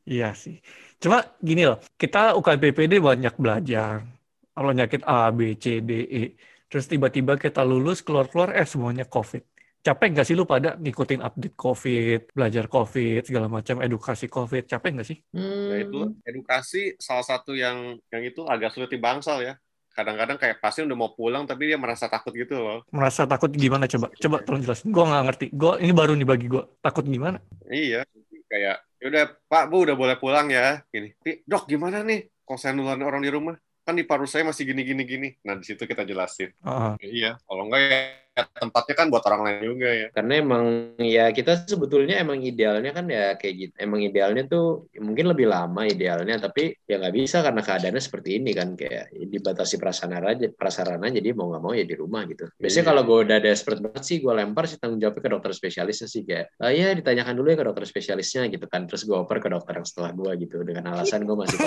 Iya 0.06 0.32
sih. 0.38 0.62
Cuma 1.02 1.18
gini 1.42 1.66
loh, 1.66 1.82
kita 1.98 2.38
UKBPD 2.38 3.02
banyak 3.02 3.34
belajar. 3.36 4.06
Kalau 4.54 4.72
nyakit 4.72 5.02
A, 5.04 5.28
B, 5.34 5.58
C, 5.58 5.82
D, 5.82 5.90
E. 6.06 6.22
Terus 6.70 6.86
tiba-tiba 6.86 7.36
kita 7.36 7.66
lulus, 7.66 8.00
keluar-keluar, 8.06 8.54
eh 8.54 8.64
semuanya 8.64 9.04
COVID. 9.04 9.42
Capek 9.82 10.08
nggak 10.18 10.26
sih 10.26 10.34
lu 10.34 10.42
pada 10.48 10.74
ngikutin 10.74 11.22
update 11.22 11.54
COVID, 11.54 12.20
belajar 12.34 12.64
COVID, 12.66 13.20
segala 13.22 13.46
macam, 13.46 13.78
edukasi 13.82 14.26
COVID? 14.26 14.66
Capek 14.66 14.90
nggak 14.98 15.06
sih? 15.06 15.18
Hmm. 15.30 15.70
Ya 15.70 15.76
itu 15.86 15.98
edukasi 16.26 16.98
salah 16.98 17.22
satu 17.22 17.54
yang 17.54 17.94
yang 18.10 18.22
itu 18.26 18.42
agak 18.46 18.74
sulit 18.74 18.90
dibangsal 18.90 19.46
ya. 19.46 19.54
Kadang-kadang 19.94 20.36
kayak 20.36 20.58
pasien 20.58 20.90
udah 20.90 20.98
mau 20.98 21.10
pulang 21.14 21.46
tapi 21.46 21.70
dia 21.70 21.78
merasa 21.78 22.10
takut 22.10 22.34
gitu 22.34 22.58
loh. 22.58 22.82
Merasa 22.90 23.30
takut 23.30 23.48
gimana 23.48 23.86
coba? 23.86 24.10
Coba 24.12 24.36
tolong 24.42 24.62
jelasin. 24.66 24.90
Gue 24.90 25.04
nggak 25.06 25.24
ngerti. 25.24 25.46
Gua 25.54 25.72
ini 25.78 25.92
baru 25.94 26.12
nih 26.18 26.28
bagi 26.28 26.46
gue. 26.50 26.62
Takut 26.82 27.06
gimana? 27.06 27.38
Iya, 27.70 28.02
kayak 28.50 28.85
yaudah 29.02 29.24
Pak 29.48 29.64
Bu 29.70 29.84
udah 29.86 29.96
boleh 29.96 30.16
pulang 30.16 30.48
ya. 30.50 30.80
Gini, 30.90 31.12
"Pi, 31.20 31.42
dok 31.44 31.68
gimana 31.68 32.00
nih? 32.02 32.26
Kalau 32.46 32.58
saya 32.60 32.72
nularin 32.74 33.02
orang 33.02 33.22
di 33.22 33.30
rumah, 33.30 33.54
kan 33.86 33.94
di 33.94 34.02
paru 34.02 34.26
saya 34.26 34.42
masih 34.42 34.66
gini 34.66 34.82
gini 34.82 35.02
gini. 35.06 35.28
Nah 35.46 35.54
di 35.58 35.64
situ 35.66 35.86
kita 35.86 36.02
jelasin. 36.02 36.50
Ah, 36.66 36.98
Iya, 36.98 37.38
kalau 37.46 37.70
enggak 37.70 37.82
ya 37.86 38.25
tempatnya 38.36 38.94
kan 38.94 39.06
buat 39.08 39.24
orang 39.24 39.42
lain 39.48 39.60
juga 39.64 39.88
ya. 39.88 40.06
karena 40.12 40.32
emang 40.44 40.64
ya 41.00 41.24
kita 41.32 41.64
sebetulnya 41.64 42.20
emang 42.20 42.44
idealnya 42.44 42.92
kan 42.92 43.08
ya 43.08 43.34
kayak 43.40 43.54
gitu 43.56 43.72
emang 43.80 44.04
idealnya 44.04 44.44
tuh 44.44 44.92
mungkin 45.00 45.32
lebih 45.32 45.48
lama 45.48 45.88
idealnya 45.88 46.36
tapi 46.36 46.76
ya 46.84 47.00
nggak 47.00 47.14
bisa 47.16 47.40
karena 47.40 47.64
keadaannya 47.64 48.02
seperti 48.02 48.38
ini 48.38 48.52
kan 48.52 48.76
kayak 48.76 49.08
dibatasi 49.12 49.80
prasarana 49.80 50.36
aja 50.36 50.46
prasarana 50.52 51.08
jadi 51.08 51.32
mau 51.32 51.48
nggak 51.48 51.62
mau 51.64 51.72
ya 51.72 51.84
di 51.88 51.96
rumah 51.96 52.28
gitu 52.28 52.46
biasanya 52.60 52.84
Iya. 52.86 52.90
kalau 52.92 53.02
gue 53.08 53.18
udah 53.26 53.38
desperate 53.40 53.82
banget 53.82 54.04
sih 54.04 54.16
gue 54.20 54.32
lempar 54.36 54.64
sih 54.68 54.76
tanggung 54.76 55.00
jawabnya 55.00 55.22
ke 55.24 55.30
dokter 55.32 55.50
spesialisnya 55.56 56.08
sih 56.12 56.22
kayak 56.28 56.52
ah 56.60 56.70
ya 56.70 56.92
ditanyakan 56.92 57.34
dulu 57.34 57.48
ya 57.50 57.56
ke 57.56 57.66
dokter 57.66 57.84
spesialisnya 57.88 58.46
gitu 58.52 58.66
kan 58.68 58.84
terus 58.84 59.02
gue 59.08 59.16
oper 59.16 59.40
ke 59.40 59.48
dokter 59.48 59.80
yang 59.80 59.86
setelah 59.88 60.12
gue 60.12 60.32
gitu 60.44 60.60
dengan 60.62 60.92
alasan 60.92 61.24
gue 61.24 61.36
masih. 61.36 61.58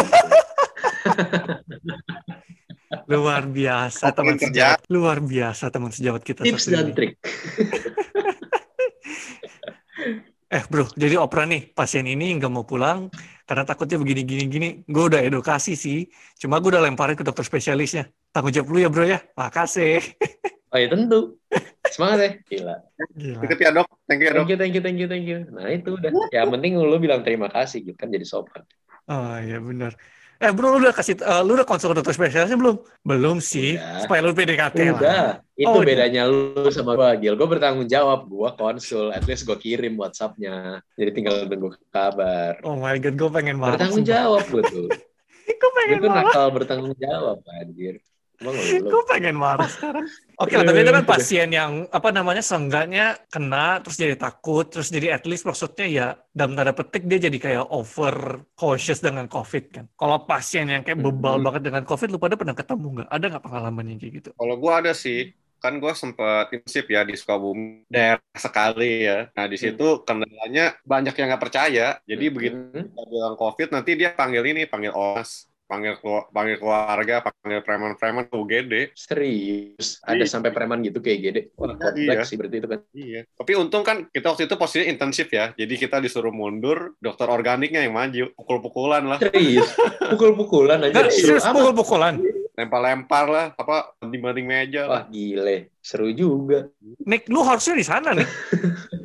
luar 3.06 3.46
biasa 3.46 4.10
teman 4.14 4.36
kerja. 4.38 4.50
sejawat. 4.50 4.80
Luar 4.90 5.18
biasa 5.22 5.70
teman 5.70 5.92
sejawat 5.94 6.22
kita. 6.26 6.42
tips 6.42 6.66
dan 6.74 6.90
ini. 6.90 6.94
trik 6.98 7.12
Eh 10.50 10.66
bro, 10.66 10.90
jadi 10.98 11.14
opera 11.22 11.46
nih, 11.46 11.78
pasien 11.78 12.10
ini 12.10 12.34
nggak 12.34 12.50
mau 12.50 12.66
pulang 12.66 13.06
karena 13.46 13.62
takutnya 13.70 14.02
begini-gini-gini. 14.02 14.82
Gue 14.90 15.06
udah 15.06 15.22
edukasi 15.22 15.78
sih, 15.78 16.10
cuma 16.42 16.58
gue 16.58 16.74
udah 16.74 16.82
lemparin 16.82 17.14
ke 17.14 17.22
dokter 17.22 17.46
spesialisnya. 17.46 18.10
Tanggung 18.34 18.50
jawab 18.50 18.74
lu 18.74 18.82
ya 18.82 18.90
bro 18.90 19.06
ya, 19.06 19.22
makasih. 19.38 20.02
oh 20.74 20.78
ya 20.78 20.90
tentu 20.90 21.38
semangat 21.90 22.18
ya 22.22 22.32
gila 22.46 22.76
Gila. 23.18 23.42
Titip 23.46 23.60
ya 23.62 23.70
dok, 23.74 23.88
thank 24.06 24.22
you 24.22 24.28
ya 24.30 24.32
dok. 24.34 24.46
Thank 24.46 24.50
you, 24.50 24.58
thank 24.58 24.74
you, 24.74 24.82
thank 24.82 24.98
you, 24.98 25.08
thank 25.10 25.26
you. 25.26 25.40
Nah 25.50 25.66
itu 25.70 25.90
udah. 25.98 26.12
Yang 26.34 26.50
penting 26.58 26.72
lu 26.78 26.98
bilang 26.98 27.22
terima 27.26 27.48
kasih 27.50 27.86
gitu 27.86 27.98
kan 27.98 28.10
jadi 28.10 28.26
sopan. 28.26 28.66
Oh 29.10 29.38
iya 29.42 29.58
benar. 29.58 29.98
Eh 30.40 30.56
bro, 30.56 30.80
lu 30.80 30.88
udah 30.88 30.96
kasih, 30.96 31.20
eh, 31.20 31.42
lu 31.44 31.52
udah 31.60 31.68
konsul 31.68 31.92
dokter 31.92 32.16
spesialisnya 32.16 32.56
belum? 32.56 32.80
Belum 33.04 33.44
sih, 33.44 33.76
Udah. 33.76 34.08
supaya 34.08 34.24
lu 34.24 34.32
PDKT 34.32 34.78
lah. 34.88 34.96
Udah. 34.96 35.26
Itu 35.60 35.68
Oh, 35.68 35.84
bedanya 35.84 36.24
lu 36.32 36.64
sama 36.72 36.96
gua, 36.96 37.12
Gil. 37.20 37.36
Gua 37.36 37.44
bertanggung 37.52 37.84
jawab. 37.92 38.24
Gua 38.32 38.56
konsul. 38.56 39.12
At 39.12 39.28
least 39.28 39.44
gua 39.44 39.60
kirim 39.60 40.00
WhatsApp-nya. 40.00 40.80
Jadi 40.96 41.10
tinggal 41.12 41.44
tunggu 41.44 41.76
kabar. 41.92 42.56
Oh 42.64 42.80
my 42.80 42.96
god, 43.04 43.20
gue 43.20 43.30
pengen 43.36 43.60
marah. 43.60 43.76
Bertanggung 43.76 44.08
jawab 44.08 44.48
gua 44.56 44.64
tuh. 44.64 44.88
Gue 45.60 45.72
pengen 45.76 45.98
Itu 46.00 46.08
nakal 46.08 46.48
bertanggung 46.56 46.96
jawab, 46.96 47.44
anjir. 47.60 48.00
Emang 48.40 48.56
Gue 48.88 49.04
pengen 49.04 49.36
marah 49.36 49.68
sekarang. 49.68 50.08
Oke 50.40 50.56
lah, 50.56 50.64
tapi 50.64 50.80
itu 50.80 50.96
kan 50.96 51.04
pasien 51.04 51.52
yang 51.52 51.84
apa 51.92 52.16
namanya 52.16 52.40
seenggaknya 52.40 53.20
kena 53.28 53.84
terus 53.84 54.00
jadi 54.00 54.16
takut 54.16 54.64
terus 54.64 54.88
jadi 54.88 55.12
at 55.12 55.28
least 55.28 55.44
maksudnya 55.44 55.84
ya 55.84 56.08
dalam 56.32 56.56
tanda 56.56 56.72
petik 56.72 57.04
dia 57.04 57.20
jadi 57.20 57.36
kayak 57.36 57.66
over 57.68 58.40
cautious 58.56 59.04
dengan 59.04 59.28
COVID 59.28 59.64
kan. 59.76 59.86
Kalau 59.92 60.24
pasien 60.24 60.72
yang 60.72 60.88
kayak 60.88 61.04
bebal 61.04 61.36
Hmm. 61.36 61.44
banget 61.44 61.62
dengan 61.68 61.84
COVID, 61.84 62.08
lu 62.08 62.18
pada 62.18 62.40
pernah 62.40 62.56
ketemu 62.56 62.88
nggak? 62.96 63.10
Ada 63.12 63.26
nggak 63.28 63.44
pengalaman 63.44 63.86
yang 63.92 64.00
kayak 64.00 64.14
gitu? 64.24 64.30
Kalau 64.32 64.56
gua 64.56 64.80
ada 64.80 64.96
sih, 64.96 65.20
kan 65.60 65.76
gua 65.76 65.92
sempet 65.92 66.56
internship 66.56 66.88
ya 66.88 67.04
di 67.04 67.20
Sukabumi, 67.20 67.84
daerah 67.92 68.24
sekali 68.32 69.04
ya. 69.04 69.28
Nah 69.36 69.46
di 69.52 69.60
situ 69.60 70.08
kendalanya 70.08 70.80
banyak 70.88 71.12
yang 71.12 71.28
nggak 71.28 71.44
percaya. 71.44 72.00
Jadi 72.08 72.26
begitu 72.32 72.56
Hmm. 72.56 72.88
kita 72.88 73.04
bilang 73.04 73.36
COVID, 73.36 73.68
nanti 73.76 74.00
dia 74.00 74.16
panggil 74.16 74.48
ini, 74.48 74.64
panggil 74.64 74.96
OS, 74.96 75.49
panggil 75.70 75.94
panggil 76.34 76.58
keluarga, 76.58 77.22
panggil 77.22 77.62
preman-preman 77.62 78.26
ke 78.26 78.34
UGD. 78.34 78.74
Serius. 78.98 80.02
Ada 80.02 80.26
Iya. 80.26 80.28
sampai 80.34 80.50
preman 80.50 80.82
gitu 80.82 80.98
kayak 80.98 81.20
gede. 81.22 81.42
Wah, 81.54 81.78
kompleks 81.78 82.10
Iya. 82.10 82.26
sih 82.26 82.36
berarti 82.42 82.56
itu 82.58 82.68
kan. 82.68 82.80
Iya. 82.92 83.22
Tapi 83.30 83.52
untung 83.54 83.86
kan 83.86 84.10
kita 84.10 84.34
waktu 84.34 84.50
itu 84.50 84.58
posisinya 84.58 84.90
internship 84.90 85.30
ya. 85.30 85.54
Jadi 85.54 85.74
kita 85.78 86.02
disuruh 86.02 86.34
mundur, 86.34 86.98
dokter 86.98 87.30
organiknya 87.30 87.86
yang 87.86 87.94
maju, 87.94 88.34
pukul-pukulan 88.34 89.06
lah, 89.06 89.22
Serius. 89.22 89.70
Pukul-pukulan 90.10 90.90
aja. 90.90 91.06
Serius 91.14 91.46
pukul-pukulan. 91.46 92.18
lempar-lempar 92.60 93.26
lah, 93.32 93.46
apa 93.56 93.96
banding-banding 94.04 94.44
meja 94.44 94.84
lah. 94.84 94.84
Wah, 94.84 95.04
gile. 95.08 95.72
Seru 95.80 96.12
juga. 96.12 96.68
Nick, 97.08 97.32
lu 97.32 97.40
harusnya 97.40 97.72
di 97.72 97.88
sana 97.88 98.12
nih. 98.12 98.28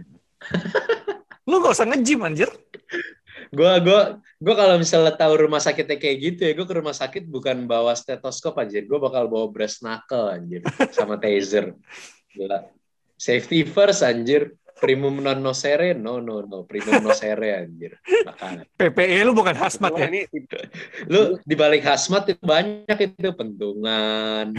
lu 1.47 1.61
gak 1.62 1.77
usah 1.77 1.87
nge-gym 1.87 2.25
anjir. 2.25 2.49
Gua 3.51 3.83
gua 3.83 4.01
gua 4.39 4.55
kalau 4.55 4.77
misalnya 4.79 5.13
tahu 5.13 5.49
rumah 5.49 5.61
sakitnya 5.61 5.99
kayak 5.99 6.17
gitu 6.23 6.41
ya, 6.49 6.53
gua 6.57 6.67
ke 6.69 6.77
rumah 6.79 6.97
sakit 6.97 7.27
bukan 7.27 7.67
bawa 7.69 7.93
stetoskop 7.93 8.57
anjir, 8.61 8.87
gua 8.89 9.03
bakal 9.03 9.27
bawa 9.27 9.51
brass 9.51 9.83
knuckle 9.83 10.31
anjir 10.31 10.63
sama 10.95 11.19
taser. 11.19 11.75
Gila. 12.33 12.69
Safety 13.19 13.67
first 13.67 14.07
anjir. 14.07 14.55
Primum 14.75 15.23
non 15.23 15.39
nocere, 15.39 15.95
no 15.95 16.19
no 16.19 16.43
no, 16.43 16.67
primum 16.67 16.99
nocere 16.99 17.63
anjir. 17.63 17.95
Makanya. 18.27 18.67
PPE 18.75 19.23
lu 19.23 19.33
bukan 19.33 19.55
hazmat 19.55 19.95
Wah, 19.95 20.03
ya? 20.03 20.11
ini 20.11 20.27
Lu 21.07 21.39
di 21.47 21.55
balik 21.55 21.87
hazmat 21.87 22.35
itu 22.35 22.43
banyak 22.43 22.99
itu 22.99 23.31
pentungan, 23.39 24.59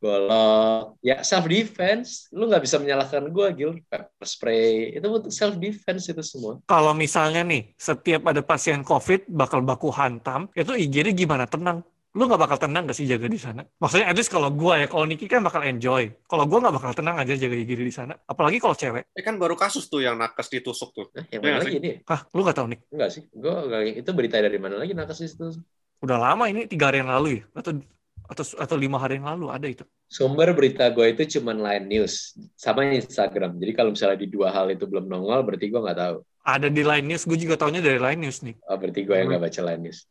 golok, 0.00 1.00
ya 1.00 1.20
self 1.24 1.46
defense. 1.46 2.28
Lu 2.32 2.46
nggak 2.46 2.62
bisa 2.62 2.76
menyalahkan 2.78 3.26
gua, 3.32 3.50
Gil. 3.52 3.80
Pepper 3.88 4.26
spray 4.26 4.96
itu 4.96 5.06
untuk 5.06 5.32
self 5.32 5.56
defense 5.56 6.08
itu 6.12 6.22
semua. 6.22 6.60
Kalau 6.64 6.92
misalnya 6.92 7.42
nih, 7.42 7.72
setiap 7.76 8.28
ada 8.28 8.40
pasien 8.44 8.80
COVID 8.84 9.30
bakal 9.32 9.60
baku 9.64 9.88
hantam, 9.92 10.48
itu 10.52 10.72
IGD 10.76 11.16
gimana? 11.16 11.48
Tenang. 11.48 11.82
Lu 12.16 12.24
nggak 12.24 12.48
bakal 12.48 12.56
tenang 12.56 12.88
gak 12.88 12.96
sih 12.96 13.04
jaga 13.04 13.28
di 13.28 13.36
sana? 13.36 13.60
Maksudnya 13.76 14.08
at 14.08 14.16
least 14.16 14.32
kalau 14.32 14.48
gua 14.48 14.80
ya, 14.80 14.86
kalau 14.88 15.04
Niki 15.04 15.28
kan 15.28 15.44
bakal 15.44 15.60
enjoy. 15.68 16.08
Kalau 16.24 16.48
gua 16.48 16.64
nggak 16.64 16.76
bakal 16.80 16.92
tenang 16.96 17.20
aja 17.20 17.36
jaga 17.36 17.52
IGD 17.52 17.80
di 17.84 17.92
sana. 17.92 18.16
Apalagi 18.24 18.56
kalau 18.56 18.72
cewek. 18.72 19.04
eh, 19.12 19.20
kan 19.20 19.36
baru 19.36 19.52
kasus 19.52 19.84
tuh 19.92 20.00
yang 20.00 20.16
nakes 20.16 20.48
ditusuk 20.48 20.96
tuh. 20.96 21.12
Nah, 21.12 21.28
yang 21.28 21.44
Iya 21.44 21.52
mana 21.52 21.56
nggak 21.60 21.68
lagi 21.68 21.76
ini? 21.76 21.92
Hah, 22.08 22.20
lu 22.32 22.40
nggak 22.40 22.56
tahu 22.56 22.66
Nik? 22.72 22.80
Enggak 22.88 23.10
sih. 23.12 23.22
Gua 23.36 23.54
nggak- 23.68 24.00
itu 24.00 24.10
berita 24.16 24.40
dari 24.40 24.56
mana 24.56 24.80
lagi 24.80 24.96
nakas 24.96 25.28
itu? 25.28 25.60
Udah 26.00 26.16
lama 26.16 26.44
ini 26.48 26.64
tiga 26.64 26.88
hari 26.88 27.04
yang 27.04 27.12
lalu 27.12 27.28
ya? 27.36 27.42
Atau 27.52 27.84
atau 28.26 28.44
atau 28.58 28.76
lima 28.76 28.98
hari 28.98 29.18
yang 29.18 29.26
lalu 29.30 29.46
ada 29.50 29.66
itu. 29.66 29.84
Sumber 30.06 30.54
berita 30.54 30.86
gue 30.90 31.06
itu 31.10 31.38
cuma 31.38 31.54
Line 31.54 31.86
News 31.86 32.34
sama 32.54 32.86
Instagram. 32.86 33.58
Jadi 33.58 33.72
kalau 33.74 33.90
misalnya 33.94 34.18
di 34.22 34.28
dua 34.30 34.54
hal 34.54 34.70
itu 34.70 34.86
belum 34.86 35.06
nongol, 35.10 35.42
berarti 35.42 35.66
gue 35.70 35.80
nggak 35.80 35.98
tahu. 35.98 36.16
Ada 36.46 36.68
di 36.70 36.82
Line 36.86 37.06
News, 37.10 37.26
gue 37.26 37.38
juga 37.38 37.58
taunya 37.58 37.82
dari 37.82 37.98
Line 37.98 38.20
News 38.22 38.46
nih. 38.46 38.54
Oh, 38.70 38.78
berarti 38.78 39.00
gue 39.02 39.16
yang 39.18 39.28
nggak 39.34 39.42
baca 39.42 39.60
Line 39.66 39.82
News. 39.90 39.98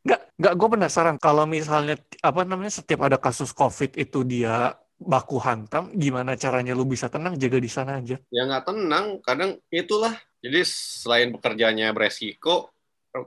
Nggak, 0.00 0.20
nggak. 0.40 0.54
Gue 0.56 0.68
penasaran 0.72 1.16
kalau 1.20 1.44
misalnya 1.44 2.00
apa 2.24 2.40
namanya 2.48 2.72
setiap 2.72 3.04
ada 3.04 3.20
kasus 3.20 3.52
COVID 3.52 4.00
itu 4.00 4.24
dia 4.24 4.72
baku 5.00 5.40
hantam, 5.40 5.92
gimana 5.96 6.36
caranya 6.36 6.76
lu 6.76 6.84
bisa 6.84 7.08
tenang 7.08 7.36
jaga 7.36 7.60
di 7.60 7.70
sana 7.72 8.00
aja? 8.00 8.20
Ya 8.28 8.42
nggak 8.44 8.64
tenang, 8.68 9.20
kadang 9.24 9.56
itulah. 9.72 10.12
Jadi 10.40 10.64
selain 10.64 11.36
pekerjaannya 11.36 11.92
beresiko, 11.92 12.72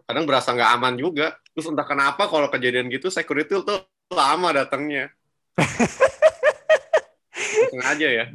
kadang 0.06 0.26
berasa 0.26 0.54
nggak 0.54 0.72
aman 0.82 0.94
juga. 0.98 1.38
Terus 1.54 1.70
entah 1.70 1.86
kenapa 1.86 2.26
kalau 2.26 2.49
kejadian 2.49 2.89
gitu 2.89 3.14
security 3.14 3.62
tuh 3.62 3.86
lama 4.10 4.49
datangnya. 4.54 5.14
Sengaja 7.70 8.08
ya. 8.10 8.26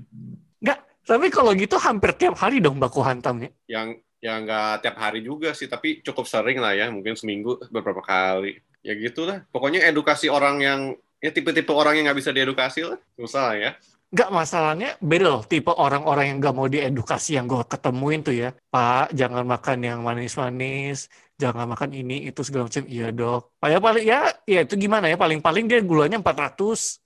Nggak, 0.62 0.78
tapi 1.02 1.26
kalau 1.30 1.50
gitu 1.58 1.74
hampir 1.82 2.14
tiap 2.14 2.38
hari 2.38 2.62
dong 2.62 2.78
baku 2.78 3.02
hantamnya. 3.02 3.50
Yang 3.66 4.02
ya 4.18 4.38
nggak 4.38 4.86
tiap 4.86 4.96
hari 4.98 5.22
juga 5.22 5.50
sih, 5.54 5.66
tapi 5.66 6.02
cukup 6.02 6.26
sering 6.26 6.58
lah 6.62 6.74
ya, 6.74 6.90
mungkin 6.90 7.18
seminggu 7.18 7.58
beberapa 7.70 8.02
kali. 8.02 8.58
Ya 8.86 8.94
gitulah. 8.94 9.42
Pokoknya 9.50 9.82
edukasi 9.90 10.30
orang 10.30 10.62
yang 10.62 10.80
ya 11.18 11.34
tipe-tipe 11.34 11.74
orang 11.74 11.98
yang 11.98 12.10
nggak 12.10 12.18
bisa 12.22 12.30
diedukasi 12.30 12.86
lah, 12.86 12.98
susah 13.18 13.58
ya. 13.58 13.70
Nggak 14.08 14.30
masalahnya 14.32 14.96
beda 15.04 15.26
loh 15.28 15.44
tipe 15.44 15.68
orang-orang 15.68 16.32
yang 16.32 16.38
nggak 16.40 16.56
mau 16.56 16.64
diedukasi 16.64 17.36
yang 17.36 17.44
gue 17.44 17.60
ketemuin 17.66 18.24
tuh 18.24 18.32
ya. 18.32 18.56
Pak, 18.72 19.12
jangan 19.12 19.44
makan 19.44 19.78
yang 19.84 20.00
manis-manis, 20.00 21.12
jangan 21.43 21.66
makan 21.72 21.91
ini 21.95 22.14
itu 22.28 22.41
segala 22.47 22.66
macam. 22.68 22.84
Iya 22.91 23.07
dok. 23.14 23.43
Ya 23.62 23.78
paling 23.78 24.05
ya, 24.05 24.18
ya 24.53 24.59
itu 24.66 24.74
gimana 24.84 25.07
ya 25.12 25.16
paling-paling 25.16 25.64
dia 25.70 25.78
gulanya 25.80 26.18
400 26.18 26.99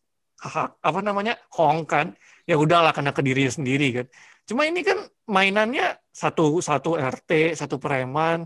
Haha, 0.43 0.75
apa 0.89 0.99
namanya 1.07 1.39
Hong 1.55 1.87
kan. 1.87 2.07
Ya 2.49 2.59
udahlah 2.59 2.91
karena 2.97 3.15
ke 3.15 3.23
dirinya 3.23 3.53
sendiri 3.53 3.87
kan. 4.03 4.07
Cuma 4.49 4.67
ini 4.67 4.83
kan 4.83 4.99
mainannya 5.31 6.03
satu 6.11 6.59
satu 6.59 6.99
RT, 6.99 7.55
satu 7.55 7.79
preman, 7.79 8.43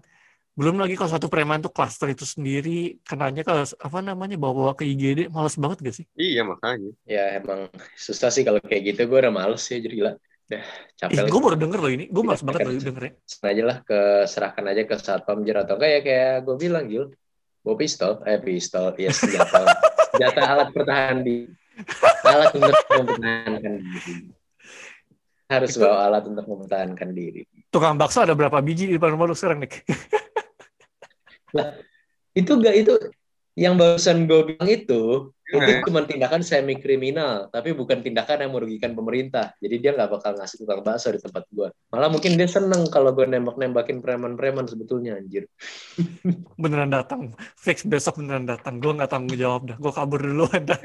belum 0.56 0.80
lagi 0.80 0.96
kalau 0.96 1.12
satu 1.12 1.28
preman 1.28 1.60
tuh 1.60 1.68
klaster 1.68 2.08
itu 2.08 2.24
sendiri 2.24 2.96
kenanya 3.04 3.44
kalau 3.44 3.60
apa 3.64 3.98
namanya 4.00 4.36
bawa-bawa 4.40 4.72
ke 4.72 4.88
IGD 4.88 5.28
males 5.28 5.56
banget 5.60 5.78
gak 5.84 5.96
sih? 6.00 6.06
Iya 6.16 6.48
makanya. 6.48 6.90
Ya 7.04 7.36
emang 7.36 7.68
susah 7.92 8.32
sih 8.32 8.40
kalau 8.40 8.60
kayak 8.64 8.92
gitu. 8.92 9.00
Gue 9.04 9.20
udah 9.20 9.32
males 9.32 9.60
sih 9.60 9.76
jadi 9.84 9.94
gila. 10.00 10.12
Udah 10.46 10.62
capek. 10.94 11.14
Ih, 11.18 11.26
gue 11.26 11.40
baru 11.42 11.56
denger 11.58 11.78
loh 11.82 11.90
ini. 11.90 12.04
Gue 12.06 12.22
males 12.22 12.42
banget 12.46 12.60
loh 12.62 12.72
dengernya. 12.78 13.12
Serahkan 13.26 13.50
aja 13.50 13.62
lah 13.66 13.78
ke 13.82 13.98
serahkan 14.30 14.64
aja 14.70 14.82
ke 14.86 14.94
satpam 15.02 15.38
jer 15.42 15.58
atau 15.58 15.74
enggak 15.74 15.90
ya 15.90 16.00
kayak 16.06 16.34
gue 16.46 16.56
bilang 16.56 16.84
Gil. 16.86 17.04
Bawa 17.66 17.74
pistol, 17.82 18.22
eh 18.22 18.38
pistol, 18.38 18.94
ya 18.94 19.10
senjata. 19.10 19.66
senjata 20.14 20.40
alat 20.46 20.68
pertahanan 20.70 21.26
di 21.26 21.50
alat 22.22 22.54
untuk 22.54 22.78
mempertahankan 22.94 23.72
diri. 23.82 24.14
Harus 25.50 25.70
Itu- 25.74 25.82
bawa 25.82 25.96
alat 26.06 26.24
untuk 26.30 26.46
mempertahankan 26.46 27.10
diri. 27.10 27.42
Tukang 27.74 27.98
bakso 27.98 28.22
ada 28.22 28.38
berapa 28.38 28.62
biji 28.62 28.86
di 28.86 28.94
depan 28.94 29.18
rumah 29.18 29.26
lu 29.26 29.34
sekarang 29.34 29.66
nih? 29.66 29.82
Itu 32.38 32.54
enggak 32.62 32.74
itu 32.86 32.94
yang 33.58 33.74
barusan 33.74 34.30
gue 34.30 34.54
bilang 34.54 34.70
itu 34.70 35.32
itu 35.46 35.58
Eh. 35.62 35.82
cuma 35.86 36.02
tindakan 36.02 36.42
semi 36.42 36.74
kriminal 36.82 37.46
tapi 37.54 37.70
bukan 37.70 38.02
tindakan 38.02 38.46
yang 38.46 38.52
merugikan 38.52 38.92
pemerintah 38.98 39.54
jadi 39.62 39.76
dia 39.78 39.90
nggak 39.94 40.10
bakal 40.10 40.34
ngasih 40.34 40.56
tukang 40.62 40.82
bakso 40.82 41.14
di 41.14 41.22
tempat 41.22 41.46
gue 41.54 41.68
malah 41.94 42.10
mungkin 42.10 42.34
dia 42.34 42.50
seneng 42.50 42.86
kalau 42.90 43.14
gue 43.14 43.26
nembak 43.30 43.54
nembakin 43.56 44.02
preman-preman 44.02 44.66
sebetulnya 44.66 45.16
anjir 45.16 45.46
beneran 46.62 46.92
datang. 46.92 47.32
Fix 47.56 47.84
besok 47.84 48.20
beneran 48.20 48.48
datang. 48.48 48.78
Gue 48.80 48.92
nggak 48.96 49.10
tanggung 49.10 49.36
jawab 49.36 49.72
dah. 49.72 49.76
Gue 49.76 49.92
kabur 49.92 50.20
dulu 50.20 50.46
dah. 50.52 50.80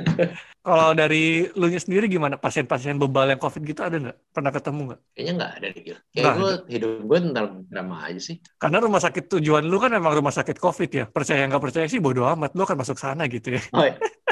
kalau 0.66 0.92
dari 0.96 1.46
lu 1.54 1.66
nya 1.68 1.80
sendiri 1.80 2.08
gimana? 2.08 2.36
Pasien-pasien 2.40 2.96
bebal 2.96 3.32
yang 3.36 3.40
COVID 3.40 3.62
gitu 3.64 3.80
ada 3.84 3.96
nggak? 3.96 4.16
Pernah 4.32 4.52
ketemu 4.52 4.80
nggak? 4.92 5.00
kayaknya 5.16 5.32
nggak 5.40 5.52
ada 5.56 5.66
deh 5.72 5.80
Gil. 5.80 5.98
kayak 6.12 6.32
gue 6.36 6.52
hidup 6.76 6.90
gue 7.08 7.18
tentang 7.24 7.46
drama 7.72 7.96
aja 8.04 8.20
sih 8.20 8.36
Karena 8.60 8.76
rumah 8.84 9.00
sakit 9.00 9.24
tujuan 9.32 9.64
lu 9.64 9.76
kan 9.80 9.90
memang 9.92 10.12
rumah 10.12 10.34
sakit 10.34 10.56
COVID 10.60 10.90
ya. 10.92 11.04
Percaya 11.08 11.42
nggak 11.48 11.62
percaya 11.62 11.86
sih 11.88 12.00
bodo 12.00 12.24
amat. 12.28 12.52
Lu 12.52 12.62
akan 12.64 12.76
masuk 12.80 12.96
sana 13.00 13.24
gitu 13.28 13.56
ya. 13.56 13.62
oh, 13.72 13.84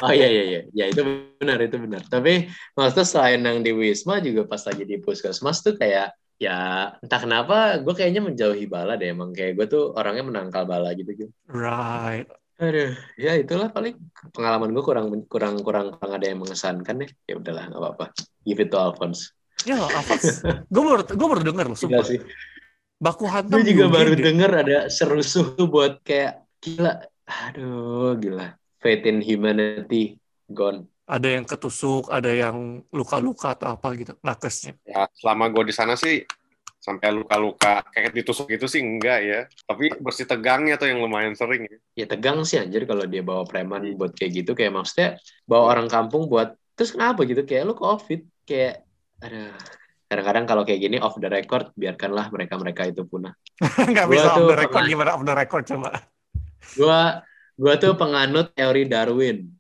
oh 0.05 0.12
iya 0.12 0.27
iya 0.29 0.43
iya 0.45 0.61
ya 0.73 0.85
itu 0.91 1.01
benar 1.41 1.59
itu 1.62 1.77
benar 1.81 2.03
tapi 2.07 2.51
maksudnya 2.75 3.07
selain 3.07 3.41
yang 3.43 3.61
di 3.65 3.73
wisma 3.73 4.21
juga 4.21 4.45
pas 4.45 4.62
lagi 4.67 4.85
di 4.85 4.97
puskesmas 5.01 5.62
tuh 5.65 5.75
kayak 5.79 6.12
ya 6.35 6.91
entah 6.99 7.21
kenapa 7.23 7.79
gue 7.79 7.95
kayaknya 7.95 8.23
menjauhi 8.27 8.67
bala 8.67 8.99
deh 8.99 9.15
emang 9.15 9.31
kayak 9.31 9.55
gue 9.55 9.67
tuh 9.71 9.85
orangnya 9.95 10.27
menangkal 10.27 10.67
bala 10.67 10.91
gitu 10.99 11.15
gitu 11.15 11.33
Right. 11.47 12.27
Aduh, 12.55 12.95
ya 13.19 13.35
itulah 13.35 13.67
paling 13.67 13.99
pengalaman 14.31 14.71
gue 14.71 14.85
kurang 14.87 15.11
kurang 15.27 15.59
kurang 15.67 15.99
kurang 15.99 16.12
ada 16.15 16.23
yang 16.23 16.39
mengesankan 16.39 17.03
ya. 17.03 17.09
Ya 17.27 17.35
udahlah, 17.35 17.67
nggak 17.67 17.83
apa-apa. 17.83 18.07
Give 18.47 18.62
it 18.62 18.71
to 18.71 18.79
Alphonse. 18.79 19.35
Ya 19.67 19.75
apa? 19.83 20.15
gue 20.71 20.83
baru 20.87 21.03
gue 21.03 21.29
baru 21.35 21.43
denger 21.43 21.67
loh. 21.67 21.75
Sumpah. 21.75 22.07
sih. 22.07 22.23
Baku 23.03 23.27
hantam 23.27 23.59
Gue 23.59 23.67
juga 23.67 23.91
baru 23.91 24.15
UGD. 24.15 24.23
denger 24.23 24.51
ada 24.55 24.79
serusuh 24.87 25.59
buat 25.67 25.99
kayak 26.07 26.47
gila. 26.62 26.95
Aduh, 27.27 28.15
gila. 28.23 28.55
Faith 28.85 29.09
in 29.09 29.24
humanity 29.24 30.20
gone. 30.47 30.85
Ada 31.05 31.41
yang 31.41 31.45
ketusuk, 31.45 32.12
ada 32.12 32.28
yang 32.28 32.85
luka-luka 32.93 33.57
atau 33.57 33.72
apa 33.72 33.97
gitu. 33.97 34.12
Nakesnya. 34.20 34.76
Ya 34.85 35.09
selama 35.16 35.49
gue 35.49 35.68
di 35.68 35.74
sana 35.74 35.97
sih 35.97 36.20
sampai 36.76 37.16
luka-luka 37.16 37.80
kayak 37.89 38.12
ditusuk 38.12 38.53
itu 38.53 38.68
sih 38.68 38.85
enggak 38.85 39.18
ya. 39.24 39.41
Tapi 39.64 39.89
bersih 39.97 40.28
tegangnya 40.28 40.76
tuh 40.76 40.93
yang 40.93 41.01
lumayan 41.01 41.32
sering. 41.32 41.64
ya. 41.64 42.05
Ya 42.05 42.07
tegang 42.07 42.45
sih 42.45 42.61
anjir 42.61 42.85
kalau 42.85 43.09
dia 43.09 43.24
bawa 43.24 43.49
preman 43.49 43.97
buat 43.97 44.12
kayak 44.12 44.45
gitu. 44.45 44.53
Kayak 44.53 44.76
maksudnya 44.76 45.09
bawa 45.49 45.72
orang 45.72 45.89
kampung 45.89 46.28
buat 46.28 46.53
terus 46.76 46.93
kenapa 46.93 47.24
gitu 47.24 47.41
kayak 47.41 47.64
lu 47.64 47.72
covid 47.72 48.20
kayak 48.45 48.85
ada 49.24 49.57
kadang-kadang 50.05 50.45
kalau 50.45 50.62
kayak 50.68 50.80
gini 50.85 50.97
off 51.01 51.16
the 51.16 51.28
record 51.28 51.72
biarkanlah 51.72 52.28
mereka-mereka 52.28 52.85
itu 52.85 53.09
punah. 53.09 53.32
Nggak 53.89 54.05
Gua 54.05 54.12
bisa 54.12 54.28
off 54.28 54.37
tuh 54.37 54.49
the 54.53 54.57
record. 54.61 54.76
pernah- 54.85 54.91
Gimana 54.93 55.11
off 55.16 55.24
the 55.24 55.32
record 55.32 55.64
coba? 55.64 55.91
gua 56.76 57.01
gua 57.59 57.74
tuh 57.78 57.94
penganut 57.94 58.52
teori 58.55 58.86
Darwin. 58.86 59.50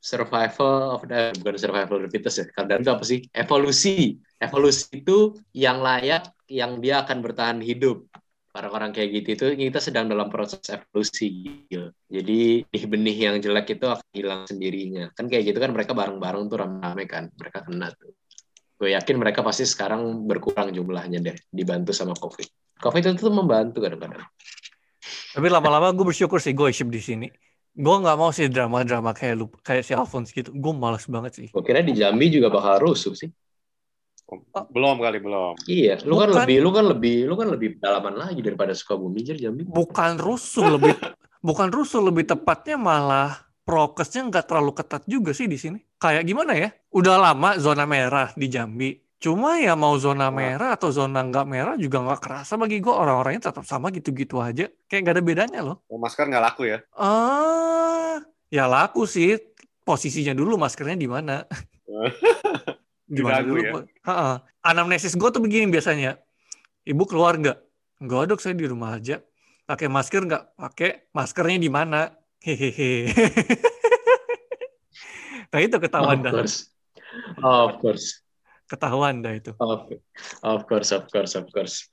Survival 0.00 0.96
of 0.96 1.04
the 1.04 1.28
bukan 1.44 1.60
survival 1.60 2.00
of 2.00 2.08
the 2.08 2.10
fittest 2.10 2.40
ya. 2.40 2.46
Kalau 2.56 2.66
Darwin 2.72 2.84
itu 2.88 2.92
apa 2.92 3.04
sih? 3.04 3.20
Evolusi. 3.36 4.16
Evolusi 4.40 5.04
itu 5.04 5.36
yang 5.52 5.84
layak 5.84 6.32
yang 6.48 6.80
dia 6.80 7.04
akan 7.04 7.20
bertahan 7.20 7.60
hidup. 7.60 8.08
Orang-orang 8.50 8.90
kayak 8.90 9.22
gitu 9.22 9.28
itu 9.38 9.46
kita 9.70 9.78
sedang 9.78 10.10
dalam 10.10 10.26
proses 10.26 10.58
evolusi 10.66 11.62
gitu. 11.70 11.94
jadi 12.10 12.66
benih-benih 12.66 13.16
yang 13.30 13.36
jelek 13.38 13.78
itu 13.78 13.86
akan 13.86 14.08
hilang 14.10 14.42
sendirinya. 14.48 15.04
Kan 15.14 15.30
kayak 15.30 15.54
gitu 15.54 15.58
kan 15.62 15.70
mereka 15.70 15.94
bareng-bareng 15.94 16.50
tuh 16.50 16.58
rame-rame 16.58 17.04
kan. 17.06 17.30
Mereka 17.30 17.68
kena 17.68 17.94
tuh. 17.94 18.10
Gue 18.80 18.96
yakin 18.96 19.20
mereka 19.20 19.44
pasti 19.44 19.68
sekarang 19.68 20.24
berkurang 20.24 20.72
jumlahnya 20.72 21.20
deh 21.20 21.36
dibantu 21.52 21.92
sama 21.92 22.16
covid. 22.16 22.48
Covid 22.80 23.12
itu 23.12 23.20
tuh 23.20 23.34
membantu 23.36 23.84
kadang-kadang 23.84 24.24
Tapi 25.30 25.46
lama-lama 25.46 25.94
gue 25.94 26.06
bersyukur 26.10 26.42
sih 26.42 26.54
gue 26.54 26.70
di 26.70 27.02
sini. 27.02 27.28
Gue 27.70 27.96
nggak 28.02 28.16
mau 28.18 28.34
sih 28.34 28.50
drama-drama 28.50 29.14
kayak 29.14 29.34
lu, 29.38 29.46
kayak 29.62 29.86
si 29.86 29.94
Alphonse 29.94 30.34
gitu. 30.34 30.50
Gue 30.50 30.72
malas 30.74 31.06
banget 31.06 31.32
sih. 31.38 31.48
gue 31.54 31.62
kira 31.62 31.80
di 31.86 31.94
Jambi 31.94 32.26
juga 32.30 32.50
bakal 32.50 32.82
rusuh 32.82 33.14
sih 33.14 33.30
Belum 34.70 34.96
kali 35.02 35.18
belum. 35.18 35.54
Iya, 35.66 35.98
lu 36.06 36.14
kan 36.14 36.30
Bukan. 36.30 36.38
lebih, 36.46 36.56
lu 36.62 36.70
kan 36.70 36.84
lebih, 36.86 37.16
lu 37.26 37.34
kan 37.34 37.48
lebih 37.50 37.68
pedalaman 37.78 38.14
lagi 38.14 38.40
daripada 38.42 38.70
Sukabumi, 38.70 39.26
Jir, 39.26 39.34
Jambi. 39.34 39.66
Bukan 39.66 40.22
rusuh 40.22 40.78
lebih, 40.78 40.94
bukan 41.48 41.68
rusuh 41.74 41.98
lebih 41.98 42.30
tepatnya 42.30 42.78
malah 42.78 43.42
prokesnya 43.66 44.30
nggak 44.30 44.46
terlalu 44.46 44.72
ketat 44.78 45.02
juga 45.10 45.34
sih 45.34 45.50
di 45.50 45.58
sini. 45.58 45.78
Kayak 45.98 46.30
gimana 46.30 46.54
ya? 46.54 46.70
Udah 46.94 47.18
lama 47.18 47.58
zona 47.58 47.84
merah 47.90 48.30
di 48.38 48.46
Jambi. 48.46 48.90
Cuma 49.20 49.60
ya 49.60 49.76
mau 49.76 49.92
zona 50.00 50.32
merah 50.32 50.72
atau 50.72 50.88
zona 50.88 51.20
nggak 51.20 51.44
merah 51.44 51.74
juga 51.76 52.00
nggak 52.00 52.20
kerasa 52.24 52.56
bagi 52.56 52.80
gue 52.80 52.88
orang-orangnya 52.88 53.52
tetap 53.52 53.68
sama 53.68 53.92
gitu-gitu 53.92 54.40
aja. 54.40 54.64
Kayak 54.88 55.00
nggak 55.04 55.14
ada 55.20 55.24
bedanya 55.24 55.60
loh. 55.60 55.76
Oh, 55.92 56.00
masker 56.00 56.24
nggak 56.24 56.40
laku 56.40 56.72
ya? 56.72 56.80
Ah, 56.96 58.16
ya 58.48 58.64
laku 58.64 59.04
sih. 59.04 59.36
Posisinya 59.84 60.32
dulu 60.32 60.56
maskernya 60.56 60.96
di 60.96 61.08
mana? 61.08 61.44
Di 63.10 63.20
Gimana 63.20 63.42
dulu? 63.42 63.58
ya? 63.58 63.72
Ha-ha. 64.06 64.32
Anamnesis 64.62 65.18
gue 65.18 65.28
tuh 65.28 65.42
begini 65.42 65.66
biasanya. 65.66 66.14
Ibu 66.86 67.04
keluar 67.10 67.34
nggak? 67.36 67.58
Nggak 68.00 68.22
dok, 68.30 68.40
saya 68.40 68.54
di 68.54 68.70
rumah 68.70 68.96
aja. 68.96 69.18
Pakai 69.66 69.90
masker 69.90 70.22
nggak? 70.30 70.44
Pakai. 70.54 71.10
Maskernya 71.10 71.58
di 71.58 71.68
mana? 71.68 72.14
Hehehe. 72.40 73.10
nah 75.50 75.58
itu 75.58 75.76
ketahuan 75.76 76.22
Of 76.22 76.24
dah. 76.24 76.32
course, 76.32 76.56
of 77.42 77.70
course, 77.82 78.06
Ketahuan 78.70 79.18
dah 79.18 79.34
itu. 79.34 79.50
of, 79.58 79.90
of 80.46 80.60
course, 80.70 80.94
of 80.94 81.10
course, 81.10 81.34
of 81.34 81.50
course. 81.50 81.90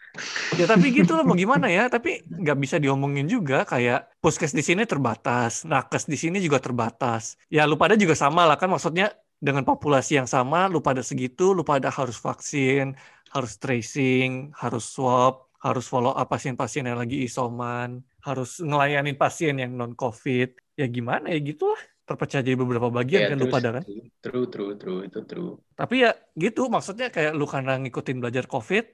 Ya 0.61 0.69
tapi 0.69 0.93
gitu 0.93 1.17
loh 1.17 1.25
mau 1.25 1.33
gimana 1.41 1.65
ya? 1.65 1.89
Tapi 1.89 2.21
nggak 2.29 2.57
bisa 2.61 2.77
diomongin 2.77 3.25
juga 3.25 3.65
kayak 3.65 4.21
puskes 4.21 4.53
di 4.53 4.61
sini 4.61 4.85
terbatas, 4.85 5.65
nakes 5.65 6.05
di 6.05 6.13
sini 6.13 6.37
juga 6.37 6.61
terbatas. 6.61 7.33
Ya 7.49 7.65
lu 7.65 7.81
pada 7.81 7.97
juga 7.97 8.13
sama 8.13 8.45
lah 8.45 8.61
kan 8.61 8.69
maksudnya 8.69 9.09
dengan 9.41 9.65
populasi 9.65 10.21
yang 10.21 10.29
sama, 10.29 10.69
lu 10.69 10.77
pada 10.77 11.01
segitu, 11.01 11.57
lu 11.57 11.65
pada 11.65 11.89
harus 11.89 12.21
vaksin, 12.21 12.93
harus 13.33 13.57
tracing, 13.57 14.53
harus 14.53 14.85
swab, 14.85 15.49
harus 15.57 15.89
follow 15.89 16.13
up 16.13 16.29
pasien-pasien 16.29 16.85
yang 16.85 17.01
lagi 17.01 17.25
isoman, 17.25 18.05
harus 18.21 18.61
ngelayanin 18.61 19.17
pasien 19.17 19.57
yang 19.57 19.73
non 19.73 19.97
covid. 19.97 20.53
ya 20.77 20.85
gimana 20.85 21.33
ya 21.33 21.41
gitulah 21.41 21.81
terpecah 22.07 22.39
jadi 22.39 22.55
beberapa 22.55 22.87
bagian 22.87 23.21
Ya, 23.21 23.29
kan 23.29 23.37
lu 23.37 23.51
terus, 23.51 23.55
pada 23.59 23.69
kan 23.75 23.83
True, 24.23 24.47
true, 24.47 24.73
true, 24.79 24.99
itu 25.03 25.19
true. 25.27 25.59
tapi 25.75 26.07
ya 26.07 26.15
gitu 26.33 26.71
maksudnya 26.71 27.11
kayak 27.11 27.35
lu 27.35 27.43
karena 27.43 27.75
ngikutin 27.77 28.17
belajar 28.23 28.47
covid 28.47 28.87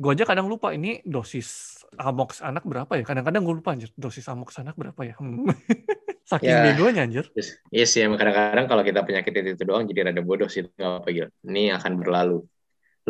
gue 0.00 0.10
aja 0.14 0.24
kadang 0.24 0.46
lupa 0.46 0.70
ini 0.72 1.02
dosis 1.02 1.76
amox 1.98 2.40
anak 2.40 2.62
berapa 2.64 2.88
ya 2.94 3.04
kadang-kadang 3.04 3.42
gue 3.42 3.54
lupa 3.58 3.74
anjir 3.74 3.90
dosis 3.98 4.24
amox 4.30 4.56
anak 4.56 4.78
berapa 4.78 4.96
ya 5.02 5.18
Hmm. 5.18 5.44
saking 6.30 6.46
Ya. 6.46 6.62
begonya 6.72 7.02
anjir 7.04 7.26
Yes, 7.34 7.58
yes 7.68 7.90
ya 7.98 8.06
kadang-kadang 8.06 8.70
kalau 8.70 8.86
kita 8.86 9.02
penyakit 9.02 9.34
itu 9.34 9.66
doang 9.66 9.82
jadi 9.84 10.08
rada 10.14 10.22
bodoh 10.22 10.46
sih 10.46 10.62
nggak 10.62 11.02
apa 11.02 11.08
gil. 11.10 11.26
Ini 11.42 11.74
akan 11.74 11.98
berlalu. 11.98 12.46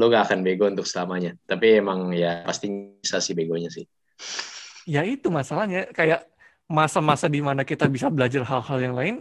Lo 0.01 0.09
gak 0.09 0.33
akan 0.33 0.41
bego 0.41 0.65
untuk 0.65 0.89
selamanya. 0.89 1.37
Tapi 1.45 1.85
emang 1.85 2.17
ya 2.17 2.41
pasti 2.49 2.73
bisa 2.97 3.21
sih 3.21 3.37
begonya 3.37 3.69
sih. 3.69 3.85
ya 4.89 5.05
itu 5.05 5.29
masalahnya 5.29 5.93
kayak 5.93 6.25
masa-masa 6.65 7.29
di 7.29 7.45
mana 7.45 7.63
kita 7.69 7.85
bisa 7.93 8.09
belajar 8.09 8.41
hal-hal 8.49 8.79
yang 8.81 8.95
lain 8.97 9.15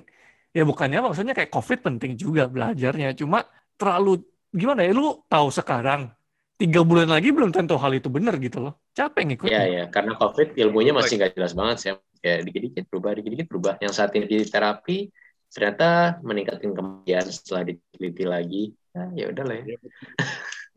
ya 0.55 0.63
bukannya 0.65 0.99
maksudnya 1.05 1.33
kayak 1.37 1.51
covid 1.53 1.79
penting 1.85 2.17
juga 2.17 2.49
belajarnya 2.49 3.13
cuma 3.13 3.45
terlalu 3.79 4.25
gimana 4.49 4.81
ya 4.81 4.91
lu 4.91 5.21
tahu 5.29 5.53
sekarang 5.53 6.09
tiga 6.59 6.83
bulan 6.83 7.07
lagi 7.07 7.31
belum 7.31 7.53
tentu 7.53 7.79
hal 7.79 7.93
itu 7.95 8.09
benar 8.11 8.35
gitu 8.41 8.59
loh 8.59 8.73
capek 8.97 9.23
ngikutin 9.31 9.53
Ya 9.53 9.63
ya 9.63 9.83
karena 9.87 10.17
covid 10.19 10.57
ilmunya 10.59 10.91
masih 10.91 11.15
nggak 11.15 11.33
jelas 11.39 11.53
banget 11.55 11.77
sih. 11.79 11.89
Ya 12.19 12.43
dikit-dikit 12.43 12.91
berubah, 12.91 13.15
dikit-dikit 13.15 13.47
berubah. 13.47 13.73
Yang 13.79 13.93
saat 13.95 14.11
ini 14.11 14.27
di 14.27 14.43
terapi 14.43 15.07
ternyata 15.47 16.19
meningkatkan 16.19 16.75
kematian 16.75 17.25
setelah 17.31 17.63
diteliti 17.71 18.25
lagi. 18.27 18.63
Ya, 18.91 19.03
ya 19.15 19.25
udah 19.31 19.43
lah 19.47 19.55
ya. 19.63 19.79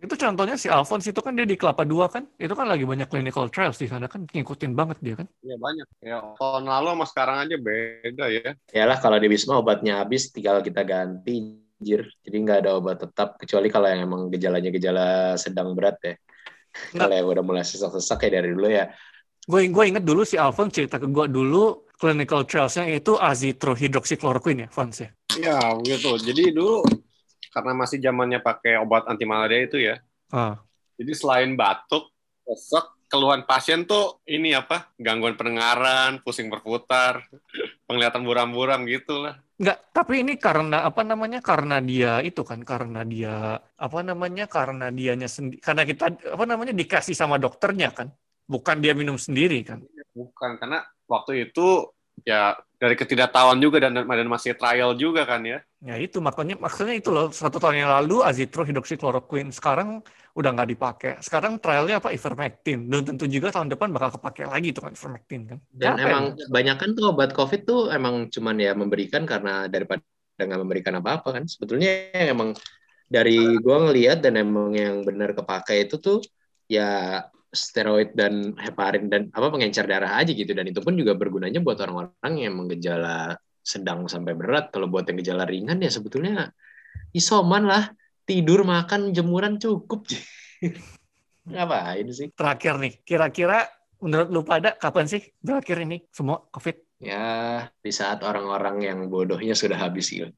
Itu 0.03 0.15
contohnya 0.19 0.59
si 0.59 0.67
Alphonse 0.67 1.15
itu 1.15 1.23
kan 1.23 1.39
dia 1.39 1.47
di 1.47 1.55
Kelapa 1.55 1.87
Dua 1.87 2.11
kan 2.11 2.27
itu 2.35 2.51
kan 2.59 2.67
lagi 2.67 2.83
banyak 2.83 3.07
clinical 3.07 3.47
trials 3.55 3.79
di 3.79 3.87
sana 3.87 4.11
kan 4.11 4.27
ngikutin 4.27 4.75
banget 4.75 4.99
dia 4.99 5.15
kan 5.15 5.31
Ya 5.47 5.55
banyak. 5.55 5.87
Ya 6.03 6.19
tahun 6.35 6.67
lalu 6.67 6.87
sama 6.99 7.07
sekarang 7.07 7.37
aja 7.47 7.57
beda 7.57 8.27
ya. 8.27 8.51
Yalah 8.75 8.99
kalau 8.99 9.23
di 9.23 9.31
Wisma 9.31 9.63
obatnya 9.63 10.03
habis 10.03 10.35
tinggal 10.35 10.59
kita 10.59 10.83
ganti 10.83 11.63
jir. 11.79 12.11
Jadi 12.27 12.37
nggak 12.43 12.59
ada 12.67 12.71
obat 12.83 12.99
tetap 12.99 13.39
kecuali 13.39 13.71
kalau 13.71 13.87
yang 13.87 14.11
emang 14.11 14.27
gejalanya 14.27 14.71
gejala 14.75 15.39
sedang 15.39 15.71
berat 15.79 15.99
ya. 16.03 16.15
Kalau 16.99 17.15
yang 17.15 17.27
udah 17.31 17.45
mulai 17.47 17.63
sesak-sesak 17.63 18.27
kayak 18.27 18.43
dari 18.43 18.51
dulu 18.59 18.67
ya. 18.67 18.91
gue 19.43 19.67
gue 19.75 19.85
inget 19.91 20.07
dulu 20.07 20.23
si 20.23 20.39
Alphonse 20.39 20.71
cerita 20.71 21.03
ke 21.03 21.11
gue 21.11 21.27
dulu 21.27 21.91
clinical 21.99 22.47
trialsnya 22.47 22.87
itu 22.95 23.19
azithromychloroquine 23.19 24.67
ya 24.67 24.69
Fons 24.71 25.03
ya 25.03 25.11
Ya 25.39 25.59
begitu. 25.79 26.15
Jadi 26.23 26.55
dulu 26.55 26.87
karena 27.53 27.77
masih 27.77 28.01
zamannya 28.01 28.41
pakai 28.41 28.81
obat 28.81 29.05
anti 29.05 29.29
malaria 29.29 29.61
itu 29.69 29.77
ya. 29.79 30.01
ah. 30.33 30.57
Jadi 30.97 31.13
selain 31.13 31.53
batuk, 31.53 32.09
sesak, 32.49 32.89
keluhan 33.13 33.45
pasien 33.45 33.85
tuh 33.85 34.25
ini 34.25 34.57
apa? 34.57 34.89
Gangguan 34.97 35.37
pendengaran, 35.37 36.25
pusing 36.25 36.49
berputar, 36.49 37.29
penglihatan 37.87 38.25
buram-buram 38.25 38.89
gitu 38.89 39.21
lah. 39.21 39.37
Enggak, 39.61 39.79
tapi 39.93 40.25
ini 40.25 40.41
karena 40.41 40.89
apa 40.89 41.05
namanya? 41.05 41.45
Karena 41.45 41.79
dia 41.79 42.25
itu 42.25 42.41
kan, 42.41 42.65
karena 42.65 43.05
dia 43.05 43.61
apa 43.61 43.99
namanya? 44.01 44.49
Karena 44.49 44.89
dianya 44.89 45.29
sendiri, 45.29 45.61
karena 45.61 45.85
kita 45.85 46.05
apa 46.33 46.45
namanya 46.49 46.73
dikasih 46.73 47.13
sama 47.13 47.37
dokternya 47.37 47.93
kan, 47.93 48.09
bukan 48.49 48.81
dia 48.81 48.97
minum 48.97 49.21
sendiri 49.21 49.61
kan. 49.63 49.85
Bukan 50.17 50.57
karena 50.57 50.81
waktu 51.05 51.53
itu 51.53 51.93
ya 52.25 52.57
dari 52.83 52.99
ketidaktahuan 52.99 53.63
juga 53.63 53.79
dan 53.79 53.95
dan 53.95 54.27
masih 54.27 54.59
trial 54.59 54.99
juga 54.99 55.23
kan 55.23 55.39
ya. 55.47 55.63
Ya 55.79 55.95
itu 56.03 56.19
makanya 56.19 56.59
maksudnya 56.59 56.99
itu 56.99 57.15
loh 57.15 57.31
satu 57.31 57.63
tahun 57.63 57.87
yang 57.87 57.91
lalu 58.03 58.27
azithromychloroquine 58.27 59.55
sekarang 59.55 60.03
udah 60.35 60.51
nggak 60.51 60.71
dipakai. 60.75 61.11
Sekarang 61.23 61.63
trialnya 61.63 62.03
apa 62.03 62.11
ivermectin 62.11 62.91
dan 62.91 63.07
tentu 63.07 63.31
juga 63.31 63.55
tahun 63.55 63.71
depan 63.71 63.95
bakal 63.95 64.19
kepake 64.19 64.51
lagi 64.51 64.75
itu 64.75 64.83
kan 64.83 64.99
ivermectin 64.99 65.43
kan. 65.47 65.59
Dan 65.71 65.95
Capek. 65.95 66.03
emang 66.11 66.25
kebanyakan 66.35 66.89
tuh 66.99 67.05
obat 67.07 67.31
COVID 67.31 67.61
tuh 67.63 67.81
emang 67.95 68.27
cuman 68.35 68.57
ya 68.59 68.75
memberikan 68.75 69.23
karena 69.31 69.71
daripada 69.71 70.03
nggak 70.43 70.61
memberikan 70.67 70.99
apa-apa 70.99 71.39
kan. 71.39 71.45
Sebetulnya 71.47 72.11
emang 72.19 72.59
dari 73.07 73.63
gua 73.63 73.87
ngelihat 73.87 74.27
dan 74.27 74.43
emang 74.43 74.75
yang 74.75 75.07
benar 75.07 75.39
kepake 75.39 75.87
itu 75.87 76.03
tuh 76.03 76.19
ya 76.67 77.23
steroid 77.53 78.17
dan 78.17 78.57
heparin 78.57 79.13
dan 79.13 79.29
apa 79.37 79.53
pengencer 79.53 79.85
darah 79.85 80.17
aja 80.19 80.33
gitu. 80.33 80.51
Dan 80.57 80.73
itu 80.73 80.81
pun 80.81 80.97
juga 80.97 81.13
bergunanya 81.15 81.61
buat 81.61 81.77
orang-orang 81.85 82.35
yang 82.41 82.57
menggejala 82.57 83.37
sedang 83.61 84.09
sampai 84.09 84.33
berat. 84.35 84.73
Kalau 84.73 84.89
buat 84.89 85.05
yang 85.07 85.21
gejala 85.21 85.45
ringan 85.45 85.79
ya 85.79 85.93
sebetulnya 85.93 86.51
isoman 87.13 87.69
lah. 87.69 87.93
Tidur 88.25 88.65
makan 88.65 89.13
jemuran 89.13 89.59
cukup. 89.61 90.09
Ngapain 91.53 92.07
sih? 92.15 92.31
Terakhir 92.33 92.79
nih, 92.79 93.03
kira-kira 93.03 93.67
menurut 93.99 94.29
lu 94.31 94.43
pada 94.43 94.75
kapan 94.75 95.07
sih 95.07 95.23
berakhir 95.39 95.79
ini 95.87 96.03
semua 96.11 96.43
COVID? 96.51 97.03
ya 97.03 97.67
di 97.83 97.91
saat 97.91 98.23
orang-orang 98.23 98.87
yang 98.87 98.99
bodohnya 99.11 99.59
sudah 99.59 99.75
habis 99.75 100.07
gitu 100.07 100.31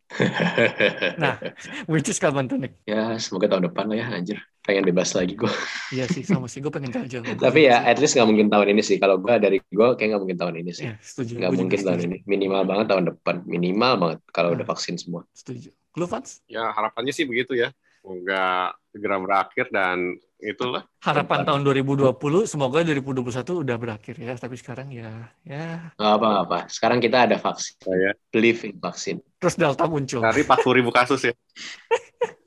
Nah, 1.20 1.36
which 1.84 2.08
is 2.08 2.16
kapan 2.16 2.48
tuh 2.48 2.56
Nick? 2.56 2.80
ya 2.88 3.20
semoga 3.20 3.52
tahun 3.52 3.68
depan 3.68 3.84
lah 3.92 3.96
ya 4.00 4.06
anjir 4.16 4.40
pengen 4.64 4.82
bebas 4.82 5.12
lagi 5.12 5.36
gue 5.36 5.52
Iya 5.92 6.08
sih, 6.08 6.24
sama 6.24 6.48
sih 6.48 6.58
gue 6.58 6.68
pengen 6.68 6.88
jalan-jalan. 6.90 7.36
tapi 7.36 7.68
ya 7.68 7.84
at 7.84 7.96
least 7.96 8.16
nggak 8.16 8.24
mungkin 8.24 8.48
tahun 8.48 8.66
ini 8.70 8.80
sih 8.80 8.96
kalau 8.96 9.20
gue 9.20 9.34
dari 9.36 9.60
gue 9.60 9.88
kayak 9.92 10.08
nggak 10.10 10.22
mungkin 10.22 10.38
tahun 10.40 10.54
ini 10.58 10.70
sih 10.72 10.86
Ya, 10.86 10.96
setuju. 10.98 11.32
nggak 11.36 11.52
mungkin 11.54 11.78
tahun 11.78 11.98
setuju. 11.98 12.08
ini 12.10 12.18
minimal 12.24 12.62
banget 12.64 12.86
tahun 12.88 13.04
depan 13.06 13.34
minimal 13.44 13.92
banget 13.98 14.18
kalau 14.28 14.48
Hmm. 14.48 14.56
udah 14.56 14.66
vaksin 14.66 14.96
semua 14.96 15.22
Setuju. 15.30 15.68
Lu 15.94 16.04
Fans? 16.04 16.42
Ya 16.46 16.68
harapannya 16.68 17.12
sih 17.12 17.22
begitu 17.22 17.54
ya. 17.54 17.70
Semoga 18.00 18.68
segera 18.90 19.16
berakhir 19.16 19.70
dan 19.70 20.12
itulah. 20.38 20.84
Harapan 21.00 21.40
tahun 21.42 21.62
2020, 21.62 22.12
semoga 22.44 22.82
2021 22.82 23.24
udah 23.56 23.76
berakhir 23.76 24.14
ya. 24.18 24.34
Tapi 24.34 24.54
sekarang 24.54 24.90
ya, 24.90 25.30
ya. 25.40 25.94
nggak 25.94 26.12
apa 26.12 26.26
nggak 26.26 26.44
apa 26.44 26.58
sekarang 26.68 26.98
kita 26.98 27.24
ada 27.24 27.36
vaksin 27.38 27.78
Ya. 27.86 28.12
believe 28.28 28.60
in 28.64 28.76
vaksin 28.76 29.22
Terus 29.38 29.54
Delta 29.54 29.86
muncul. 29.86 30.20
Dari 30.20 30.42
40 30.42 30.74
ribu 30.74 30.90
kasus 30.90 31.20
ya. 31.22 31.32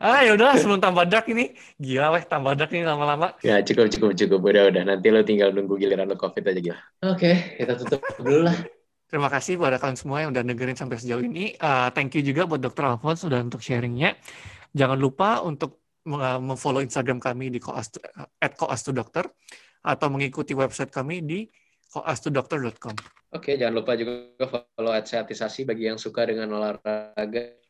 Ah 0.00 0.22
ya 0.22 0.38
udah 0.38 0.56
sebelum 0.56 0.80
tambah 0.80 1.04
dark 1.10 1.28
ini. 1.28 1.52
Gila 1.76 2.16
weh 2.16 2.24
tambah 2.24 2.56
dark 2.56 2.72
ini 2.72 2.86
lama-lama. 2.86 3.34
ya 3.44 3.60
cukup 3.60 3.92
cukup 3.92 4.10
cukup 4.16 4.40
udah 4.40 4.64
udah 4.72 4.82
nanti 4.88 5.08
lo 5.12 5.20
tinggal 5.26 5.52
nunggu 5.52 5.76
giliran 5.76 6.08
lo 6.08 6.16
covid 6.16 6.46
aja 6.46 6.60
gila 6.60 6.78
oke 7.04 7.32
kita 7.60 7.72
tutup 7.76 8.00
dulu 8.20 8.48
lah 8.48 8.56
Terima 9.06 9.30
kasih 9.30 9.54
pada 9.54 9.78
kalian 9.78 9.94
semua 9.94 10.18
yang 10.26 10.34
udah 10.34 10.42
dengerin 10.42 10.74
sampai 10.74 10.98
sejauh 10.98 11.22
ini. 11.22 11.54
Uh, 11.62 11.94
thank 11.94 12.10
you 12.18 12.26
juga 12.26 12.42
buat 12.42 12.58
Dr. 12.58 12.90
Alphonse 12.90 13.22
sudah 13.22 13.38
untuk 13.38 13.62
sharingnya. 13.62 14.18
Jangan 14.74 14.98
lupa 14.98 15.46
untuk 15.46 15.78
uh, 16.10 16.42
memfollow 16.42 16.82
Instagram 16.82 17.22
kami 17.22 17.54
di 17.54 17.62
koastu, 17.62 18.02
at 18.42 18.58
koastudokter 18.58 19.30
atau 19.86 20.10
mengikuti 20.10 20.58
website 20.58 20.90
kami 20.90 21.22
di 21.22 21.46
koastudokter.com. 21.86 22.98
Oke, 23.30 23.54
jangan 23.54 23.74
lupa 23.78 23.94
juga 23.94 24.42
follow 24.42 24.90
Adsehatisasi 24.90 25.62
bagi 25.62 25.86
yang 25.86 26.02
suka 26.02 26.26
dengan 26.26 26.50
olahraga 26.58 27.62